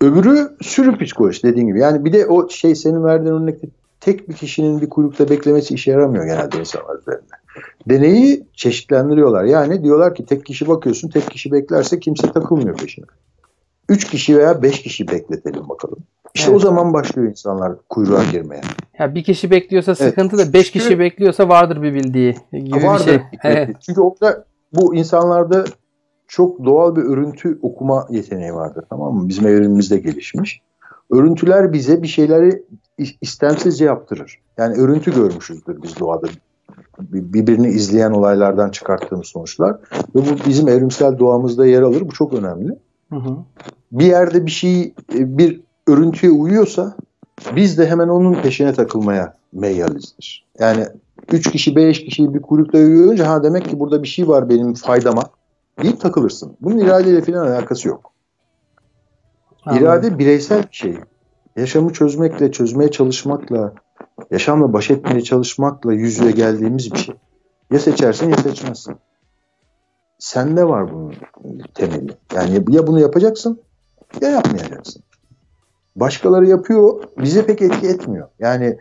Öbürü 0.00 0.56
sürü 0.60 0.98
psikolojisi 0.98 1.42
dediğin 1.42 1.66
gibi. 1.66 1.80
Yani 1.80 2.04
bir 2.04 2.12
de 2.12 2.26
o 2.26 2.48
şey 2.48 2.74
senin 2.74 3.04
verdiğin 3.04 3.34
örnekte 3.34 3.68
tek 4.00 4.28
bir 4.28 4.34
kişinin 4.34 4.80
bir 4.80 4.88
kuyrukta 4.88 5.28
beklemesi 5.28 5.74
işe 5.74 5.90
yaramıyor 5.90 6.24
genelde 6.24 6.58
insanlar 6.58 6.98
üzerinde. 6.98 7.34
Deneyi 7.88 8.46
çeşitlendiriyorlar. 8.52 9.44
Yani 9.44 9.84
diyorlar 9.84 10.14
ki 10.14 10.26
tek 10.26 10.46
kişi 10.46 10.68
bakıyorsun, 10.68 11.08
tek 11.08 11.30
kişi 11.30 11.52
beklerse 11.52 12.00
kimse 12.00 12.32
takılmıyor 12.32 12.76
peşine. 12.76 13.04
Üç 13.88 14.04
kişi 14.10 14.38
veya 14.38 14.62
beş 14.62 14.82
kişi 14.82 15.08
bekletelim 15.08 15.68
bakalım. 15.68 15.98
İşte 16.34 16.50
Evet. 16.50 16.56
o 16.56 16.60
zaman 16.66 16.92
başlıyor 16.92 17.28
insanlar 17.28 17.72
kuyruğa 17.88 18.24
girmeye. 18.32 18.60
ya 18.98 19.14
bir 19.14 19.24
kişi 19.24 19.50
bekliyorsa 19.50 19.94
sıkıntı 19.94 20.38
da 20.38 20.52
beş 20.52 20.70
kişi 20.70 20.84
Çünkü- 20.84 20.98
bekliyorsa 20.98 21.48
vardır 21.48 21.82
bir 21.82 21.94
bildiği 21.94 22.36
gibi 22.52 22.82
Vardır. 22.82 23.06
bir 23.06 23.10
şey. 23.12 23.20
Evet. 23.44 23.76
Çünkü 23.80 24.00
orada 24.00 24.44
bu 24.72 24.94
insanlarda 24.94 25.64
çok 26.28 26.64
doğal 26.64 26.96
bir 26.96 27.02
örüntü 27.02 27.58
okuma 27.62 28.06
yeteneği 28.10 28.54
vardır 28.54 28.84
tamam 28.90 29.14
mı? 29.14 29.28
Bizim 29.28 29.46
evrimimizde 29.46 29.98
gelişmiş. 29.98 30.60
Örüntüler 31.10 31.72
bize 31.72 32.02
bir 32.02 32.08
şeyleri 32.08 32.62
is- 32.98 33.16
istemsizce 33.20 33.84
yaptırır. 33.84 34.38
Yani 34.58 34.76
örüntü 34.76 35.14
görmüşüzdür 35.14 35.82
biz 35.82 36.00
doğada. 36.00 36.26
Bir- 37.00 37.32
Birbirini 37.32 37.68
izleyen 37.68 38.10
olaylardan 38.10 38.70
çıkarttığımız 38.70 39.26
sonuçlar. 39.26 39.72
Ve 39.92 40.20
bu 40.20 40.48
bizim 40.48 40.68
evrimsel 40.68 41.18
doğamızda 41.18 41.66
yer 41.66 41.82
alır. 41.82 42.00
Bu 42.00 42.12
çok 42.12 42.32
önemli. 42.32 42.78
Hı 43.10 43.16
hı. 43.16 43.36
bir 43.92 44.06
yerde 44.06 44.46
bir 44.46 44.50
şey 44.50 44.82
e, 45.14 45.38
bir 45.38 45.60
örüntüye 45.86 46.32
uyuyorsa 46.32 46.96
biz 47.56 47.78
de 47.78 47.86
hemen 47.86 48.08
onun 48.08 48.34
peşine 48.42 48.72
takılmaya 48.72 49.34
meyyalizdir. 49.52 50.46
Yani 50.58 50.86
3 51.32 51.50
kişi 51.50 51.76
5 51.76 52.04
kişi 52.04 52.34
bir 52.34 52.42
kuyrukta 52.42 52.78
yürüyünce 52.78 53.22
ha 53.24 53.42
demek 53.42 53.64
ki 53.68 53.80
burada 53.80 54.02
bir 54.02 54.08
şey 54.08 54.28
var 54.28 54.48
benim 54.48 54.74
faydama 54.74 55.22
deyip 55.82 56.00
takılırsın. 56.00 56.56
Bunun 56.60 56.78
iradeyle 56.78 57.22
falan 57.22 57.46
alakası 57.46 57.88
yok. 57.88 58.12
Anladım. 59.64 59.84
İrade 59.84 60.18
bireysel 60.18 60.62
bir 60.62 60.76
şey. 60.76 60.96
Yaşamı 61.56 61.92
çözmekle, 61.92 62.52
çözmeye 62.52 62.90
çalışmakla, 62.90 63.72
yaşamla 64.30 64.72
baş 64.72 64.90
etmeye 64.90 65.20
çalışmakla 65.20 65.92
yüz 65.92 66.18
yüze 66.18 66.30
geldiğimiz 66.30 66.92
bir 66.92 66.98
şey. 66.98 67.14
Ya 67.70 67.78
seçersin 67.78 68.30
ya 68.30 68.36
seçmezsin. 68.36 68.96
Sende 70.18 70.68
var 70.68 70.92
bunun 70.92 71.14
temeli. 71.74 72.16
Yani 72.34 72.64
ya 72.68 72.86
bunu 72.86 73.00
yapacaksın 73.00 73.60
ya 74.20 74.30
yapmayacaksın. 74.30 75.02
Başkaları 75.96 76.46
yapıyor, 76.46 77.02
bize 77.18 77.46
pek 77.46 77.62
etki 77.62 77.86
etmiyor. 77.88 78.28
Yani 78.38 78.78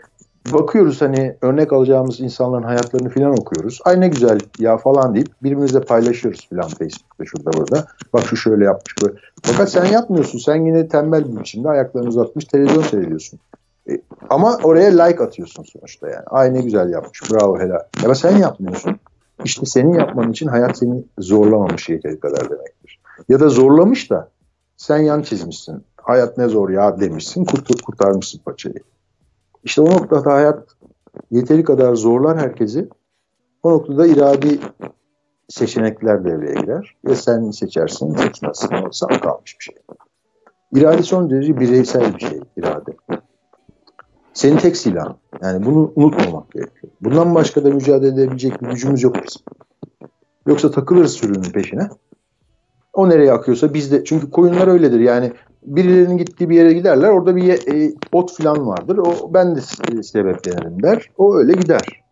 bakıyoruz 0.53 1.01
hani 1.01 1.38
örnek 1.41 1.74
alacağımız 1.74 2.20
insanların 2.20 2.64
hayatlarını 2.64 3.09
filan 3.09 3.32
okuyoruz. 3.32 3.80
Ay 3.86 3.99
ne 3.99 4.07
güzel 4.07 4.39
ya 4.59 4.78
falan 4.78 5.16
deyip 5.16 5.43
birbirimizle 5.43 5.82
paylaşıyoruz 5.82 6.47
filan 6.49 6.68
Facebook'ta 6.68 7.26
şurada 7.26 7.53
burada. 7.53 7.86
Bak 8.14 8.24
şu 8.24 8.38
şöyle 8.38 8.66
yapmış 8.66 8.95
böyle. 9.03 9.14
Fakat 9.43 9.72
sen 9.72 9.86
yapmıyorsun. 9.86 10.39
Sen 10.39 10.66
yine 10.66 10.88
tembel 10.88 11.32
bir 11.32 11.39
biçimde 11.39 11.70
ayaklarını 11.70 12.09
uzatmış 12.09 12.45
televizyon 12.45 12.84
seyrediyorsun. 12.84 13.39
E, 13.89 14.01
ama 14.29 14.57
oraya 14.63 15.03
like 15.03 15.23
atıyorsun 15.23 15.63
sonuçta 15.63 16.09
yani. 16.09 16.23
Ay 16.25 16.53
ne 16.53 16.61
güzel 16.61 16.89
yapmış 16.89 17.31
bravo 17.31 17.59
helal. 17.59 17.79
Ama 18.05 18.15
sen 18.15 18.38
yapmıyorsun. 18.38 18.99
İşte 19.43 19.65
senin 19.65 19.93
yapman 19.93 20.31
için 20.31 20.47
hayat 20.47 20.77
seni 20.77 21.03
zorlamamış 21.19 21.89
yeteri 21.89 22.19
kadar 22.19 22.49
demektir. 22.49 22.99
Ya 23.29 23.39
da 23.39 23.49
zorlamış 23.49 24.09
da 24.09 24.29
sen 24.77 24.97
yan 24.97 25.21
çizmişsin. 25.21 25.84
Hayat 25.97 26.38
ne 26.38 26.47
zor 26.47 26.69
ya 26.69 26.99
demişsin 26.99 27.45
kurt 27.45 27.81
kurtarmışsın 27.81 28.39
paçayı. 28.45 28.79
İşte 29.63 29.81
o 29.81 29.86
noktada 29.86 30.34
hayat 30.34 30.67
yeteri 31.31 31.63
kadar 31.63 31.95
zorlar 31.95 32.39
herkesi. 32.39 32.89
O 33.63 33.71
noktada 33.71 34.07
iradi 34.07 34.59
seçenekler 35.49 36.25
devreye 36.25 36.53
girer. 36.53 36.95
Ve 37.05 37.15
sen 37.15 37.51
seçersin, 37.51 38.15
seçmezsin. 38.15 38.69
O 38.73 38.91
sana 38.91 39.21
kalmış 39.21 39.55
bir 39.59 39.63
şey. 39.63 39.75
İrade 40.75 41.03
son 41.03 41.29
derece 41.29 41.59
bireysel 41.59 42.15
bir 42.15 42.19
şey 42.19 42.39
irade. 42.57 42.91
Senin 44.34 44.57
tek 44.57 44.77
silahın. 44.77 45.15
Yani 45.41 45.65
bunu 45.65 45.91
unutmamak 45.95 46.51
gerekiyor. 46.51 46.93
Bundan 47.01 47.36
başka 47.36 47.63
da 47.63 47.69
mücadele 47.69 48.13
edebilecek 48.13 48.61
bir 48.61 48.67
gücümüz 48.69 49.03
yok 49.03 49.15
bizim. 49.15 49.41
Yoksa 50.47 50.71
takılırız 50.71 51.13
sürünün 51.13 51.51
peşine. 51.51 51.89
O 52.93 53.09
nereye 53.09 53.31
akıyorsa 53.31 53.73
biz 53.73 53.91
de 53.91 54.03
çünkü 54.03 54.31
koyunlar 54.31 54.67
öyledir. 54.67 54.99
Yani 54.99 55.31
birilerinin 55.63 56.17
gittiği 56.17 56.49
bir 56.49 56.55
yere 56.55 56.73
giderler. 56.73 57.09
Orada 57.09 57.36
bir 57.36 57.73
e, 57.73 57.93
ot 58.11 58.38
falan 58.38 58.67
vardır. 58.67 58.97
O 58.97 59.34
ben 59.34 59.55
de 59.55 59.59
se- 59.59 60.03
sebeplenirim 60.03 60.84
der. 60.84 61.09
O 61.17 61.36
öyle 61.36 61.53
gider. 61.53 62.03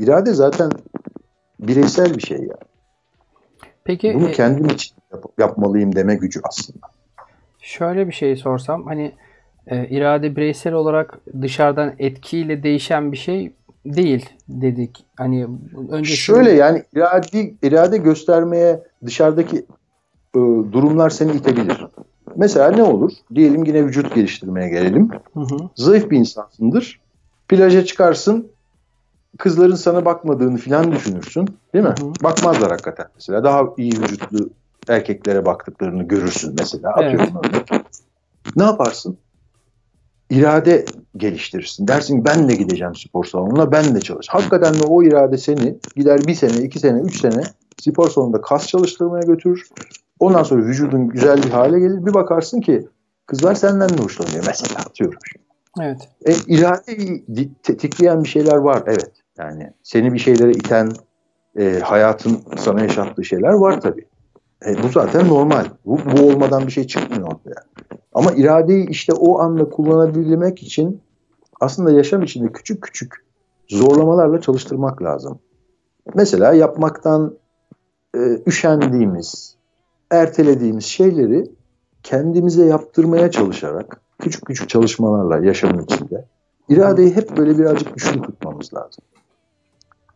İrade 0.00 0.32
zaten 0.32 0.70
bireysel 1.60 2.14
bir 2.14 2.20
şey 2.22 2.38
yani. 2.38 2.50
Peki 3.84 4.14
Bunu 4.14 4.28
e, 4.28 4.32
kendim 4.32 4.66
için 4.66 4.96
yap- 5.12 5.32
yapmalıyım 5.38 5.94
deme 5.94 6.14
gücü 6.14 6.40
aslında. 6.44 6.86
şöyle 7.60 8.06
bir 8.06 8.12
şey 8.12 8.36
sorsam 8.36 8.86
hani 8.86 9.12
e, 9.66 9.88
irade 9.88 10.36
bireysel 10.36 10.72
olarak 10.72 11.18
dışarıdan 11.42 11.92
etkiyle 11.98 12.62
değişen 12.62 13.12
bir 13.12 13.16
şey 13.16 13.52
değil 13.86 14.28
dedik. 14.48 15.04
Hani 15.16 15.46
önce 15.90 16.14
Şöyle 16.14 16.52
yani 16.52 16.82
irade, 16.94 17.54
irade 17.62 17.96
göstermeye 17.96 18.82
dışarıdaki 19.06 19.56
e, 20.34 20.38
durumlar 20.72 21.10
seni 21.10 21.32
itebilir. 21.32 21.86
Mesela 22.36 22.70
ne 22.70 22.82
olur? 22.82 23.12
Diyelim 23.34 23.64
yine 23.64 23.84
vücut 23.86 24.14
geliştirmeye 24.14 24.68
gelelim. 24.68 25.10
Hı 25.34 25.40
hı. 25.40 25.56
Zayıf 25.74 26.10
bir 26.10 26.18
insansındır. 26.18 27.00
Plaja 27.48 27.84
çıkarsın. 27.84 28.48
Kızların 29.38 29.74
sana 29.74 30.04
bakmadığını 30.04 30.56
falan 30.56 30.92
düşünürsün. 30.92 31.48
Değil 31.74 31.84
mi? 31.84 31.94
Hı 32.00 32.04
hı. 32.06 32.12
Bakmazlar 32.22 32.70
hakikaten 32.70 33.06
mesela. 33.14 33.44
Daha 33.44 33.62
iyi 33.76 33.92
vücutlu 33.92 34.50
erkeklere 34.88 35.44
baktıklarını 35.44 36.02
görürsün 36.02 36.54
mesela. 36.58 36.94
Evet. 36.98 37.20
Atıyorum 37.20 37.40
örnek. 37.44 37.86
Ne 38.56 38.62
yaparsın? 38.62 39.18
İrade 40.30 40.84
geliştirirsin. 41.16 41.88
Dersin 41.88 42.24
ben 42.24 42.48
de 42.48 42.54
gideceğim 42.54 42.94
spor 42.94 43.24
salonuna, 43.24 43.72
ben 43.72 43.94
de 43.94 44.00
çalış. 44.00 44.28
Hakikaten 44.28 44.74
de 44.74 44.82
o 44.82 45.02
irade 45.02 45.38
seni 45.38 45.78
gider 45.96 46.20
bir 46.26 46.34
sene, 46.34 46.56
iki 46.62 46.78
sene, 46.78 47.00
üç 47.00 47.20
sene 47.20 47.42
spor 47.80 48.10
salonunda 48.10 48.40
kas 48.40 48.66
çalıştırmaya 48.66 49.22
götürür. 49.22 49.68
Ondan 50.20 50.42
sonra 50.42 50.62
vücudun 50.62 51.08
güzel 51.08 51.42
bir 51.42 51.50
hale 51.50 51.78
gelir. 51.80 52.06
Bir 52.06 52.14
bakarsın 52.14 52.60
ki 52.60 52.88
kızlar 53.26 53.54
senden 53.54 53.88
de 53.88 54.02
hoşlanıyor 54.02 54.44
mesela 54.46 54.80
atıyorum. 54.80 55.18
Evet. 55.80 56.08
E, 56.26 56.32
iradeyi 56.46 57.24
di- 57.36 57.50
tetikleyen 57.62 58.24
bir 58.24 58.28
şeyler 58.28 58.56
var 58.56 58.82
evet. 58.86 59.12
Yani 59.38 59.72
seni 59.82 60.12
bir 60.12 60.18
şeylere 60.18 60.50
iten 60.50 60.90
e, 61.58 61.80
hayatın 61.84 62.38
sana 62.58 62.80
yaşattığı 62.80 63.24
şeyler 63.24 63.52
var 63.52 63.80
tabii. 63.80 64.06
E, 64.66 64.82
bu 64.82 64.88
zaten 64.88 65.28
normal. 65.28 65.64
Bu, 65.86 65.98
bu 65.98 66.22
olmadan 66.22 66.66
bir 66.66 66.72
şey 66.72 66.86
çıkmıyor 66.86 67.26
ortaya. 67.26 67.64
Ama 68.16 68.32
iradeyi 68.32 68.88
işte 68.88 69.12
o 69.12 69.38
anda 69.38 69.68
kullanabilmek 69.68 70.62
için 70.62 71.00
aslında 71.60 71.90
yaşam 71.90 72.22
içinde 72.22 72.52
küçük 72.52 72.82
küçük 72.82 73.24
zorlamalarla 73.68 74.40
çalıştırmak 74.40 75.02
lazım. 75.02 75.38
Mesela 76.14 76.54
yapmaktan 76.54 77.34
e, 78.14 78.18
üşendiğimiz, 78.46 79.56
ertelediğimiz 80.10 80.84
şeyleri 80.84 81.50
kendimize 82.02 82.64
yaptırmaya 82.64 83.30
çalışarak 83.30 84.00
küçük 84.18 84.46
küçük 84.46 84.68
çalışmalarla 84.68 85.46
yaşamın 85.46 85.82
içinde 85.84 86.24
iradeyi 86.68 87.16
hep 87.16 87.36
böyle 87.36 87.58
birazcık 87.58 87.94
güçlü 87.94 88.22
tutmamız 88.22 88.74
lazım. 88.74 89.04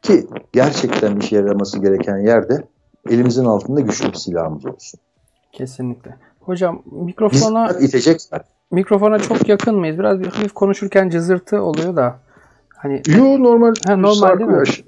Ki 0.02 0.26
gerçekten 0.52 1.16
işe 1.16 1.36
yaraması 1.36 1.78
gereken 1.78 2.18
yerde 2.18 2.64
elimizin 3.08 3.44
altında 3.44 3.80
güçlü 3.80 4.08
bir 4.08 4.18
silahımız 4.18 4.66
olsun. 4.66 5.00
Kesinlikle. 5.52 6.29
Hocam 6.40 6.82
mikrofona 6.90 7.70
itecek 7.80 8.22
zaten. 8.22 8.46
mikrofona 8.70 9.18
çok 9.18 9.48
yakın 9.48 9.78
mıyız? 9.78 9.98
Biraz 9.98 10.20
bir 10.20 10.26
hafif 10.26 10.52
konuşurken 10.52 11.08
cızırtı 11.08 11.62
oluyor 11.62 11.96
da. 11.96 12.18
Hani 12.76 13.02
Yo 13.08 13.42
normal. 13.42 13.74
Ha, 13.86 13.96
normal 13.96 14.14
sarkıyor. 14.14 14.66
değil 14.66 14.78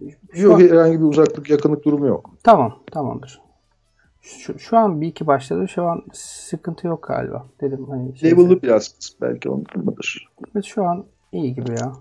mi? 0.00 0.12
Yok 0.34 0.54
an- 0.54 0.68
herhangi 0.68 1.00
bir 1.00 1.04
uzaklık 1.04 1.50
yakınlık 1.50 1.84
durumu 1.84 2.06
yok. 2.06 2.30
tamam, 2.44 2.78
tamamdır. 2.92 3.40
Şu, 4.20 4.58
şu 4.58 4.76
an 4.76 5.00
bir 5.00 5.06
iki 5.06 5.26
başladı. 5.26 5.68
Şu 5.68 5.84
an 5.84 6.02
sıkıntı 6.12 6.86
yok 6.86 7.02
galiba. 7.02 7.46
Dedim 7.60 7.86
hani 7.90 8.18
şey- 8.18 8.30
Label'lı 8.32 8.62
biraz 8.62 8.94
belki 9.20 9.50
ondandır. 9.50 10.28
Şu 10.64 10.84
an 10.84 11.04
iyi 11.32 11.54
gibi 11.54 11.70
ya. 11.70 11.92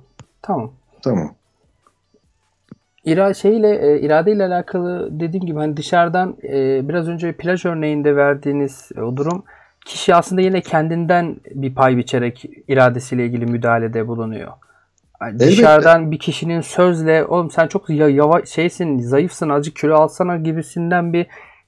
Tamam. 0.42 0.72
Tamam. 1.04 1.32
İra 3.08 3.34
şeyle 3.34 3.76
e, 3.76 4.00
iradeyle 4.00 4.46
alakalı 4.46 5.20
dediğim 5.20 5.46
gibi 5.46 5.60
hani 5.60 5.78
dışarıdan 5.78 6.38
e, 6.44 6.90
biraz 6.90 7.08
önce 7.08 7.32
plaj 7.32 7.66
örneğinde 7.66 8.16
verdiğiniz 8.16 8.90
e, 8.98 9.02
o 9.02 9.18
durum 9.18 9.44
kişi 9.86 10.16
aslında 10.16 10.42
yine 10.42 10.62
kendinden 10.62 11.36
bir 11.52 11.76
pay 11.76 11.98
biçerek 11.98 12.46
iradesiyle 12.68 13.26
ilgili 13.26 13.46
müdahalede 13.46 14.08
bulunuyor. 14.08 14.52
Yani 15.22 15.34
Elbette. 15.34 15.52
dışarıdan 15.52 16.12
bir 16.12 16.20
kişinin 16.20 16.62
sözle 16.62 17.26
oğlum 17.26 17.52
sen 17.52 17.68
çok 17.68 17.90
ya, 17.90 18.10
yava, 18.10 18.46
şeysin 18.46 19.00
zayıfsın 19.00 19.50
azıcık 19.50 19.76
kilo 19.76 19.96
alsana 19.96 20.38
gibisinden 20.38 21.14
bir 21.14 21.28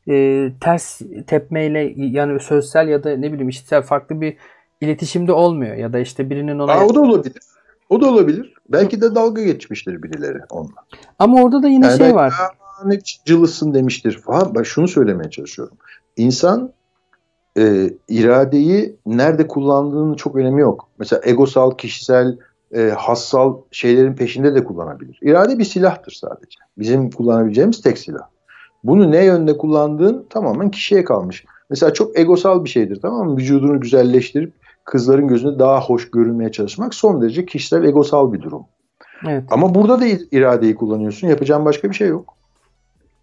e, 0.09 0.49
ters 0.61 1.01
tepmeyle 1.27 1.93
yani 1.95 2.39
sözsel 2.39 2.87
ya 2.87 3.03
da 3.03 3.17
ne 3.17 3.31
bileyim 3.33 3.49
işte 3.49 3.81
farklı 3.81 4.21
bir 4.21 4.37
iletişimde 4.81 5.31
olmuyor 5.31 5.75
ya 5.75 5.93
da 5.93 5.99
işte 5.99 6.29
birinin 6.29 6.59
ona 6.59 6.71
Aa, 6.71 6.85
o 6.85 6.95
da 6.95 7.01
olabilir. 7.01 7.43
O 7.89 8.01
da 8.01 8.07
olabilir. 8.09 8.53
Belki 8.69 9.01
de 9.01 9.15
dalga 9.15 9.43
geçmiştir 9.43 10.03
birileri 10.03 10.39
onunla. 10.49 10.85
ama 11.19 11.43
orada 11.43 11.63
da 11.63 11.67
yine 11.67 11.85
Yani 11.85 11.97
şey 11.97 12.15
var. 12.15 12.33
"Aa, 12.41 12.87
ne 12.87 12.99
cılısın 13.25 13.73
demiştir 13.73 14.17
falan. 14.17 14.55
Ben 14.55 14.63
şunu 14.63 14.87
söylemeye 14.87 15.29
çalışıyorum. 15.29 15.77
İnsan 16.17 16.71
e, 17.57 17.89
iradeyi 18.07 18.95
nerede 19.05 19.47
kullandığının 19.47 20.13
çok 20.13 20.35
önemi 20.35 20.61
yok. 20.61 20.87
Mesela 20.99 21.21
egosal, 21.25 21.71
kişisel, 21.77 22.37
e, 22.75 22.89
hassal 22.97 23.57
şeylerin 23.71 24.13
peşinde 24.13 24.55
de 24.55 24.63
kullanabilir. 24.63 25.19
İrade 25.21 25.59
bir 25.59 25.63
silahtır 25.63 26.11
sadece. 26.11 26.59
Bizim 26.77 27.11
kullanabileceğimiz 27.11 27.81
tek 27.81 27.97
silah. 27.97 28.27
Bunu 28.83 29.11
ne 29.11 29.25
yönde 29.25 29.57
kullandığın 29.57 30.25
tamamen 30.29 30.71
kişiye 30.71 31.03
kalmış. 31.03 31.45
Mesela 31.69 31.93
çok 31.93 32.19
egosal 32.19 32.63
bir 32.63 32.69
şeydir 32.69 32.99
tamam 33.01 33.29
mı? 33.29 33.37
Vücudunu 33.37 33.79
güzelleştirip 33.79 34.53
kızların 34.89 35.27
gözünde 35.27 35.59
daha 35.59 35.81
hoş 35.81 36.11
görünmeye 36.11 36.51
çalışmak 36.51 36.93
son 36.93 37.21
derece 37.21 37.45
kişisel 37.45 37.83
egosal 37.83 38.33
bir 38.33 38.41
durum. 38.41 38.65
Evet. 39.27 39.43
Ama 39.51 39.75
burada 39.75 40.01
da 40.01 40.05
iradeyi 40.31 40.75
kullanıyorsun. 40.75 41.27
Yapacağın 41.27 41.65
başka 41.65 41.89
bir 41.89 41.95
şey 41.95 42.07
yok. 42.07 42.33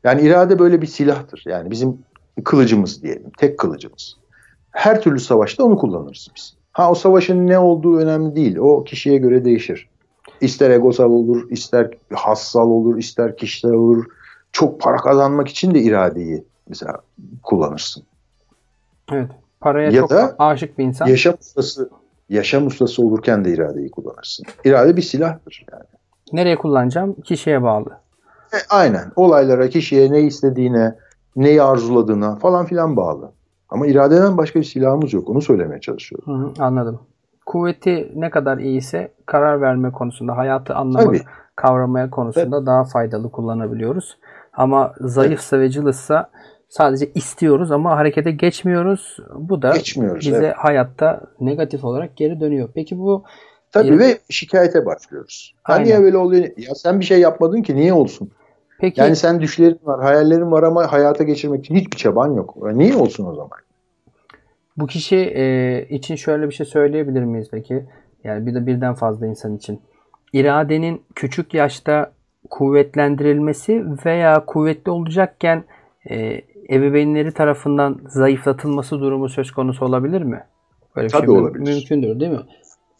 Yani 0.04 0.22
irade 0.22 0.58
böyle 0.58 0.82
bir 0.82 0.86
silahtır. 0.86 1.42
Yani 1.46 1.70
bizim 1.70 1.98
kılıcımız 2.44 3.02
diyelim. 3.02 3.30
Tek 3.38 3.58
kılıcımız. 3.58 4.16
Her 4.70 5.02
türlü 5.02 5.20
savaşta 5.20 5.64
onu 5.64 5.78
kullanırız 5.78 6.28
biz. 6.36 6.54
Ha 6.72 6.90
o 6.90 6.94
savaşın 6.94 7.46
ne 7.46 7.58
olduğu 7.58 7.98
önemli 7.98 8.36
değil. 8.36 8.56
O 8.56 8.84
kişiye 8.84 9.16
göre 9.16 9.44
değişir. 9.44 9.88
İster 10.40 10.70
egosal 10.70 11.10
olur, 11.10 11.50
ister 11.50 11.90
hassal 12.12 12.68
olur, 12.68 12.98
ister 12.98 13.36
kişisel 13.36 13.72
olur. 13.72 14.04
Çok 14.52 14.80
para 14.80 14.96
kazanmak 14.96 15.48
için 15.48 15.74
de 15.74 15.80
iradeyi 15.80 16.44
mesela 16.68 17.00
kullanırsın. 17.42 18.02
Evet. 19.12 19.30
Paraya 19.61 19.90
Ya 19.90 20.00
çok 20.00 20.11
da 20.11 20.34
aşık 20.38 20.78
bir 20.78 20.84
insan. 20.84 21.07
Yaşam 21.07 21.34
ustası 21.40 21.90
yaşam 22.28 22.66
ustası 22.66 23.02
olurken 23.02 23.44
de 23.44 23.52
iradeyi 23.52 23.90
kullanırsın. 23.90 24.46
İrade 24.64 24.96
bir 24.96 25.02
silahtır 25.02 25.66
yani. 25.72 25.84
Nereye 26.32 26.57
kullanacağım? 26.57 27.20
Kişiye 27.20 27.62
bağlı. 27.62 27.90
E, 28.52 28.57
aynen. 28.70 29.12
Olaylara, 29.16 29.68
kişiye 29.68 30.12
ne 30.12 30.20
istediğine, 30.20 30.94
neyi 31.36 31.62
arzuladığına 31.62 32.36
falan 32.36 32.66
filan 32.66 32.96
bağlı. 32.96 33.32
Ama 33.68 33.86
iradeden 33.86 34.36
başka 34.36 34.59
bir 34.59 34.64
silahımız 34.64 35.12
yok. 35.12 35.28
Onu 35.30 35.42
söylemeye 35.42 35.80
çalışıyorum. 35.80 36.26
Hı 36.26 36.46
hı, 36.46 36.64
anladım. 36.64 37.00
Kuvveti 37.46 38.12
ne 38.14 38.30
kadar 38.30 38.59
iyiyse 38.59 39.12
karar 39.26 39.61
verme 39.61 39.92
konusunda, 39.92 40.36
hayatı 40.36 40.74
anlamak, 40.74 41.07
Tabii. 41.07 41.22
kavramaya 41.57 42.11
konusunda 42.11 42.66
daha 42.66 42.84
faydalı 42.84 43.30
kullanabiliyoruz. 43.30 44.18
Ama 44.52 44.92
zayıfsa 45.00 45.61
ve 45.61 45.70
cılızsa 45.70 46.30
sadece 46.76 47.10
istiyoruz 47.14 47.72
ama 47.72 47.96
harekete 47.96 48.30
geçmiyoruz. 48.30 49.16
Bu 49.34 49.62
da 49.62 49.70
Geçmiyoruz. 49.76 50.26
bize 50.26 50.36
evet. 50.36 50.54
hayatta 50.56 51.20
negatif 51.40 51.84
olarak 51.84 52.16
geri 52.16 52.40
dönüyor. 52.40 52.68
Peki 52.74 52.98
bu 52.98 53.24
Tabii 53.72 53.88
İrade- 53.88 53.98
ve 53.98 54.18
şikayete 54.30 54.86
başlıyoruz. 54.86 55.54
Ha 55.62 55.72
Aynen. 55.72 55.84
niye 55.86 56.02
böyle 56.02 56.16
oluyor? 56.16 56.44
Ya 56.56 56.74
sen 56.74 57.00
bir 57.00 57.04
şey 57.04 57.20
yapmadın 57.20 57.62
ki 57.62 57.76
niye 57.76 57.92
olsun? 57.92 58.30
peki 58.80 59.00
Yani 59.00 59.16
sen 59.16 59.40
düşlerin 59.40 59.78
var, 59.84 60.02
hayallerin 60.02 60.50
var 60.50 60.62
ama 60.62 60.92
hayata 60.92 61.24
geçirmek 61.24 61.64
için 61.64 61.74
hiçbir 61.74 61.96
çaban 61.96 62.32
yok. 62.32 62.56
Ya 62.66 62.72
niye 62.72 62.96
olsun 62.96 63.26
o 63.26 63.34
zaman? 63.34 63.50
Bu 64.76 64.86
kişi 64.86 65.16
e, 65.16 65.86
için 65.90 66.16
şöyle 66.16 66.48
bir 66.48 66.54
şey 66.54 66.66
söyleyebilir 66.66 67.22
miyiz 67.24 67.48
peki? 67.50 67.84
Yani 68.24 68.46
bir 68.46 68.54
de 68.54 68.66
birden 68.66 68.94
fazla 68.94 69.26
insan 69.26 69.56
için. 69.56 69.80
İradenin 70.32 71.02
küçük 71.14 71.54
yaşta 71.54 72.12
kuvvetlendirilmesi 72.50 73.84
veya 74.06 74.44
kuvvetli 74.44 74.90
olacakken 74.90 75.64
e, 76.10 76.40
ebeveynleri 76.70 77.32
tarafından 77.32 77.98
zayıflatılması 78.08 79.00
durumu 79.00 79.28
söz 79.28 79.50
konusu 79.50 79.84
olabilir 79.84 80.22
mi? 80.22 80.44
Böyle 80.96 81.06
bir 81.06 81.12
Tabii 81.12 81.26
şey 81.26 81.38
olabilir. 81.38 81.74
mümkündür 81.74 82.20
değil 82.20 82.32
mi? 82.32 82.42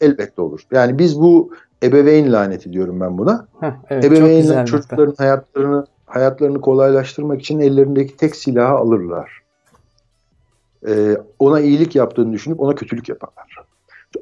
Elbette 0.01 0.41
olur. 0.41 0.61
Yani 0.71 0.99
biz 0.99 1.19
bu 1.19 1.51
ebeveyn 1.83 2.31
laneti 2.31 2.73
diyorum 2.73 2.99
ben 2.99 3.17
buna. 3.17 3.47
Heh, 3.59 3.71
evet, 3.89 4.05
Ebeveynler 4.05 4.65
çocukların 4.65 5.15
hayatlarını 5.17 5.85
hayatlarını 6.05 6.61
kolaylaştırmak 6.61 7.41
için 7.41 7.59
ellerindeki 7.59 8.17
tek 8.17 8.35
silahı 8.35 8.75
alırlar. 8.75 9.41
Ee, 10.87 11.17
ona 11.39 11.59
iyilik 11.59 11.95
yaptığını 11.95 12.33
düşünüp 12.33 12.59
ona 12.59 12.75
kötülük 12.75 13.09
yaparlar. 13.09 13.57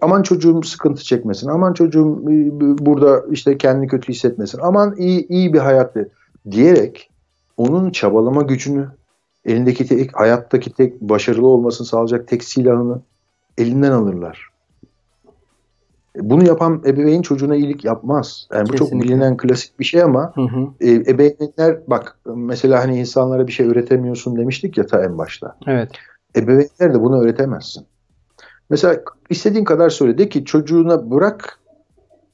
Aman 0.01 0.21
çocuğum 0.21 0.63
sıkıntı 0.63 1.03
çekmesin. 1.03 1.47
Aman 1.49 1.73
çocuğum 1.73 2.21
e, 2.23 2.85
burada 2.85 3.23
işte 3.31 3.57
kendini 3.57 3.87
kötü 3.87 4.13
hissetmesin. 4.13 4.59
Aman 4.61 4.95
iyi 4.97 5.27
iyi 5.27 5.53
bir 5.53 5.59
hayat 5.59 5.95
diyerek 6.51 7.09
onun 7.57 7.91
çabalama 7.91 8.41
gücünü 8.41 8.87
elindeki 9.45 9.85
tek 9.85 10.19
hayattaki 10.19 10.73
tek 10.73 11.01
başarılı 11.01 11.47
olmasını 11.47 11.87
sağlayacak 11.87 12.27
tek 12.27 12.43
silahını 12.43 13.01
elinden 13.57 13.91
alırlar. 13.91 14.49
E, 16.15 16.29
Bunu 16.29 16.47
yapan 16.47 16.81
ebeveyn 16.85 17.21
çocuğuna 17.21 17.55
iyilik 17.55 17.85
yapmaz. 17.85 18.47
Yani 18.53 18.63
bu 18.69 18.73
çok 18.75 18.87
Kesinlikle. 18.87 19.09
bilinen 19.09 19.37
klasik 19.37 19.79
bir 19.79 19.85
şey 19.85 20.03
ama 20.03 20.31
Hı 20.35 20.41
hı, 20.41 20.67
e, 20.81 20.91
ebeveynler 20.93 21.79
bak 21.87 22.19
mesela 22.35 22.79
hani 22.83 22.99
insanlara 22.99 23.47
bir 23.47 23.51
şey 23.51 23.67
öğretemiyorsun 23.67 24.37
demiştik 24.37 24.77
ya 24.77 24.85
ta 24.85 25.03
en 25.03 25.17
başta. 25.17 25.57
evet. 25.67 25.91
Ebeveynler 26.35 26.93
de 26.93 27.01
bunu 27.01 27.21
öğretemezsin. 27.21 27.85
Mesela 28.69 29.01
istediğin 29.29 29.63
kadar 29.65 29.89
söyle 29.89 30.17
de 30.17 30.29
ki 30.29 30.45
çocuğuna 30.45 31.11
bırak 31.11 31.59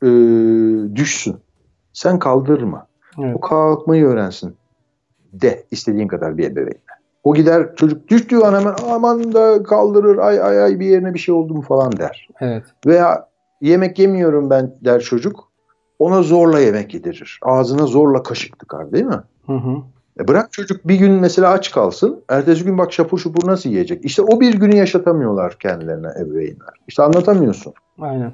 e, 0.04 0.08
düşsün. 0.96 1.36
Sen 1.94 2.20
kaldırma. 2.20 2.88
evet. 3.20 3.36
O 3.36 3.40
kalkmayı 3.40 4.06
öğrensin. 4.06 4.56
De 5.34 5.64
istediğin 5.72 6.08
kadar 6.08 6.38
bir 6.38 6.44
ebeveynle. 6.52 6.91
O 7.24 7.34
gider 7.34 7.76
çocuk 7.76 8.08
düştüğü 8.08 8.38
an 8.38 8.60
hemen 8.60 8.76
aman 8.92 9.34
da 9.34 9.64
kaldırır 9.64 10.18
ay 10.18 10.42
ay 10.42 10.64
ay 10.64 10.80
bir 10.80 10.86
yerine 10.86 11.14
bir 11.14 11.20
şey 11.20 11.36
oldu 11.36 11.54
mu 11.54 11.62
falan 11.62 11.98
der. 11.98 12.28
Evet. 12.40 12.64
Veya 12.86 13.28
yemek 13.62 14.00
yemiyorum 14.00 14.50
ben 14.50 14.76
der 14.82 15.02
çocuk. 15.02 15.52
Ona 16.00 16.22
zorla 16.22 16.60
yemek 16.60 16.94
yedirir. 16.94 17.40
Ağzına 17.42 17.86
zorla 17.86 18.24
kaşık 18.24 18.60
tıkar 18.60 18.92
değil 18.92 19.06
mi? 19.06 19.22
Hı 19.46 19.54
hı. 19.54 19.78
E 20.20 20.28
bırak 20.28 20.52
çocuk 20.52 20.88
bir 20.88 20.96
gün 20.96 21.12
mesela 21.12 21.50
aç 21.50 21.72
kalsın. 21.72 22.24
Ertesi 22.30 22.66
gün 22.66 22.78
bak 22.78 22.94
şapur 22.94 23.20
şupur 23.20 23.48
nasıl 23.48 23.70
yiyecek? 23.70 24.06
İşte 24.06 24.22
o 24.22 24.40
bir 24.40 24.54
günü 24.54 24.76
yaşatamıyorlar 24.76 25.60
kendilerine 25.60 26.08
ebeveynler. 26.22 26.74
İşte 26.88 27.04
anlatamıyorsun. 27.04 27.74
Aynen. 28.00 28.34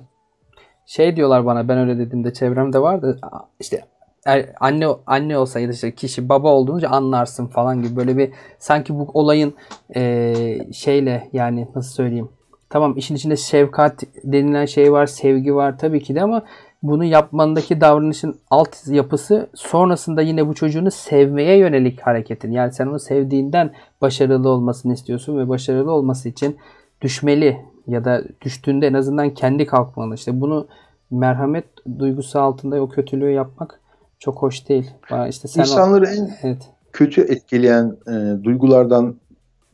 Şey 0.85 1.15
diyorlar 1.15 1.45
bana 1.45 1.67
ben 1.67 1.77
öyle 1.77 1.99
dediğimde 1.99 2.33
çevremde 2.33 2.79
vardı 2.79 3.19
işte 3.59 3.85
er- 4.27 4.49
anne 4.59 4.87
anne 5.05 5.37
olsa 5.37 5.59
ya 5.59 5.67
da 5.67 5.71
işte 5.73 5.95
kişi 5.95 6.29
baba 6.29 6.53
olduğunca 6.53 6.89
anlarsın 6.89 7.47
falan 7.47 7.83
gibi 7.83 7.95
böyle 7.95 8.17
bir 8.17 8.31
sanki 8.59 8.99
bu 8.99 9.07
olayın 9.13 9.53
eee, 9.95 10.67
şeyle 10.73 11.29
yani 11.33 11.67
nasıl 11.75 11.91
söyleyeyim 11.91 12.29
tamam 12.69 12.97
işin 12.97 13.15
içinde 13.15 13.35
şefkat 13.35 14.03
denilen 14.23 14.65
şey 14.65 14.91
var 14.91 15.05
sevgi 15.05 15.55
var 15.55 15.77
tabii 15.77 16.03
ki 16.03 16.15
de 16.15 16.21
ama 16.21 16.43
bunu 16.83 17.03
yapmandaki 17.03 17.81
davranışın 17.81 18.39
alt 18.49 18.87
yapısı 18.87 19.49
sonrasında 19.55 20.21
yine 20.21 20.47
bu 20.47 20.53
çocuğunu 20.53 20.91
sevmeye 20.91 21.57
yönelik 21.57 22.01
hareketin. 22.01 22.51
Yani 22.51 22.73
sen 22.73 22.87
onu 22.87 22.99
sevdiğinden 22.99 23.71
başarılı 24.01 24.49
olmasını 24.49 24.93
istiyorsun 24.93 25.37
ve 25.37 25.49
başarılı 25.49 25.91
olması 25.91 26.29
için 26.29 26.57
düşmeli 27.01 27.57
ya 27.87 28.05
da 28.05 28.23
düştüğünde 28.41 28.87
en 28.87 28.93
azından 28.93 29.29
kendi 29.29 29.65
kalkmalı. 29.65 30.15
İşte 30.15 30.41
bunu 30.41 30.67
merhamet 31.11 31.65
duygusu 31.99 32.39
altında 32.39 32.81
o 32.81 32.89
kötülüğü 32.89 33.31
yapmak 33.31 33.79
çok 34.19 34.41
hoş 34.41 34.69
değil. 34.69 34.91
Bana 35.11 35.27
işte 35.27 35.47
sen 35.47 35.61
o- 35.61 35.63
İnsanları 35.63 36.07
en 36.07 36.37
evet. 36.41 36.61
kötü 36.93 37.21
etkileyen 37.21 37.97
e, 38.07 38.43
duygulardan 38.43 39.15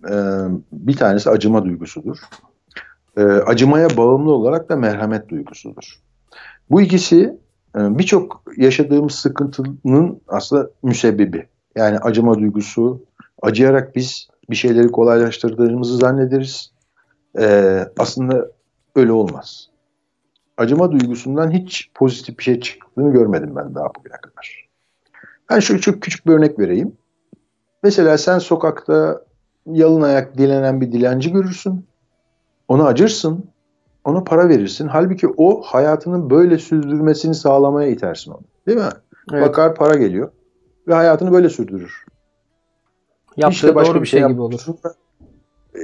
e, 0.09 0.13
bir 0.71 0.95
tanesi 0.97 1.29
acıma 1.29 1.65
duygusudur. 1.65 2.17
E, 3.17 3.21
acımaya 3.23 3.97
bağımlı 3.97 4.31
olarak 4.31 4.69
da 4.69 4.75
merhamet 4.75 5.29
duygusudur. 5.29 5.99
Bu 6.69 6.81
ikisi 6.81 7.37
e, 7.77 7.97
birçok 7.97 8.43
yaşadığımız 8.57 9.15
sıkıntının 9.15 10.21
aslında 10.27 10.69
müsebbibi. 10.83 11.47
Yani 11.75 11.97
acıma 11.97 12.37
duygusu, 12.39 13.05
acıyarak 13.41 13.95
biz 13.95 14.27
bir 14.49 14.55
şeyleri 14.55 14.87
kolaylaştırdığımızı 14.87 15.97
zannederiz. 15.97 16.71
E, 17.39 17.79
aslında 17.99 18.47
öyle 18.95 19.11
olmaz. 19.11 19.69
Acıma 20.57 20.91
duygusundan 20.91 21.51
hiç 21.51 21.91
pozitif 21.93 22.39
bir 22.39 22.43
şey 22.43 22.59
çıktığını 22.59 23.13
görmedim 23.13 23.55
ben 23.55 23.75
daha 23.75 23.95
bugüne 23.95 24.17
kadar. 24.21 24.69
Ben 25.49 25.59
şu 25.59 25.81
çok 25.81 26.01
küçük 26.01 26.27
bir 26.27 26.33
örnek 26.33 26.59
vereyim. 26.59 26.97
Mesela 27.83 28.17
sen 28.17 28.39
sokakta 28.39 29.21
yalın 29.65 30.01
ayak 30.01 30.37
dilenen 30.37 30.81
bir 30.81 30.91
dilenci 30.91 31.31
görürsün. 31.31 31.85
Ona 32.67 32.85
acırsın. 32.85 33.45
Ona 34.03 34.23
para 34.23 34.49
verirsin. 34.49 34.87
Halbuki 34.87 35.27
o 35.37 35.61
hayatının 35.61 36.29
böyle 36.29 36.57
sürdürmesini 36.57 37.35
sağlamaya 37.35 37.89
itersin 37.89 38.31
onu. 38.31 38.41
Değil 38.67 38.77
mi? 38.77 38.89
Evet. 39.33 39.47
Bakar 39.47 39.75
para 39.75 39.95
geliyor. 39.95 40.31
Ve 40.87 40.93
hayatını 40.93 41.31
böyle 41.31 41.49
sürdürür. 41.49 42.05
Yaptığı 43.37 43.67
de 43.67 43.75
başka 43.75 43.93
doğru 43.93 44.01
bir 44.01 44.07
şey 44.07 44.27
gibi 44.27 44.41
olur. 44.41 44.65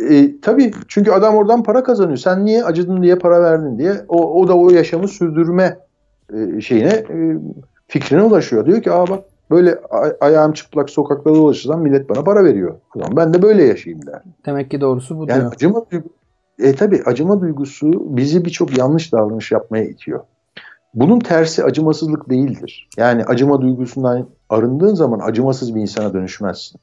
E, 0.09 0.39
tabii 0.41 0.71
çünkü 0.87 1.11
adam 1.11 1.35
oradan 1.35 1.63
para 1.63 1.83
kazanıyor. 1.83 2.17
Sen 2.17 2.45
niye 2.45 2.63
acıdın 2.63 3.03
diye 3.03 3.15
para 3.15 3.41
verdin 3.41 3.77
diye 3.79 3.93
o, 4.07 4.41
o 4.41 4.47
da 4.47 4.57
o 4.57 4.69
yaşamı 4.69 5.07
sürdürme 5.07 5.79
e, 6.33 6.61
şeyine 6.61 6.89
e, 6.89 7.37
fikrine 7.87 8.23
ulaşıyor. 8.23 8.65
Diyor 8.65 8.81
ki 8.81 8.91
aa 8.91 9.07
bak 9.07 9.23
böyle 9.51 9.79
ayağım 10.21 10.53
çıplak 10.53 10.89
sokakta 10.89 11.35
dolaşırsam 11.35 11.81
millet 11.81 12.09
bana 12.09 12.23
para 12.23 12.43
veriyor. 12.43 12.75
O 12.95 12.99
zaman 12.99 13.15
ben 13.17 13.33
de 13.33 13.41
böyle 13.41 13.63
yaşayayım 13.63 14.05
der. 14.05 14.21
Demek 14.45 14.71
ki 14.71 14.81
doğrusu 14.81 15.17
bu 15.17 15.25
Yani 15.29 15.39
diyor. 15.39 15.53
acıma 15.53 15.85
e 16.59 16.75
tabii 16.75 17.01
acıma 17.05 17.41
duygusu 17.41 18.17
bizi 18.17 18.45
birçok 18.45 18.77
yanlış 18.77 19.13
davranış 19.13 19.51
yapmaya 19.51 19.83
itiyor. 19.83 20.19
Bunun 20.93 21.19
tersi 21.19 21.63
acımasızlık 21.63 22.29
değildir. 22.29 22.89
Yani 22.97 23.23
acıma 23.25 23.61
duygusundan 23.61 24.27
arındığın 24.49 24.95
zaman 24.95 25.19
acımasız 25.19 25.75
bir 25.75 25.81
insana 25.81 26.13
dönüşmezsin. 26.13 26.79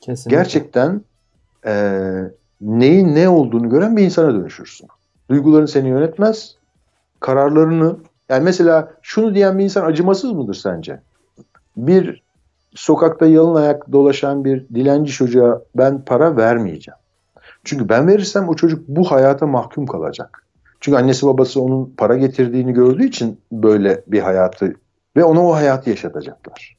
Kesinlikle. 0.00 0.36
Gerçekten 0.36 1.00
e, 1.66 1.72
neyin 2.60 3.14
ne 3.14 3.28
olduğunu 3.28 3.70
gören 3.70 3.96
bir 3.96 4.02
insana 4.02 4.34
dönüşürsün. 4.34 4.88
Duyguların 5.30 5.66
seni 5.66 5.88
yönetmez. 5.88 6.56
Kararlarını 7.20 7.96
yani 8.28 8.44
mesela 8.44 8.92
şunu 9.02 9.34
diyen 9.34 9.58
bir 9.58 9.64
insan 9.64 9.84
acımasız 9.84 10.32
mıdır 10.32 10.54
sence? 10.54 11.00
Bir 11.76 12.22
sokakta 12.74 13.26
yalın 13.26 13.54
ayak 13.54 13.92
dolaşan 13.92 14.44
bir 14.44 14.68
dilenci 14.68 15.12
çocuğa 15.12 15.62
ben 15.74 16.04
para 16.04 16.36
vermeyeceğim. 16.36 16.98
Çünkü 17.64 17.88
ben 17.88 18.08
verirsem 18.08 18.48
o 18.48 18.56
çocuk 18.56 18.88
bu 18.88 19.10
hayata 19.10 19.46
mahkum 19.46 19.86
kalacak. 19.86 20.46
Çünkü 20.80 20.98
annesi 20.98 21.26
babası 21.26 21.60
onun 21.60 21.94
para 21.96 22.16
getirdiğini 22.16 22.72
gördüğü 22.72 23.04
için 23.04 23.40
böyle 23.52 24.02
bir 24.06 24.20
hayatı 24.20 24.74
ve 25.16 25.24
ona 25.24 25.46
o 25.46 25.54
hayatı 25.54 25.90
yaşatacaklar. 25.90 26.76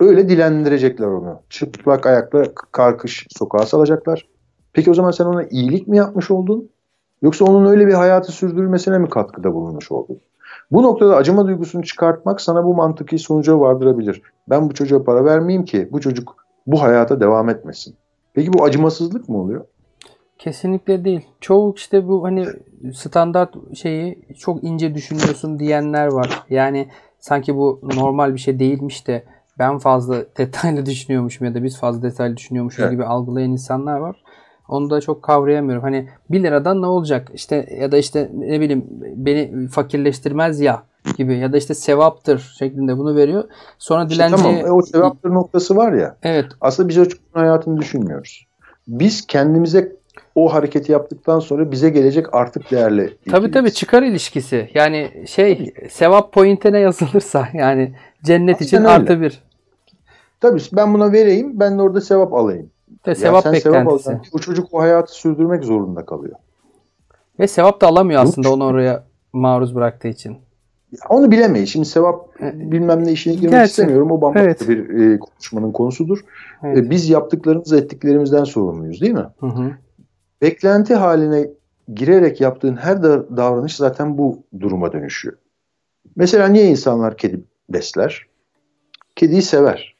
Öyle 0.00 0.28
dilendirecekler 0.28 1.06
onu. 1.06 1.40
Çıplak 1.50 2.06
ayakla 2.06 2.44
karkış 2.72 3.26
sokağa 3.30 3.66
salacaklar. 3.66 4.26
Peki 4.72 4.90
o 4.90 4.94
zaman 4.94 5.10
sen 5.10 5.24
ona 5.24 5.42
iyilik 5.42 5.88
mi 5.88 5.96
yapmış 5.96 6.30
oldun? 6.30 6.70
Yoksa 7.22 7.44
onun 7.44 7.66
öyle 7.66 7.86
bir 7.86 7.92
hayatı 7.92 8.32
sürdürmesine 8.32 8.98
mi 8.98 9.08
katkıda 9.08 9.54
bulunmuş 9.54 9.92
oldun? 9.92 10.20
Bu 10.70 10.82
noktada 10.82 11.16
acıma 11.16 11.46
duygusunu 11.46 11.84
çıkartmak 11.84 12.40
sana 12.40 12.64
bu 12.64 12.74
mantıki 12.74 13.18
sonuca 13.18 13.60
vardırabilir. 13.60 14.22
Ben 14.50 14.70
bu 14.70 14.74
çocuğa 14.74 15.04
para 15.04 15.24
vermeyeyim 15.24 15.64
ki 15.64 15.88
bu 15.92 16.00
çocuk 16.00 16.36
bu 16.66 16.82
hayata 16.82 17.20
devam 17.20 17.48
etmesin. 17.48 17.94
Peki 18.34 18.52
bu 18.52 18.64
acımasızlık 18.64 19.28
mı 19.28 19.38
oluyor? 19.38 19.64
Kesinlikle 20.38 21.04
değil. 21.04 21.26
Çoğu 21.40 21.74
işte 21.76 22.08
bu 22.08 22.24
hani 22.24 22.46
standart 22.94 23.54
şeyi 23.74 24.18
çok 24.38 24.64
ince 24.64 24.94
düşünüyorsun 24.94 25.58
diyenler 25.58 26.06
var. 26.06 26.44
Yani 26.50 26.88
sanki 27.18 27.56
bu 27.56 27.80
normal 27.96 28.34
bir 28.34 28.38
şey 28.38 28.58
değilmiş 28.58 29.06
de 29.06 29.24
ben 29.58 29.78
fazla 29.78 30.16
detaylı 30.38 30.86
düşünüyormuşum 30.86 31.46
ya 31.46 31.54
da 31.54 31.62
biz 31.62 31.78
fazla 31.78 32.02
detaylı 32.02 32.36
düşünüyormuşuz 32.36 32.80
Evet. 32.80 32.90
gibi 32.92 33.04
algılayan 33.04 33.50
insanlar 33.50 33.98
var. 33.98 34.16
Onu 34.68 34.90
da 34.90 35.00
çok 35.00 35.22
kavrayamıyorum. 35.22 35.82
Hani 35.82 36.08
1 36.30 36.42
liradan 36.42 36.82
ne 36.82 36.86
olacak? 36.86 37.28
İşte 37.34 37.66
ya 37.80 37.92
da 37.92 37.96
işte 37.98 38.30
ne 38.34 38.60
bileyim 38.60 38.84
beni 39.16 39.68
fakirleştirmez 39.68 40.60
ya 40.60 40.82
gibi 41.18 41.38
ya 41.38 41.52
da 41.52 41.56
işte 41.56 41.74
sevaptır 41.74 42.54
şeklinde 42.58 42.98
bunu 42.98 43.16
veriyor. 43.16 43.44
Sonra 43.78 44.02
İşte 44.04 44.14
dilenciye 44.14 44.36
tamam 44.42 44.66
e, 44.66 44.70
o 44.70 44.82
sevaptır 44.82 45.30
noktası 45.30 45.76
var 45.76 45.92
ya. 45.92 46.16
evet 46.22 46.46
Aslında 46.60 46.88
biz 46.88 46.98
o 46.98 47.04
çocuğun 47.04 47.18
hayatını 47.32 47.80
düşünmüyoruz. 47.80 48.46
Biz 48.88 49.26
kendimize 49.26 49.92
o 50.34 50.54
hareketi 50.54 50.92
yaptıktan 50.92 51.38
sonra 51.40 51.70
bize 51.70 51.90
gelecek 51.90 52.34
artık 52.34 52.70
değerli. 52.70 53.16
Tabii 53.30 53.30
tabii 53.30 53.48
ilgiliyiz. 53.48 53.74
çıkar 53.74 54.02
ilişkisi. 54.02 54.70
Yani 54.74 55.24
şey 55.26 55.74
sevap 55.90 56.32
pointine 56.32 56.78
yazılırsa 56.78 57.48
yani 57.54 57.94
cennet 58.24 58.60
için 58.60 58.76
Aynen 58.76 58.90
öyle. 58.90 59.02
artı 59.02 59.20
bir. 59.20 59.45
Tabii 60.40 60.60
ben 60.72 60.94
buna 60.94 61.12
vereyim 61.12 61.60
ben 61.60 61.78
de 61.78 61.82
orada 61.82 62.00
sevap 62.00 62.34
alayım. 62.34 62.70
Ya 63.06 63.14
sevap 63.14 63.42
sen 63.42 63.52
beklentisi. 63.52 63.90
alacaksın. 63.90 64.20
O 64.32 64.38
çocuk 64.38 64.74
o 64.74 64.80
hayatı 64.80 65.12
sürdürmek 65.12 65.64
zorunda 65.64 66.06
kalıyor. 66.06 66.36
Ve 67.40 67.48
sevap 67.48 67.80
da 67.80 67.86
alamıyor 67.86 68.20
Yok. 68.20 68.28
aslında 68.28 68.52
onu 68.52 68.64
oraya 68.64 69.04
maruz 69.32 69.74
bıraktığı 69.74 70.08
için. 70.08 70.30
Ya 70.92 70.98
Onu 71.08 71.30
bilemeyiz. 71.30 71.68
Şimdi 71.68 71.86
sevap 71.86 72.42
E, 72.42 72.70
bilmem 72.70 73.04
ne 73.06 73.12
işine 73.12 73.34
girmek 73.34 73.50
gerçi- 73.50 73.70
istemiyorum. 73.70 74.10
O 74.10 74.20
bambaşka 74.20 74.44
evet. 74.44 74.68
bir 74.68 74.88
e, 74.88 75.18
konuşmanın 75.18 75.72
konusudur. 75.72 76.18
Evet. 76.62 76.78
E, 76.78 76.90
biz 76.90 77.08
yaptıklarımız 77.08 77.72
ettiklerimizden 77.72 78.44
sorumluyuz 78.44 79.00
değil 79.00 79.12
mi? 79.12 79.26
Hı 79.40 79.46
hı. 79.46 79.70
Beklenti 80.42 80.94
haline 80.94 81.48
girerek 81.94 82.40
yaptığın 82.40 82.76
her 82.76 83.02
da- 83.02 83.36
davranış 83.36 83.76
zaten 83.76 84.18
bu 84.18 84.38
duruma 84.60 84.92
dönüşüyor. 84.92 85.36
Mesela 86.16 86.48
niye 86.48 86.66
insanlar 86.66 87.16
kedi 87.16 87.40
besler? 87.68 88.26
Kediyi 89.16 89.42
sever. 89.42 89.95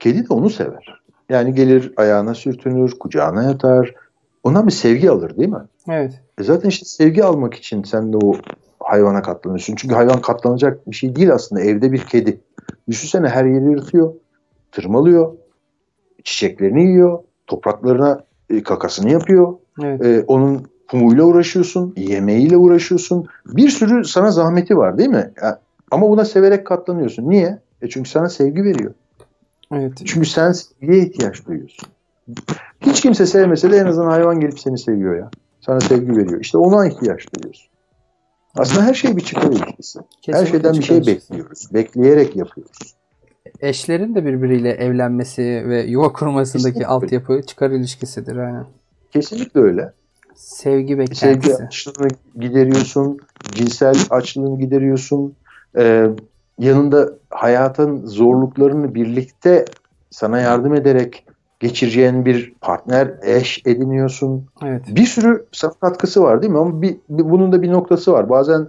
Kedi 0.00 0.28
de 0.28 0.34
onu 0.34 0.50
sever. 0.50 1.00
Yani 1.28 1.54
gelir 1.54 1.92
ayağına 1.96 2.34
sürtünür, 2.34 2.98
kucağına 2.98 3.42
yatar. 3.42 3.94
Ona 4.42 4.66
bir 4.66 4.72
sevgi 4.72 5.10
alır 5.10 5.36
değil 5.36 5.48
mi? 5.48 5.62
Evet. 5.88 6.20
E 6.40 6.42
zaten 6.42 6.68
işte 6.68 6.84
sevgi 6.84 7.24
almak 7.24 7.54
için 7.54 7.82
sen 7.82 8.12
de 8.12 8.16
o 8.16 8.32
hayvana 8.80 9.22
katlanıyorsun. 9.22 9.74
Çünkü 9.74 9.94
hayvan 9.94 10.20
katlanacak 10.20 10.90
bir 10.90 10.96
şey 10.96 11.16
değil 11.16 11.32
aslında. 11.32 11.62
Evde 11.62 11.92
bir 11.92 11.98
kedi. 11.98 12.40
Düşünsene 12.88 13.28
her 13.28 13.44
yeri 13.44 13.64
yırtıyor, 13.64 14.14
tırmalıyor, 14.72 15.32
çiçeklerini 16.24 16.82
yiyor, 16.82 17.18
topraklarına 17.46 18.24
e, 18.50 18.62
kakasını 18.62 19.10
yapıyor. 19.10 19.54
Evet. 19.82 20.04
E, 20.04 20.24
onun 20.26 20.66
kumuyla 20.90 21.24
uğraşıyorsun, 21.24 21.94
yemeğiyle 21.96 22.56
uğraşıyorsun. 22.56 23.26
Bir 23.46 23.68
sürü 23.68 24.04
sana 24.04 24.30
zahmeti 24.30 24.76
var 24.76 24.98
değil 24.98 25.08
mi? 25.08 25.32
Ya, 25.42 25.60
ama 25.90 26.10
buna 26.10 26.24
severek 26.24 26.66
katlanıyorsun. 26.66 27.30
Niye? 27.30 27.58
E 27.82 27.88
çünkü 27.88 28.10
sana 28.10 28.28
sevgi 28.28 28.64
veriyor. 28.64 28.94
Evet. 29.74 29.92
Çünkü 30.04 30.28
sen 30.28 30.52
sevgiye 30.52 31.02
ihtiyaç 31.06 31.46
duyuyorsun. 31.46 31.88
Hiç 32.80 33.00
kimse 33.00 33.26
sevmese 33.26 33.70
de 33.72 33.76
en 33.76 33.86
azından 33.86 34.10
hayvan 34.10 34.40
gelip 34.40 34.60
seni 34.60 34.78
seviyor 34.78 35.16
ya. 35.18 35.30
Sana 35.60 35.80
sevgi 35.80 36.16
veriyor. 36.16 36.40
İşte 36.40 36.58
ona 36.58 36.86
ihtiyaç 36.86 37.26
duyuyorsun. 37.34 37.70
Aslında 38.56 38.82
her 38.82 38.94
şey 38.94 39.16
bir 39.16 39.20
çıkar 39.24 39.50
ilişkisi. 39.50 39.98
Her 39.98 40.04
Kesinlikle 40.22 40.50
şeyden 40.50 40.74
bir 40.74 40.82
şey 40.82 41.06
bekliyoruz. 41.06 41.68
Bekleyerek 41.74 42.36
yapıyoruz. 42.36 42.94
Eşlerin 43.60 44.14
de 44.14 44.24
birbiriyle 44.24 44.70
evlenmesi 44.70 45.42
ve 45.42 45.82
yuva 45.82 46.12
kurmasındaki 46.12 46.62
Kesinlikle. 46.62 46.86
altyapı 46.86 47.42
çıkar 47.46 47.70
ilişkisidir. 47.70 48.36
Aynen. 48.36 48.64
Kesinlikle 49.10 49.60
öyle. 49.60 49.92
Sevgi 50.34 50.88
Sevgi 50.88 50.98
beklentisi. 50.98 51.64
açlığını 51.64 52.08
gideriyorsun. 52.40 53.18
Cinsel 53.52 53.94
açlığını 54.10 54.60
gideriyorsun. 54.60 55.34
Ee, 55.78 56.06
yanında 56.60 57.08
hayatın 57.30 58.06
zorluklarını 58.06 58.94
birlikte 58.94 59.64
sana 60.10 60.40
yardım 60.40 60.74
ederek 60.74 61.26
geçireceğin 61.60 62.24
bir 62.24 62.54
partner, 62.60 63.10
eş 63.22 63.62
ediniyorsun. 63.66 64.46
Evet. 64.64 64.82
Bir 64.88 65.04
sürü 65.06 65.46
sana 65.52 65.72
katkısı 65.80 66.22
var 66.22 66.42
değil 66.42 66.52
mi? 66.52 66.58
Ama 66.58 66.82
bir, 66.82 66.96
bir- 67.08 67.30
bunun 67.30 67.52
da 67.52 67.62
bir 67.62 67.72
noktası 67.72 68.12
var. 68.12 68.28
Bazen 68.30 68.68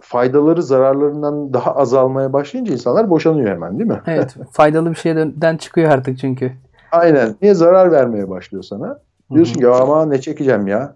faydaları 0.00 0.62
zararlarından 0.62 1.52
daha 1.52 1.74
azalmaya 1.76 2.32
başlayınca 2.32 2.72
insanlar 2.72 3.10
boşanıyor 3.10 3.50
hemen 3.50 3.78
değil 3.78 3.90
mi? 3.90 4.00
Evet. 4.06 4.34
Faydalı 4.52 4.90
bir 4.90 4.94
şeyden 4.94 5.56
çıkıyor 5.56 5.90
artık 5.90 6.18
çünkü. 6.18 6.52
Aynen. 6.92 7.34
Niye 7.42 7.54
zarar 7.54 7.92
vermeye 7.92 8.28
başlıyor 8.30 8.62
sana? 8.64 8.98
Diyorsun 9.34 9.54
ki 9.54 9.64
"Ya 9.64 9.70
ama 9.74 10.06
ne 10.06 10.20
çekeceğim 10.20 10.66
ya? 10.66 10.94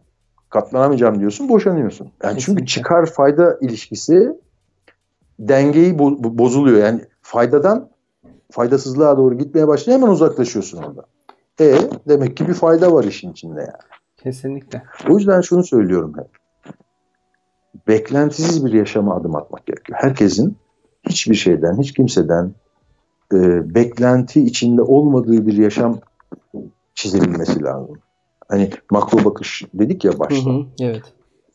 Katlanamayacağım 0.51 1.21
diyorsun, 1.21 1.49
boşanıyorsun. 1.49 2.05
Yani 2.05 2.13
çünkü 2.31 2.37
Kesinlikle. 2.39 2.67
çıkar 2.67 3.07
fayda 3.07 3.59
ilişkisi 3.61 4.33
dengeyi 5.49 5.93
bo- 5.93 6.23
bo- 6.23 6.39
bozuluyor. 6.39 6.79
Yani 6.79 7.01
faydadan 7.23 7.89
faydasızlığa 8.51 9.17
doğru 9.17 9.39
gitmeye 9.39 9.69
başlıyor 9.69 9.99
hemen 9.99 10.13
uzaklaşıyorsun 10.13 10.79
orada. 10.79 11.05
E 11.61 11.75
demek 12.09 12.37
ki 12.37 12.49
bir 12.49 12.55
fayda 12.55 12.93
var 12.93 13.05
işin 13.05 13.33
içinde 13.33 13.61
yani. 13.61 13.91
Kesinlikle. 14.17 14.83
O 15.09 15.19
yüzden 15.19 15.41
şunu 15.41 15.65
söylüyorum 15.65 16.15
hep. 16.19 16.27
Beklentisiz 17.89 18.67
bir 18.67 18.73
yaşama 18.73 19.17
adım 19.17 19.37
atmak 19.37 19.67
gerekiyor. 19.67 19.99
Herkesin 20.03 20.57
hiçbir 21.09 21.35
şeyden, 21.35 21.79
hiç 21.81 21.93
kimseden 21.95 22.55
e, 23.35 23.75
beklenti 23.75 24.41
içinde 24.45 24.83
olmadığı 24.83 25.47
bir 25.47 25.53
yaşam 25.57 25.99
çizebilmesi 26.95 27.63
lazım. 27.63 27.99
Hani 28.49 28.71
makro 28.91 29.25
bakış 29.25 29.65
dedik 29.75 30.05
ya 30.05 30.13
Hı 30.13 30.19
başta. 30.19 30.51
hı. 30.51 30.65
Evet. 30.81 31.03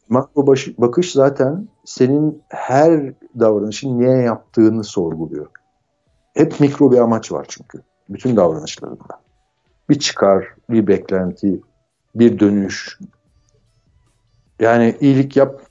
Makro 0.09 0.47
baş- 0.47 0.77
bakış 0.77 1.11
zaten 1.11 1.67
senin 1.85 2.43
her 2.49 3.13
davranışın 3.39 3.99
niye 3.99 4.17
yaptığını 4.17 4.83
sorguluyor. 4.83 5.47
Hep 6.33 6.59
mikro 6.59 6.91
bir 6.91 6.97
amaç 6.97 7.31
var 7.31 7.45
çünkü. 7.49 7.81
Bütün 8.09 8.35
davranışlarında. 8.35 9.21
Bir 9.89 9.99
çıkar, 9.99 10.47
bir 10.69 10.87
beklenti, 10.87 11.61
bir 12.15 12.39
dönüş. 12.39 12.99
Yani 14.59 14.95
iyilik 15.01 15.37
yap, 15.37 15.61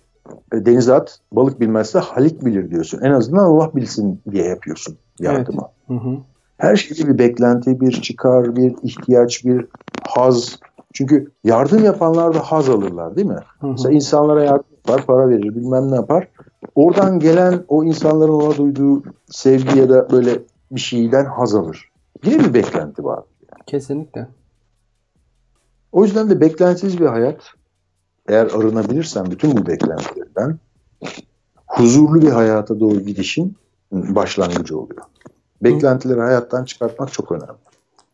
e, 0.53 0.67
denize 0.67 0.95
at, 0.95 1.21
balık 1.33 1.61
bilmezse 1.61 1.99
halik 1.99 2.45
bilir 2.45 2.71
diyorsun. 2.71 3.01
En 3.03 3.11
azından 3.11 3.45
Allah 3.45 3.77
bilsin 3.77 4.23
diye 4.31 4.45
yapıyorsun 4.45 4.99
yardımı. 5.21 5.69
Hı 5.87 5.95
hı. 5.95 6.17
Her 6.59 6.77
şeyde 6.77 7.09
bir 7.09 7.19
beklenti, 7.19 7.81
bir 7.81 7.93
çıkar, 7.93 8.57
bir 8.57 8.75
ihtiyaç, 8.83 9.45
bir 9.45 9.67
haz. 10.09 10.59
Çünkü 10.95 11.33
yardım 11.45 11.85
yapanlar 11.85 12.35
da 12.35 12.39
haz 12.39 12.69
alırlar 12.69 13.17
değil 13.17 13.27
mi? 13.27 13.39
Hı 13.61 13.67
hı. 13.67 13.71
Mesela 13.71 13.95
insanlara 13.95 14.45
yardım 14.45 14.67
yapar, 14.77 15.07
para 15.07 15.29
verir, 15.29 15.55
bilmem 15.55 15.91
ne 15.91 15.95
yapar. 15.95 16.29
Oradan 16.75 17.19
gelen 17.19 17.65
o 17.69 17.85
insanların 17.85 18.33
ona 18.33 18.57
duyduğu 18.57 19.03
sevgi 19.31 19.79
ya 19.79 19.89
da 19.89 20.11
böyle 20.11 20.39
bir 20.71 20.81
şeyden 20.81 21.25
haz 21.25 21.55
alır. 21.55 21.91
Yine 22.25 22.39
bir 22.39 22.55
beklenti 22.55 23.05
var. 23.05 23.25
Kesinlikle. 23.67 24.29
O 25.93 26.05
yüzden 26.05 26.31
de 26.31 26.41
beklentisiz 26.41 27.01
bir 27.01 27.07
hayat 27.07 27.41
eğer 28.29 28.47
arınabilirsen 28.47 29.31
bütün 29.31 29.57
bu 29.57 29.67
beklentilerden 29.67 30.59
huzurlu 31.67 32.23
bir 32.23 32.31
hayata 32.31 32.81
doğru 32.81 33.01
gidişin 33.01 33.57
başlangıcı 33.93 34.79
oluyor. 34.79 35.03
Beklentileri 35.63 36.21
hayattan 36.21 36.65
çıkartmak 36.65 37.13
çok 37.13 37.33
önemli. 37.33 37.59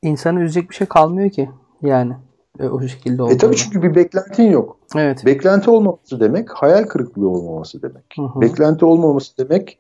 İnsanı 0.03 0.41
üzecek 0.41 0.71
bir 0.71 0.75
şey 0.75 0.87
kalmıyor 0.87 1.31
ki. 1.31 1.51
Yani 1.83 2.17
e, 2.59 2.69
o 2.69 2.81
şekilde 2.89 3.17
E 3.17 3.23
olduğunda. 3.23 3.39
tabii 3.39 3.57
çünkü 3.57 3.83
bir 3.83 3.95
beklentin 3.95 4.51
yok. 4.51 4.77
Evet. 4.97 5.27
Beklenti 5.27 5.71
olmaması 5.71 6.21
demek 6.21 6.51
hayal 6.51 6.85
kırıklığı 6.85 7.29
olmaması 7.29 7.83
demek. 7.83 8.05
Hı 8.17 8.23
hı. 8.23 8.41
Beklenti 8.41 8.85
olmaması 8.85 9.39
demek 9.39 9.79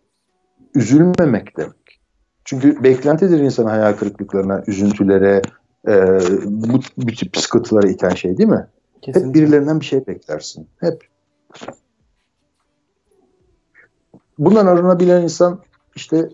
üzülmemek 0.74 1.56
demek. 1.56 2.00
Çünkü 2.44 2.84
beklentidir 2.84 3.40
insanı 3.40 3.68
hayal 3.68 3.92
kırıklıklarına, 3.92 4.62
üzüntülere, 4.66 5.42
e, 5.88 6.18
bu, 6.44 6.80
bu 6.96 7.06
tip 7.06 7.36
sıkıntılara 7.36 7.88
iten 7.88 8.14
şey 8.14 8.38
değil 8.38 8.48
mi? 8.48 8.66
Hep 8.94 9.02
Kesinlikle. 9.02 9.40
birilerinden 9.40 9.80
bir 9.80 9.84
şey 9.84 10.06
beklersin. 10.06 10.68
Hep. 10.80 11.04
Bundan 14.38 14.66
arınabilen 14.66 15.22
insan 15.22 15.60
işte 15.96 16.28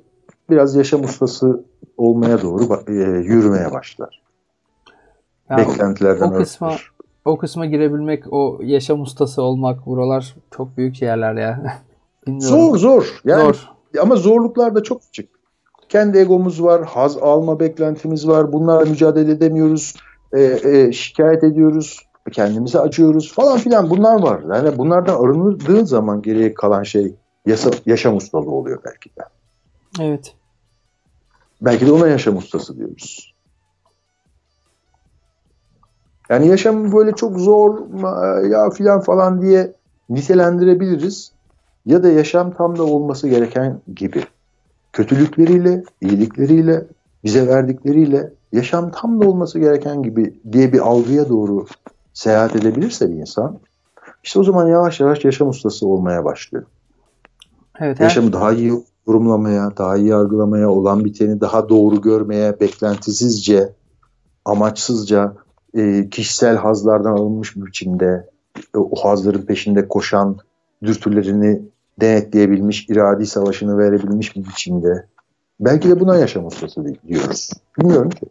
biraz 0.51 0.77
yaşam 0.77 1.05
ustası 1.05 1.65
olmaya 1.97 2.43
doğru 2.43 2.83
e, 2.89 2.93
yürümeye 3.19 3.73
başlar. 3.73 4.23
Ya, 5.51 5.59
Beklentilerden 5.59 6.29
o 6.29 6.35
kısma- 6.35 6.67
arınır. 6.67 6.93
o 7.25 7.39
kısma 7.39 7.67
girebilmek, 7.67 8.33
o 8.33 8.59
yaşam 8.63 9.03
ustası 9.03 9.43
olmak 9.43 9.87
buralar 9.87 10.35
çok 10.57 10.77
büyük 10.77 11.03
yerler 11.03 11.35
ya. 11.35 11.81
Bilmiyorum. 12.27 12.59
Zor 12.59 12.77
zor. 12.79 13.21
Yani 13.25 13.43
Zor. 13.43 13.69
Ama 14.03 14.17
zorluklar 14.17 14.75
da 14.75 14.83
çok 14.83 15.03
küçük. 15.03 15.31
Kendi 15.89 16.19
egomuz 16.19 16.63
var, 16.63 16.85
haz 16.85 17.17
alma 17.17 17.61
beklentimiz 17.61 18.29
var. 18.29 18.53
Bunlarla 18.53 18.91
mücadele 18.91 19.33
edemiyoruz. 19.33 19.95
e, 20.33 20.43
e, 20.43 20.93
şikayet 20.93 21.45
ediyoruz. 21.45 22.07
Kendimize 22.33 22.81
acıyoruz 22.81 23.33
falan 23.35 23.59
filan 23.59 23.91
bunlar 23.91 24.23
var. 24.23 24.41
Yani 24.55 24.79
bunlardan 24.79 25.15
arındığı 25.15 25.87
zaman 25.87 26.23
geriye 26.23 26.55
kalan 26.55 26.83
şey 26.83 27.15
yasa, 27.47 27.71
yaşam 27.87 28.17
ustalığı 28.17 28.51
oluyor 28.51 28.81
belki 28.85 29.11
de. 29.11 29.23
Evet. 30.01 30.35
Belki 31.63 31.87
de 31.87 31.93
ona 31.93 32.09
yaşam 32.09 32.37
ustası 32.37 32.77
diyoruz. 32.77 33.35
Yani 36.31 36.49
yaşam 36.49 36.93
böyle 36.93 37.13
çok 37.13 37.39
zor 37.41 37.79
ya 38.51 38.71
filan 38.71 39.01
falan 39.01 39.43
diye 39.43 39.73
nitelendirebiliriz. 40.11 41.33
Ya 41.87 42.03
da 42.03 42.09
yaşam 42.09 42.55
tam 42.55 42.79
da 42.79 42.83
olması 42.83 43.29
gereken 43.29 43.81
gibi. 43.97 44.25
Kötülükleriyle, 44.93 45.83
iyilikleriyle, 46.01 46.87
bize 47.25 47.47
verdikleriyle 47.49 48.33
yaşam 48.53 48.91
tam 48.91 49.23
da 49.23 49.29
olması 49.29 49.59
gereken 49.59 50.03
gibi 50.03 50.41
diye 50.53 50.73
bir 50.73 50.81
algıya 50.81 51.29
doğru 51.29 51.67
seyahat 52.13 52.57
edebilirse 52.57 53.11
bir 53.11 53.15
insan 53.17 53.59
işte 54.25 54.39
o 54.39 54.45
zaman 54.45 54.69
yavaş 54.69 55.01
yavaş 55.01 55.25
yaşam 55.25 55.49
ustası 55.49 55.89
olmaya 55.89 56.25
başlıyor. 56.25 56.65
Evet. 57.81 58.01
her- 58.01 58.05
Yaşamı 58.05 58.33
daha 58.33 58.53
iyi 58.53 58.73
yorumlamaya, 59.07 59.77
daha 59.77 59.97
iyi 59.97 60.07
yargılamaya, 60.07 60.71
olan 60.71 61.05
biteni 61.05 61.41
daha 61.41 61.69
doğru 61.69 62.01
görmeye, 62.01 62.61
beklentisizce, 62.61 63.73
amaçsızca, 64.45 65.33
e, 65.77 66.09
kişisel 66.11 66.57
hazlardan 66.57 67.13
alınmış 67.13 67.57
bir 67.57 67.67
biçimde 67.67 68.31
e, 68.75 68.79
o 68.79 68.97
hazların 68.97 69.43
peşinde 69.43 69.89
koşan, 69.89 70.37
dürtülerini 70.83 71.63
denetleyebilmiş, 72.01 72.89
iradi 72.89 73.27
savaşını 73.27 73.79
verebilmiş 73.79 74.37
bir 74.37 74.45
biçimde. 74.45 75.07
Belki 75.61 75.91
de 75.91 76.01
buna 76.01 76.17
yaşam 76.17 76.47
ustası 76.47 76.85
diyoruz. 77.09 77.51
Bilmiyorum 77.79 78.11
ki. 78.11 78.27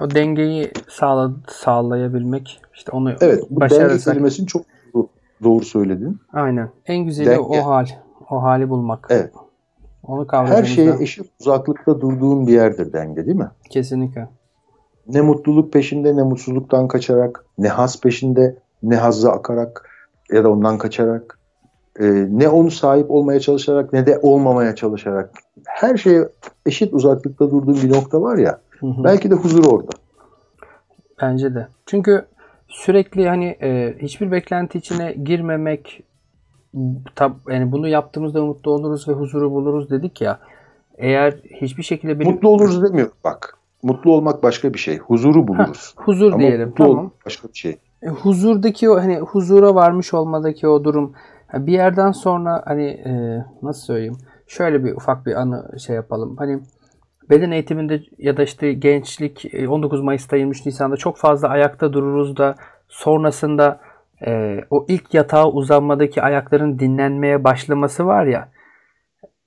O 0.00 0.10
dengeyi 0.10 0.72
sağla, 0.88 1.32
sağlayabilmek 1.48 2.60
işte 2.74 2.92
onu 2.92 3.12
Evet, 3.20 3.44
bu 3.50 3.60
denge 3.60 3.98
kelimesini 3.98 4.46
çok 4.46 4.62
doğru, 5.42 5.64
söyledin. 5.64 6.18
Aynen. 6.32 6.70
En 6.86 7.04
güzeli 7.04 7.26
Denge. 7.26 7.40
o 7.40 7.66
hal. 7.66 7.86
O 8.30 8.42
hali 8.42 8.68
bulmak. 8.68 9.06
Evet. 9.10 9.32
Onu 10.02 10.20
Her 10.20 10.26
kavradığımızda 10.26 10.66
şeye 10.66 10.96
eşit 11.00 11.26
uzaklıkta 11.40 12.00
durduğun 12.00 12.46
bir 12.46 12.52
yerdir 12.52 12.92
denge 12.92 13.26
değil 13.26 13.36
mi? 13.36 13.50
kesinlikle. 13.70 14.28
Ne 15.08 15.20
mutluluk 15.20 15.72
peşinde 15.72 16.16
ne 16.16 16.22
mutsuzluktan 16.22 16.88
kaçarak, 16.88 17.44
ne 17.58 17.68
haz 17.68 18.00
peşinde 18.00 18.56
ne 18.82 18.96
hazza 18.96 19.30
akarak 19.32 19.90
ya 20.32 20.44
da 20.44 20.50
ondan 20.50 20.78
kaçarak, 20.78 21.38
e, 22.00 22.04
ne 22.28 22.48
onu 22.48 22.70
sahip 22.70 23.10
olmaya 23.10 23.40
çalışarak 23.40 23.92
ne 23.92 24.06
de 24.06 24.18
olmamaya 24.22 24.74
çalışarak. 24.74 25.30
Her 25.66 25.96
şeye 25.96 26.28
eşit 26.66 26.94
uzaklıkta 26.94 27.50
durduğun 27.50 27.74
bir 27.74 27.92
nokta 27.92 28.22
var 28.22 28.38
ya, 28.38 28.60
Hı 28.80 28.86
hı. 28.86 29.04
belki 29.04 29.30
de 29.30 29.34
huzur 29.34 29.64
orada. 29.64 29.90
Bence 31.22 31.54
de. 31.54 31.68
Çünkü 31.86 32.24
sürekli 32.68 33.28
hani 33.28 33.56
e, 33.62 33.94
hiçbir 33.98 34.32
beklenti 34.32 34.78
içine 34.78 35.12
girmemek 35.12 36.02
tab 37.14 37.32
yani 37.48 37.72
bunu 37.72 37.88
yaptığımızda 37.88 38.44
mutlu 38.44 38.70
oluruz 38.70 39.08
ve 39.08 39.12
huzuru 39.12 39.50
buluruz 39.50 39.90
dedik 39.90 40.20
ya. 40.20 40.38
Eğer 40.98 41.32
hiçbir 41.60 41.82
şekilde 41.82 42.20
benim 42.20 42.32
Mutlu 42.32 42.48
oluruz 42.48 42.82
demiyorum 42.82 43.14
bak. 43.24 43.58
Mutlu 43.84 44.12
olmak 44.12 44.42
başka 44.42 44.74
bir 44.74 44.78
şey. 44.78 44.98
Huzuru 44.98 45.48
buluruz. 45.48 45.94
huzur 45.96 46.32
Ama 46.32 46.38
diyelim 46.38 46.68
mutlu 46.68 46.84
tamam. 46.84 46.98
olmak 46.98 47.26
başka 47.26 47.48
bir 47.48 47.54
şey. 47.58 47.78
E, 48.02 48.08
huzurdaki 48.08 48.90
o 48.90 48.96
hani 48.96 49.18
huzura 49.18 49.74
varmış 49.74 50.14
olmadaki 50.14 50.68
o 50.68 50.84
durum 50.84 51.12
ha, 51.46 51.66
bir 51.66 51.72
yerden 51.72 52.12
sonra 52.12 52.62
hani 52.66 52.84
e, 52.84 53.44
nasıl 53.62 53.82
söyleyeyim 53.82 54.16
şöyle 54.46 54.84
bir 54.84 54.92
ufak 54.92 55.26
bir 55.26 55.34
anı 55.34 55.78
şey 55.80 55.96
yapalım 55.96 56.36
hani 56.36 56.60
beden 57.30 57.50
eğitiminde 57.50 58.02
ya 58.18 58.36
da 58.36 58.42
işte 58.42 58.72
gençlik 58.72 59.54
e, 59.54 59.68
19 59.68 60.00
Mayıs'ta 60.02 60.36
23 60.36 60.66
Nisan'da 60.66 60.96
çok 60.96 61.16
fazla 61.16 61.48
ayakta 61.48 61.92
dururuz 61.92 62.36
da 62.36 62.54
sonrasında 62.88 63.80
e, 64.26 64.60
o 64.70 64.86
ilk 64.88 65.14
yatağa 65.14 65.50
uzanmadaki 65.50 66.22
ayakların 66.22 66.78
dinlenmeye 66.78 67.44
başlaması 67.44 68.06
var 68.06 68.26
ya 68.26 68.48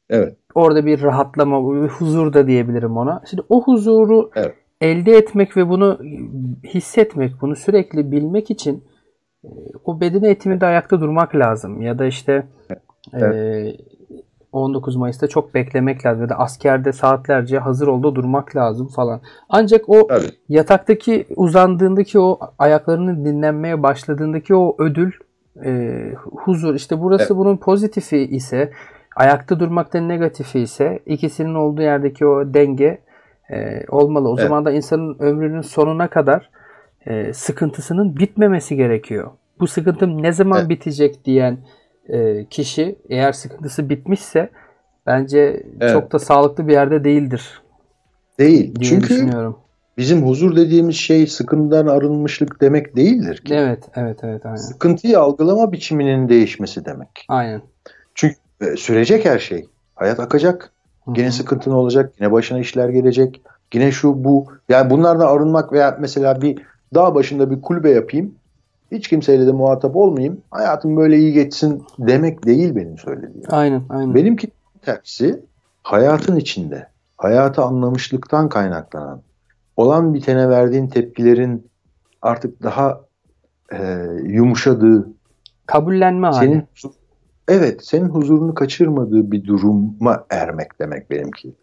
Evet. 0.09 0.37
Orada 0.57 0.85
bir 0.85 1.01
rahatlama, 1.01 1.83
bir 1.83 1.87
huzur 1.87 2.33
da 2.33 2.47
diyebilirim 2.47 2.97
ona. 2.97 3.21
Şimdi 3.29 3.43
o 3.49 3.63
huzuru 3.63 4.31
Evet. 4.35 4.55
elde 4.81 5.11
etmek 5.11 5.57
ve 5.57 5.69
bunu 5.69 5.99
hissetmek, 6.63 7.41
bunu 7.41 7.55
sürekli 7.55 8.11
bilmek 8.11 8.51
için 8.51 8.83
e, 9.43 9.49
o 9.85 10.01
beden 10.01 10.23
eğitiminde 10.23 10.65
ayakta 10.65 11.01
durmak 11.01 11.35
lazım. 11.35 11.81
Ya 11.81 11.99
da 11.99 12.05
işte 12.05 12.47
e, 13.13 13.21
19 14.51 14.95
Mayıs'ta 14.95 15.27
çok 15.27 15.53
beklemek 15.53 16.05
lazım 16.05 16.21
ya 16.21 16.29
da 16.29 16.39
askerde 16.39 16.91
saatlerce 16.91 17.57
hazır 17.59 17.87
oldu 17.87 18.15
durmak 18.15 18.55
lazım 18.55 18.87
falan. 18.87 19.21
Ancak 19.49 19.89
o 19.89 20.07
Tabii. 20.07 20.25
yataktaki 20.49 21.27
uzandığındaki 21.35 22.19
o 22.19 22.39
ayaklarının 22.59 23.25
dinlenmeye 23.25 23.83
başladığındaki 23.83 24.55
o 24.55 24.75
ödül 24.79 25.11
e, 25.65 26.01
huzur 26.15 26.75
işte 26.75 27.01
burası 27.01 27.23
Evet. 27.33 27.37
bunun 27.37 27.57
pozitifi 27.57 28.17
ise 28.17 28.71
ayakta 29.17 29.59
durmakta 29.59 29.99
negatifi 30.01 30.59
ise 30.59 30.99
ikisinin 31.05 31.53
olduğu 31.53 31.81
yerdeki 31.81 32.25
o 32.25 32.53
denge 32.53 33.01
e, 33.51 33.83
olmalı. 33.89 34.29
O 34.29 34.35
Evet. 34.37 34.47
zaman 34.47 34.65
da 34.65 34.71
insanın 34.71 35.19
ömrünün 35.19 35.61
sonuna 35.61 36.07
kadar 36.07 36.49
e, 37.05 37.33
sıkıntısının 37.33 38.15
bitmemesi 38.17 38.75
gerekiyor. 38.75 39.31
Bu 39.59 39.67
sıkıntım 39.67 40.23
ne 40.23 40.31
zaman 40.31 40.59
Evet. 40.59 40.69
bitecek 40.69 41.25
diyen 41.25 41.57
e, 42.09 42.45
kişi 42.45 42.95
eğer 43.09 43.31
sıkıntısı 43.31 43.89
bitmişse 43.89 44.49
bence 45.05 45.63
Evet. 45.81 45.93
çok 45.93 46.11
da 46.11 46.19
sağlıklı 46.19 46.67
bir 46.67 46.73
yerde 46.73 47.03
değildir 47.03 47.61
Değil. 48.39 48.73
Çünkü 48.81 49.29
bizim 49.97 50.27
huzur 50.27 50.55
dediğimiz 50.55 50.95
şey 50.95 51.27
sıkıntıdan 51.27 51.87
arınmışlık 51.87 52.61
demek 52.61 52.95
değildir 52.95 53.37
ki. 53.37 53.53
Evet, 53.53 53.83
evet, 53.95 54.19
evet, 54.23 54.45
aynen. 54.45 54.55
Sıkıntıyı 54.55 55.19
algılama 55.19 55.71
biçiminin 55.71 56.29
değişmesi 56.29 56.85
demek. 56.85 57.25
Aynen. 57.27 57.61
Çünkü 58.61 58.73
e, 58.73 58.77
sürecek 58.77 59.25
her 59.25 59.39
şey. 59.39 59.65
Hayat 59.95 60.19
akacak. 60.19 60.71
Yine 61.15 61.31
sıkıntın 61.31 61.71
olacak. 61.71 62.13
Yine 62.19 62.31
başına 62.31 62.59
işler 62.59 62.89
gelecek. 62.89 63.41
Yine 63.73 63.91
şu 63.91 64.23
bu. 64.23 64.45
Yani 64.69 64.89
bunlardan 64.89 65.27
arınmak 65.27 65.73
veya 65.73 65.97
mesela 65.99 66.41
bir 66.41 66.61
dağ 66.95 67.15
başında 67.15 67.51
bir 67.51 67.61
kulübe 67.61 67.89
yapayım. 67.89 68.35
Hiç 68.91 69.07
kimseyle 69.07 69.47
de 69.47 69.51
muhatap 69.51 69.95
olmayayım. 69.95 70.41
Hayatım 70.51 70.97
böyle 70.97 71.17
iyi 71.17 71.33
geçsin 71.33 71.83
demek 71.99 72.45
değil 72.45 72.75
benim 72.75 72.97
söylediğim. 72.97 73.47
Aynen, 73.49 73.83
aynen. 73.89 74.15
Benimki 74.15 74.47
tersi 74.81 75.43
hayatın 75.83 76.35
içinde, 76.35 76.87
hayatı 77.17 77.61
anlamışlıktan 77.61 78.49
kaynaklanan, 78.49 79.21
olan 79.77 80.13
bitene 80.13 80.49
verdiğin 80.49 80.87
tepkilerin 80.87 81.67
artık 82.21 82.63
daha 82.63 83.01
e, 83.73 84.07
yumuşadığı, 84.23 85.09
Kabullenme 85.65 86.27
hali. 86.27 86.45
senin 86.45 86.63
evet 87.47 87.85
senin 87.85 88.09
huzurunu 88.09 88.53
kaçırmadığı 88.53 89.31
bir 89.31 89.43
duruma 89.45 90.25
ermek 90.29 90.79
demek 90.79 91.11
benimki. 91.11 91.55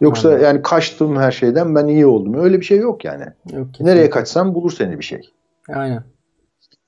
Yoksa 0.00 0.28
Anladım. 0.28 0.44
yani 0.44 0.62
kaçtım 0.62 1.16
her 1.16 1.30
şeyden 1.32 1.74
ben 1.74 1.86
iyi 1.86 2.06
oldum. 2.06 2.34
Öyle 2.34 2.60
bir 2.60 2.64
şey 2.64 2.78
yok 2.78 3.04
yani. 3.04 3.24
Yok, 3.24 3.34
kesinlikle. 3.52 3.84
Nereye 3.84 4.10
kaçsan 4.10 4.54
bulur 4.54 4.70
seni 4.70 4.98
bir 4.98 5.04
şey. 5.04 5.20
Aynen. 5.74 6.04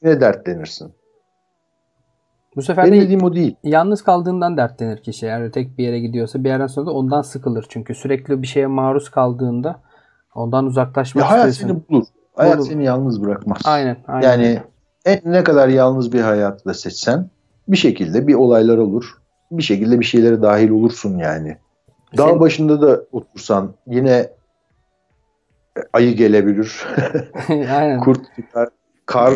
Yine 0.05 0.21
dertlenirsin. 0.21 0.93
Bu 2.57 2.63
sefer 2.63 2.85
Benim 2.85 2.97
de 3.01 3.05
dediğim 3.05 3.23
o 3.23 3.35
değil. 3.35 3.57
yalnız 3.65 4.03
kaldığından 4.03 4.57
dertlenir 4.57 5.03
kişi. 5.03 5.27
Eğer 5.27 5.53
tek 5.53 5.79
bir 5.79 5.85
yere 5.85 6.01
gidiyorsa 6.01 6.45
bir 6.45 6.49
yerden 6.49 6.67
sonra 6.67 6.87
da 6.87 6.91
ondan 6.93 7.23
sıkılır. 7.23 7.67
Çünkü 7.69 7.95
sürekli 7.95 8.43
bir 8.43 8.47
şeye 8.47 8.67
maruz 8.67 9.11
kaldığında 9.11 9.81
ondan 10.35 10.67
uzaklaşmak 10.67 11.25
Ya 11.25 11.31
hayat 11.31 11.49
istiyorsun. 11.49 11.85
seni 11.89 11.97
bulur. 11.99 12.07
Hayat 12.35 12.59
Bulur. 12.59 12.67
seni 12.69 12.85
yalnız 12.85 13.23
bırakmaz. 13.25 13.59
Aynen, 13.65 13.97
aynen. 14.09 14.29
Yani 14.29 14.63
en 15.05 15.21
ne 15.25 15.45
kadar 15.45 15.69
yalnız 15.69 16.13
bir 16.13 16.21
hayatı 16.21 16.65
da 16.65 16.75
seçsen 16.75 17.31
bir 17.69 17.77
şekilde 17.77 18.27
bir 18.27 18.35
olaylar 18.35 18.79
olur. 18.79 19.05
Bir 19.51 19.63
şekilde 19.63 20.01
bir 20.01 20.05
şeylere 20.05 20.43
dahil 20.43 20.71
olursun 20.71 21.19
yani. 21.19 21.57
Dağ 22.17 22.29
Sen- 22.29 22.41
başında 22.41 22.83
da 22.83 23.01
otursan 23.13 23.75
yine 23.87 24.29
ayı 25.93 26.17
gelebilir. 26.17 26.87
aynen. 27.49 28.01
Kurt 28.01 28.21
çıkar. 28.37 28.69
Kar 29.07 29.35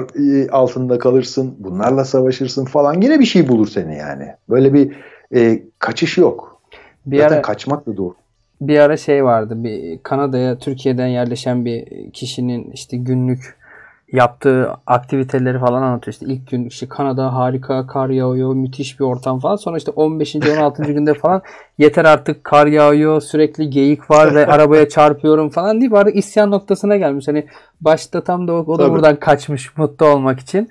altında 0.51 0.99
kalırsın. 0.99 1.55
Bunlarla 1.59 2.05
savaşırsın 2.05 2.65
falan. 2.65 3.01
Yine 3.01 3.21
bir 3.21 3.25
şey 3.25 3.49
bulur 3.49 3.67
seni 3.69 3.97
yani. 3.99 4.27
Böyle 4.49 4.73
bir 4.75 4.93
e, 5.35 5.63
kaçış 5.79 6.19
yok. 6.19 6.63
Bir 7.07 7.19
Zaten 7.19 7.35
ara 7.35 7.43
kaçmak 7.43 7.87
da 7.87 7.97
doğru. 7.97 8.15
bir 8.61 8.79
ara 8.79 8.97
şey 8.97 9.25
vardı. 9.25 9.65
Bir 9.65 9.99
Kanada'ya 10.03 10.59
Türkiye'den 10.59 11.07
yerleşen 11.07 11.65
bir 11.65 12.13
kişinin 12.13 12.71
işte 12.71 12.97
günlük 12.97 13.57
yaptığı 14.13 14.71
aktiviteleri 14.87 15.59
falan 15.59 15.83
anlatıyor. 15.83 16.13
İşte 16.13 16.27
ilk 16.27 16.51
gün 16.51 16.65
işte 16.65 16.89
Kanada 16.89 17.35
harika 17.35 17.87
kar 17.87 18.09
yağıyor, 18.09 18.55
müthiş 18.55 19.01
bir 19.01 19.05
ortam 19.05 19.41
falan. 19.41 19.57
Sonra 19.57 19.77
işte 19.77 19.91
15. 19.91 20.37
16. 20.37 20.83
günde 20.83 21.15
falan 21.15 21.43
yeter 21.79 22.05
artık 22.05 22.45
kar 22.45 22.67
yağıyor, 22.67 23.21
sürekli 23.21 23.71
geyik 23.71 24.11
var 24.11 24.35
ve 24.35 24.47
arabaya 24.47 24.89
çarpıyorum 24.89 25.49
falan 25.49 25.81
diye 25.81 25.91
bari 25.91 26.11
isyan 26.11 26.51
noktasına 26.51 26.97
gelmiş. 26.97 27.29
Hani 27.29 27.47
başta 27.81 28.25
tam 28.25 28.49
da 28.49 28.53
o, 28.53 28.57
o 28.57 28.79
da 28.79 28.83
Tabii. 28.83 28.93
buradan 28.93 29.17
kaçmış 29.17 29.77
mutlu 29.77 30.07
olmak 30.07 30.41
için. 30.41 30.69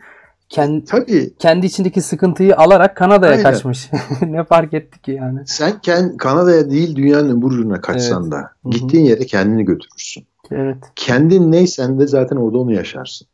Kendi, 0.49 0.85
Tabii 0.85 1.33
kendi 1.39 1.65
içindeki 1.65 2.01
sıkıntıyı 2.01 2.57
alarak 2.57 2.97
Kanada'ya 2.97 3.31
Aynen. 3.31 3.43
kaçmış. 3.43 3.89
ne 4.21 4.43
fark 4.43 4.73
etti 4.73 5.01
ki 5.01 5.11
yani. 5.11 5.39
sen 5.45 5.79
kend, 5.79 6.17
Kanada'ya 6.17 6.69
değil 6.69 6.95
dünyanın 6.95 7.37
öbür 7.37 7.47
ucuna 7.47 7.81
kaçsan 7.81 8.21
Evet. 8.23 8.31
da 8.31 8.51
gittiğin 8.69 9.05
yere 9.05 9.25
kendini 9.25 9.65
götürürsün. 9.65 10.25
Evet. 10.51 10.77
kendin 10.95 11.51
neysen 11.51 11.99
de 11.99 12.07
zaten 12.07 12.35
orada 12.35 12.57
onu 12.57 12.73
yaşarsın. 12.73 13.27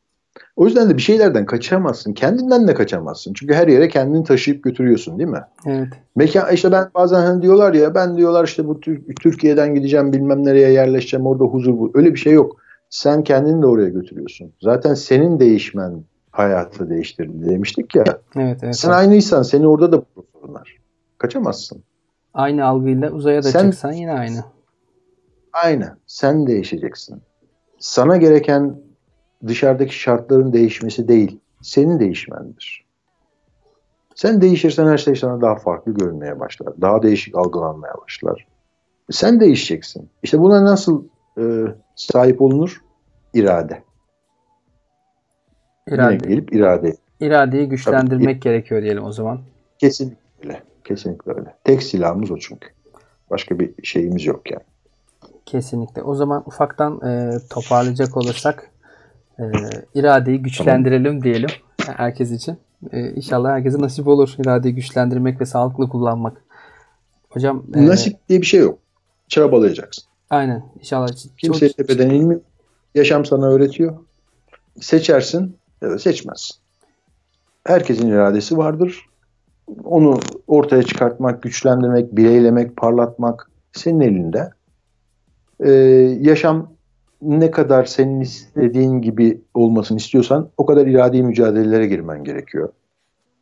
O 0.55 0.65
yüzden 0.65 0.89
de 0.89 0.97
bir 0.97 1.01
şeylerden 1.01 1.45
kaçamazsın. 1.45 2.13
Kendinden 2.13 2.67
de 2.67 2.73
kaçamazsın. 2.73 3.33
Çünkü 3.33 3.53
her 3.53 3.67
yere 3.67 3.87
kendini 3.89 4.23
taşıyıp 4.23 4.63
götürüyorsun 4.63 5.19
değil 5.19 5.29
mi? 5.29 5.41
Evet. 5.65 5.87
Mekan 6.15 6.53
işte 6.53 6.71
ben 6.71 6.89
bazen 6.95 7.21
hani 7.21 7.41
diyorlar 7.41 7.73
ya 7.73 7.95
ben 7.95 8.17
diyorlar 8.17 8.45
işte 8.45 8.67
bu 8.67 8.79
Tür- 8.79 9.15
Türkiye'den 9.21 9.75
gideceğim 9.75 10.13
bilmem 10.13 10.45
nereye 10.45 10.71
yerleşeceğim 10.71 11.25
orada 11.25 11.43
huzur 11.43 11.79
bu. 11.79 11.91
Öyle 11.93 12.13
bir 12.13 12.19
şey 12.19 12.33
yok. 12.33 12.57
Sen 12.89 13.23
kendini 13.23 13.61
de 13.61 13.65
oraya 13.65 13.89
götürüyorsun. 13.89 14.51
Zaten 14.61 14.93
senin 14.93 15.39
değişmen 15.39 16.03
hayatı 16.31 16.89
değiştirdi 16.89 17.49
demiştik 17.49 17.95
ya. 17.95 18.03
Evet, 18.35 18.59
evet. 18.63 18.75
Sen 18.75 18.89
evet. 18.89 18.99
aynıysan 18.99 19.43
seni 19.43 19.67
orada 19.67 19.91
da 19.91 19.95
bulur 19.97 20.25
sorunlar. 20.33 20.77
Kaçamazsın. 21.17 21.83
Aynı 22.33 22.65
algıyla 22.65 23.11
uzaya 23.11 23.43
da 23.43 23.47
Sen- 23.51 23.71
çıksan 23.71 23.91
yine 23.91 24.11
aynı. 24.13 24.43
Aynen. 25.53 25.97
Sen 26.07 26.47
değişeceksin. 26.47 27.21
Sana 27.79 28.17
gereken 28.17 28.75
dışarıdaki 29.47 29.99
şartların 29.99 30.53
değişmesi 30.53 31.07
değil, 31.07 31.39
senin 31.61 31.99
değişmendir. 31.99 32.85
Sen 34.15 34.41
değişirsen 34.41 34.87
her 34.87 34.97
şey 34.97 35.15
sana 35.15 35.41
daha 35.41 35.55
farklı 35.55 35.93
görünmeye 35.93 36.39
başlar. 36.39 36.81
Daha 36.81 37.03
değişik 37.03 37.35
algılanmaya 37.35 37.93
başlar. 38.03 38.47
Sen 39.11 39.39
değişeceksin. 39.39 40.09
İşte 40.23 40.39
buna 40.39 40.65
nasıl 40.65 41.03
e, 41.37 41.43
sahip 41.95 42.41
olunur? 42.41 42.81
İrade. 43.33 43.83
Yine 45.87 45.95
İrade, 46.01 46.15
gelip 46.15 46.55
irade. 46.55 46.95
iradeyi 47.19 47.69
güçlendirmek 47.69 48.41
gerekiyor 48.41 48.81
diyelim 48.81 49.03
o 49.03 49.11
zaman. 49.11 49.39
Kesinlikle 49.77 50.19
öyle. 50.43 50.63
Kesinlikle 50.83 51.31
öyle. 51.31 51.55
Tek 51.63 51.83
silahımız 51.83 52.31
o 52.31 52.37
çünkü. 52.37 52.67
Başka 53.29 53.59
bir 53.59 53.73
şeyimiz 53.83 54.25
yok 54.25 54.51
yani. 54.51 54.63
Kesinlikle. 55.45 56.03
O 56.03 56.15
zaman 56.15 56.43
ufaktan 56.45 57.01
e, 57.07 57.39
toparlayacak 57.49 58.17
olursak 58.17 58.71
e, 59.39 59.43
iradeyi 59.95 60.41
güçlendirelim 60.41 61.23
diyelim 61.23 61.49
herkes 61.87 62.31
için. 62.31 62.57
E, 62.91 63.11
inşallah 63.11 63.49
herkese 63.51 63.79
nasip 63.79 64.07
olur 64.07 64.35
iradeyi 64.39 64.75
güçlendirmek 64.75 65.41
ve 65.41 65.45
sağlıklı 65.45 65.89
kullanmak. 65.89 66.41
Hocam 67.29 67.63
e, 67.75 67.85
Nasip 67.85 68.29
diye 68.29 68.41
bir 68.41 68.45
şey 68.45 68.59
yok. 68.59 68.79
Çabalayacaksın. 69.27 70.03
aynen 70.29 70.63
inşallah. 70.79 71.07
Kimse 71.37 71.67
Çok- 71.67 71.77
tepeden 71.77 72.09
inmiyor. 72.09 72.41
Yaşam 72.95 73.25
sana 73.25 73.45
öğretiyor. 73.45 73.97
Seçersin 74.79 75.57
ya 75.81 75.89
da 75.89 75.99
seçmezsin. 75.99 76.55
Herkesin 77.65 78.07
iradesi 78.07 78.57
vardır. 78.57 79.05
Onu 79.83 80.19
ortaya 80.47 80.83
çıkartmak, 80.83 81.43
güçlendirmek, 81.43 82.15
bileylemek, 82.15 82.77
parlatmak 82.77 83.49
senin 83.73 83.99
elinde. 83.99 84.49
Ee, 85.61 85.71
yaşam 86.21 86.73
ne 87.21 87.51
kadar 87.51 87.85
senin 87.85 88.21
istediğin 88.21 89.01
gibi 89.01 89.41
olmasını 89.53 89.97
istiyorsan 89.97 90.49
o 90.57 90.65
kadar 90.65 90.87
iradi 90.87 91.23
mücadelelere 91.23 91.87
girmen 91.87 92.23
gerekiyor. 92.23 92.69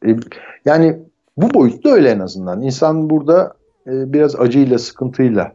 Ee, 0.06 0.16
yani 0.66 1.00
bu 1.38 1.54
boyutta 1.54 1.90
öyle 1.90 2.10
en 2.10 2.20
azından. 2.20 2.62
İnsan 2.62 3.10
burada 3.10 3.54
e, 3.88 4.14
biraz 4.14 4.36
acıyla, 4.36 4.80
sıkıntıyla 4.80 5.54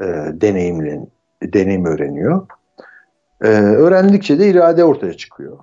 e, 0.00 0.04
deneyimlen, 0.32 1.06
deneyim 1.42 1.84
öğreniyor. 1.84 2.46
Ee, 3.42 3.48
öğrendikçe 3.48 4.38
de 4.38 4.50
irade 4.50 4.84
ortaya 4.84 5.12
çıkıyor. 5.12 5.58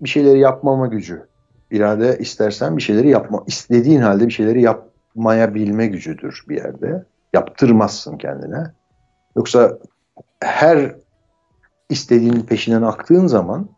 Bir 0.00 0.08
şeyleri 0.08 0.38
yapmama 0.38 0.86
gücü. 0.86 1.22
İrade 1.70 2.18
istersen 2.18 2.76
bir 2.76 2.82
şeyleri 2.82 3.08
yapma, 3.08 3.44
istediğin 3.46 4.00
halde 4.00 4.26
bir 4.26 4.32
şeyleri 4.32 4.62
yapmayabilme 4.62 5.86
gücüdür 5.86 6.44
bir 6.48 6.56
yerde. 6.56 7.04
Yaptırmazsın 7.32 8.18
kendine. 8.18 8.64
Yoksa 9.36 9.78
her 10.40 10.94
istediğin 11.90 12.40
peşinden 12.40 12.82
aktığın 12.82 13.26
zaman 13.26 13.68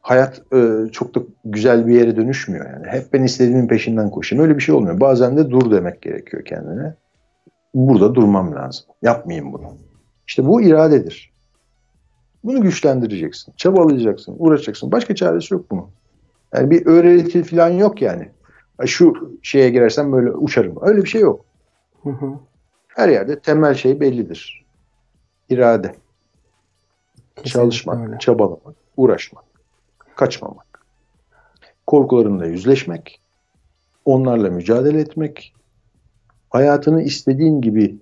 hayat 0.00 0.42
e, 0.52 0.90
çok 0.92 1.14
da 1.14 1.20
güzel 1.44 1.86
bir 1.86 1.94
yere 1.94 2.16
dönüşmüyor 2.16 2.70
yani. 2.70 2.86
Hep 2.86 3.12
ben 3.12 3.22
istediğimin 3.22 3.68
peşinden 3.68 4.10
koşayım. 4.10 4.44
Öyle 4.44 4.56
bir 4.56 4.62
şey 4.62 4.74
olmuyor. 4.74 5.00
Bazen 5.00 5.36
de 5.36 5.50
dur 5.50 5.70
demek 5.70 6.02
gerekiyor 6.02 6.44
kendine. 6.44 6.94
Burada 7.74 8.14
durmam 8.14 8.54
lazım. 8.54 8.86
Yapmayayım 9.02 9.52
bunu. 9.52 9.72
İşte 10.26 10.46
bu 10.46 10.62
iradedir. 10.62 11.32
Bunu 12.44 12.62
güçlendireceksin. 12.62 13.54
Çabalayacaksın, 13.56 14.36
uğraşacaksın. 14.38 14.92
Başka 14.92 15.14
çaresi 15.14 15.54
yok 15.54 15.70
bunun. 15.70 15.86
Yani 16.54 16.70
bir 16.70 16.86
öğreti 16.86 17.42
falan 17.42 17.68
yok 17.68 18.02
yani. 18.02 18.28
Şu 18.86 19.38
şeye 19.42 19.70
girersem 19.70 20.12
böyle 20.12 20.30
uçarım. 20.30 20.78
Öyle 20.80 21.02
bir 21.02 21.08
şey 21.08 21.20
yok. 21.20 21.44
Hı 22.02 22.10
hı. 22.10 22.32
Her 22.88 23.08
yerde 23.08 23.38
temel 23.38 23.74
şey 23.74 24.00
bellidir. 24.00 24.66
İrade, 25.50 25.94
Kesinlikle 27.36 27.50
çalışmak, 27.50 28.08
öyle. 28.08 28.18
çabalamak, 28.18 28.74
uğraşmak, 28.96 29.44
kaçmamak. 30.16 30.66
Korkularınla 31.86 32.46
yüzleşmek, 32.46 33.20
onlarla 34.04 34.50
mücadele 34.50 35.00
etmek, 35.00 35.54
hayatını 36.50 37.02
istediğin 37.02 37.60
gibi 37.60 37.98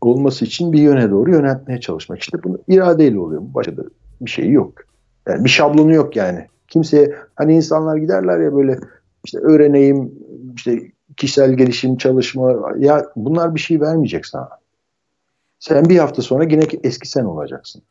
olması 0.00 0.44
için 0.44 0.72
bir 0.72 0.80
yöne 0.80 1.10
doğru 1.10 1.30
yöneltmeye 1.30 1.80
çalışmak. 1.80 2.18
İşte 2.18 2.42
bunu 2.42 2.58
iradeyle 2.68 3.18
oluyor. 3.18 3.42
Başka 3.44 3.76
da 3.76 3.82
bir 4.20 4.30
şey 4.30 4.50
yok. 4.50 4.72
Yani 5.28 5.44
bir 5.44 5.50
şablonu 5.50 5.94
yok 5.94 6.16
yani. 6.16 6.46
Kimseye 6.68 7.14
hani 7.34 7.54
insanlar 7.54 7.96
giderler 7.96 8.40
ya 8.40 8.54
böyle 8.54 8.78
işte 9.24 9.38
öğreneyim, 9.38 10.12
işte 10.56 10.82
kişisel 11.16 11.52
gelişim, 11.52 11.96
çalışma 11.96 12.54
ya 12.78 13.06
bunlar 13.16 13.54
bir 13.54 13.60
şey 13.60 13.80
vermeyecek 13.80 14.26
sana. 14.26 14.48
Sen 15.62 15.84
bir 15.84 15.98
hafta 15.98 16.22
sonra 16.22 16.44
yine 16.44 16.64
eski 16.82 17.08
sen 17.08 17.24
olacaksın. 17.24 17.82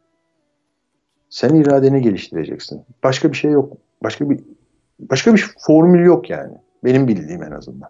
Sen 1.30 1.56
iradeni 1.56 2.02
geliştireceksin. 2.02 2.85
Başka 3.03 3.31
bir 3.31 3.38
şey 3.38 3.52
yok. 3.52 3.73
Başka 4.03 4.30
bir 4.30 4.39
başka 4.99 5.34
bir 5.34 5.45
formül 5.60 6.06
yok 6.06 6.30
yani. 6.30 6.53
Benim 6.84 7.07
bildiğim 7.07 7.43
en 7.43 7.52
azından. 7.52 7.89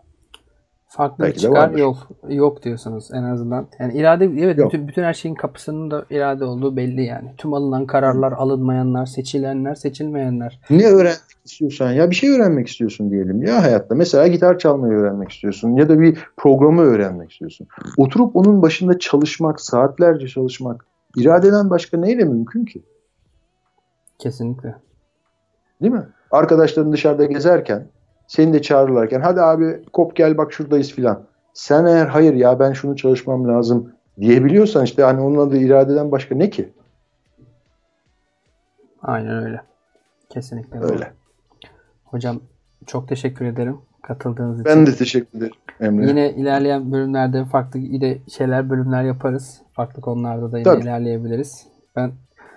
Farklı 0.93 1.17
bir 1.17 1.23
Belki 1.23 1.37
de 1.37 1.41
çıkar 1.41 1.71
yol 1.71 1.95
yok 2.29 2.63
diyorsunuz 2.63 3.09
en 3.13 3.23
azından. 3.23 3.67
Yani 3.79 3.93
irade 3.93 4.25
evet 4.25 4.57
Yok. 4.57 4.73
bütün, 4.73 4.87
bütün 4.87 5.03
her 5.03 5.13
şeyin 5.13 5.35
kapısının 5.35 5.91
da 5.91 6.05
irade 6.09 6.45
olduğu 6.45 6.75
belli 6.75 7.03
yani. 7.03 7.33
Tüm 7.37 7.53
alınan 7.53 7.85
kararlar, 7.85 8.31
alınmayanlar, 8.31 9.05
seçilenler, 9.05 9.75
seçilmeyenler. 9.75 10.59
Ne 10.69 10.85
öğrenmek 10.87 11.45
istiyorsan 11.45 11.91
ya 11.91 12.09
bir 12.09 12.15
şey 12.15 12.29
öğrenmek 12.29 12.67
istiyorsun 12.67 13.11
diyelim 13.11 13.43
ya 13.43 13.63
hayatta. 13.63 13.95
Mesela 13.95 14.27
gitar 14.27 14.59
çalmayı 14.59 14.93
öğrenmek 14.93 15.31
istiyorsun 15.31 15.75
ya 15.75 15.89
da 15.89 15.99
bir 15.99 16.17
programı 16.37 16.81
öğrenmek 16.81 17.31
istiyorsun. 17.31 17.67
Oturup 17.97 18.35
onun 18.35 18.61
başında 18.61 18.99
çalışmak, 18.99 19.61
saatlerce 19.61 20.27
çalışmak 20.27 20.85
iradeden 21.17 21.69
başka 21.69 21.97
neyle 21.97 22.23
mümkün 22.23 22.65
ki? 22.65 22.81
Kesinlikle. 24.19 24.75
Değil 25.81 25.93
mi? 25.93 26.07
Arkadaşların 26.31 26.93
dışarıda 26.93 27.25
gezerken 27.25 27.87
seni 28.31 28.53
de 28.53 28.61
çağırırlarken 28.61 29.21
hadi 29.21 29.41
abi 29.41 29.81
kop 29.93 30.15
gel 30.15 30.37
bak 30.37 30.53
şuradayız 30.53 30.91
filan. 30.91 31.23
Sen 31.53 31.85
eğer 31.85 32.05
hayır 32.07 32.33
ya 32.33 32.59
ben 32.59 32.73
şunu 32.73 32.95
çalışmam 32.95 33.47
lazım 33.47 33.91
diyebiliyorsan 34.19 34.83
işte 34.83 35.03
hani 35.03 35.21
onun 35.21 35.47
adı 35.47 35.57
iradeden 35.57 36.11
başka 36.11 36.35
ne 36.35 36.49
ki? 36.49 36.69
Aynen 39.01 39.43
öyle. 39.43 39.61
Kesinlikle 40.29 40.81
doğru. 40.81 40.91
Öyle. 40.91 41.13
Hocam 42.03 42.39
çok 42.85 43.07
teşekkür 43.07 43.45
ederim 43.45 43.77
katıldığınız 44.01 44.61
için. 44.61 44.65
Ben 44.65 44.85
de 44.85 44.95
teşekkür 44.95 45.37
ederim 45.37 45.53
Emre. 45.79 46.07
Yine 46.07 46.31
ilerleyen 46.31 46.91
bölümlerde 46.91 47.45
farklı 47.45 47.79
yine 47.79 48.17
şeyler 48.27 48.69
bölümler 48.69 49.03
yaparız. 49.03 49.61
Farklı 49.71 50.01
konularda 50.01 50.51
da 50.51 50.57
yine 50.57 50.63
Tabii. 50.63 50.83
ilerleyebiliriz. 50.83 51.67
Ben 51.95 52.11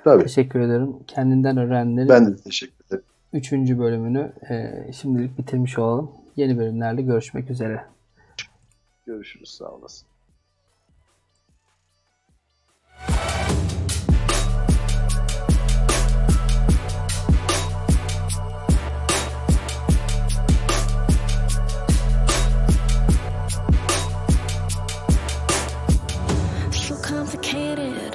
Tabii. 0.04 0.22
teşekkür 0.22 0.60
ederim. 0.60 0.96
Kendinden 1.06 1.56
öğrenenlerin 1.56 2.08
Ben 2.08 2.26
de 2.26 2.36
teşekkür 2.36 2.74
ederim. 2.74 2.83
3. 3.34 3.52
bölümünü 3.52 4.32
e, 4.50 4.92
şimdilik 4.92 5.38
bitirmiş 5.38 5.78
olalım. 5.78 6.10
Yeni 6.36 6.58
bölümlerde 6.58 7.02
görüşmek 7.02 7.50
üzere. 7.50 7.84
Görüşürüz 9.06 9.50
sağ 9.50 9.70
olasın. 9.70 10.08
So 26.72 26.94
complicated, 27.08 28.14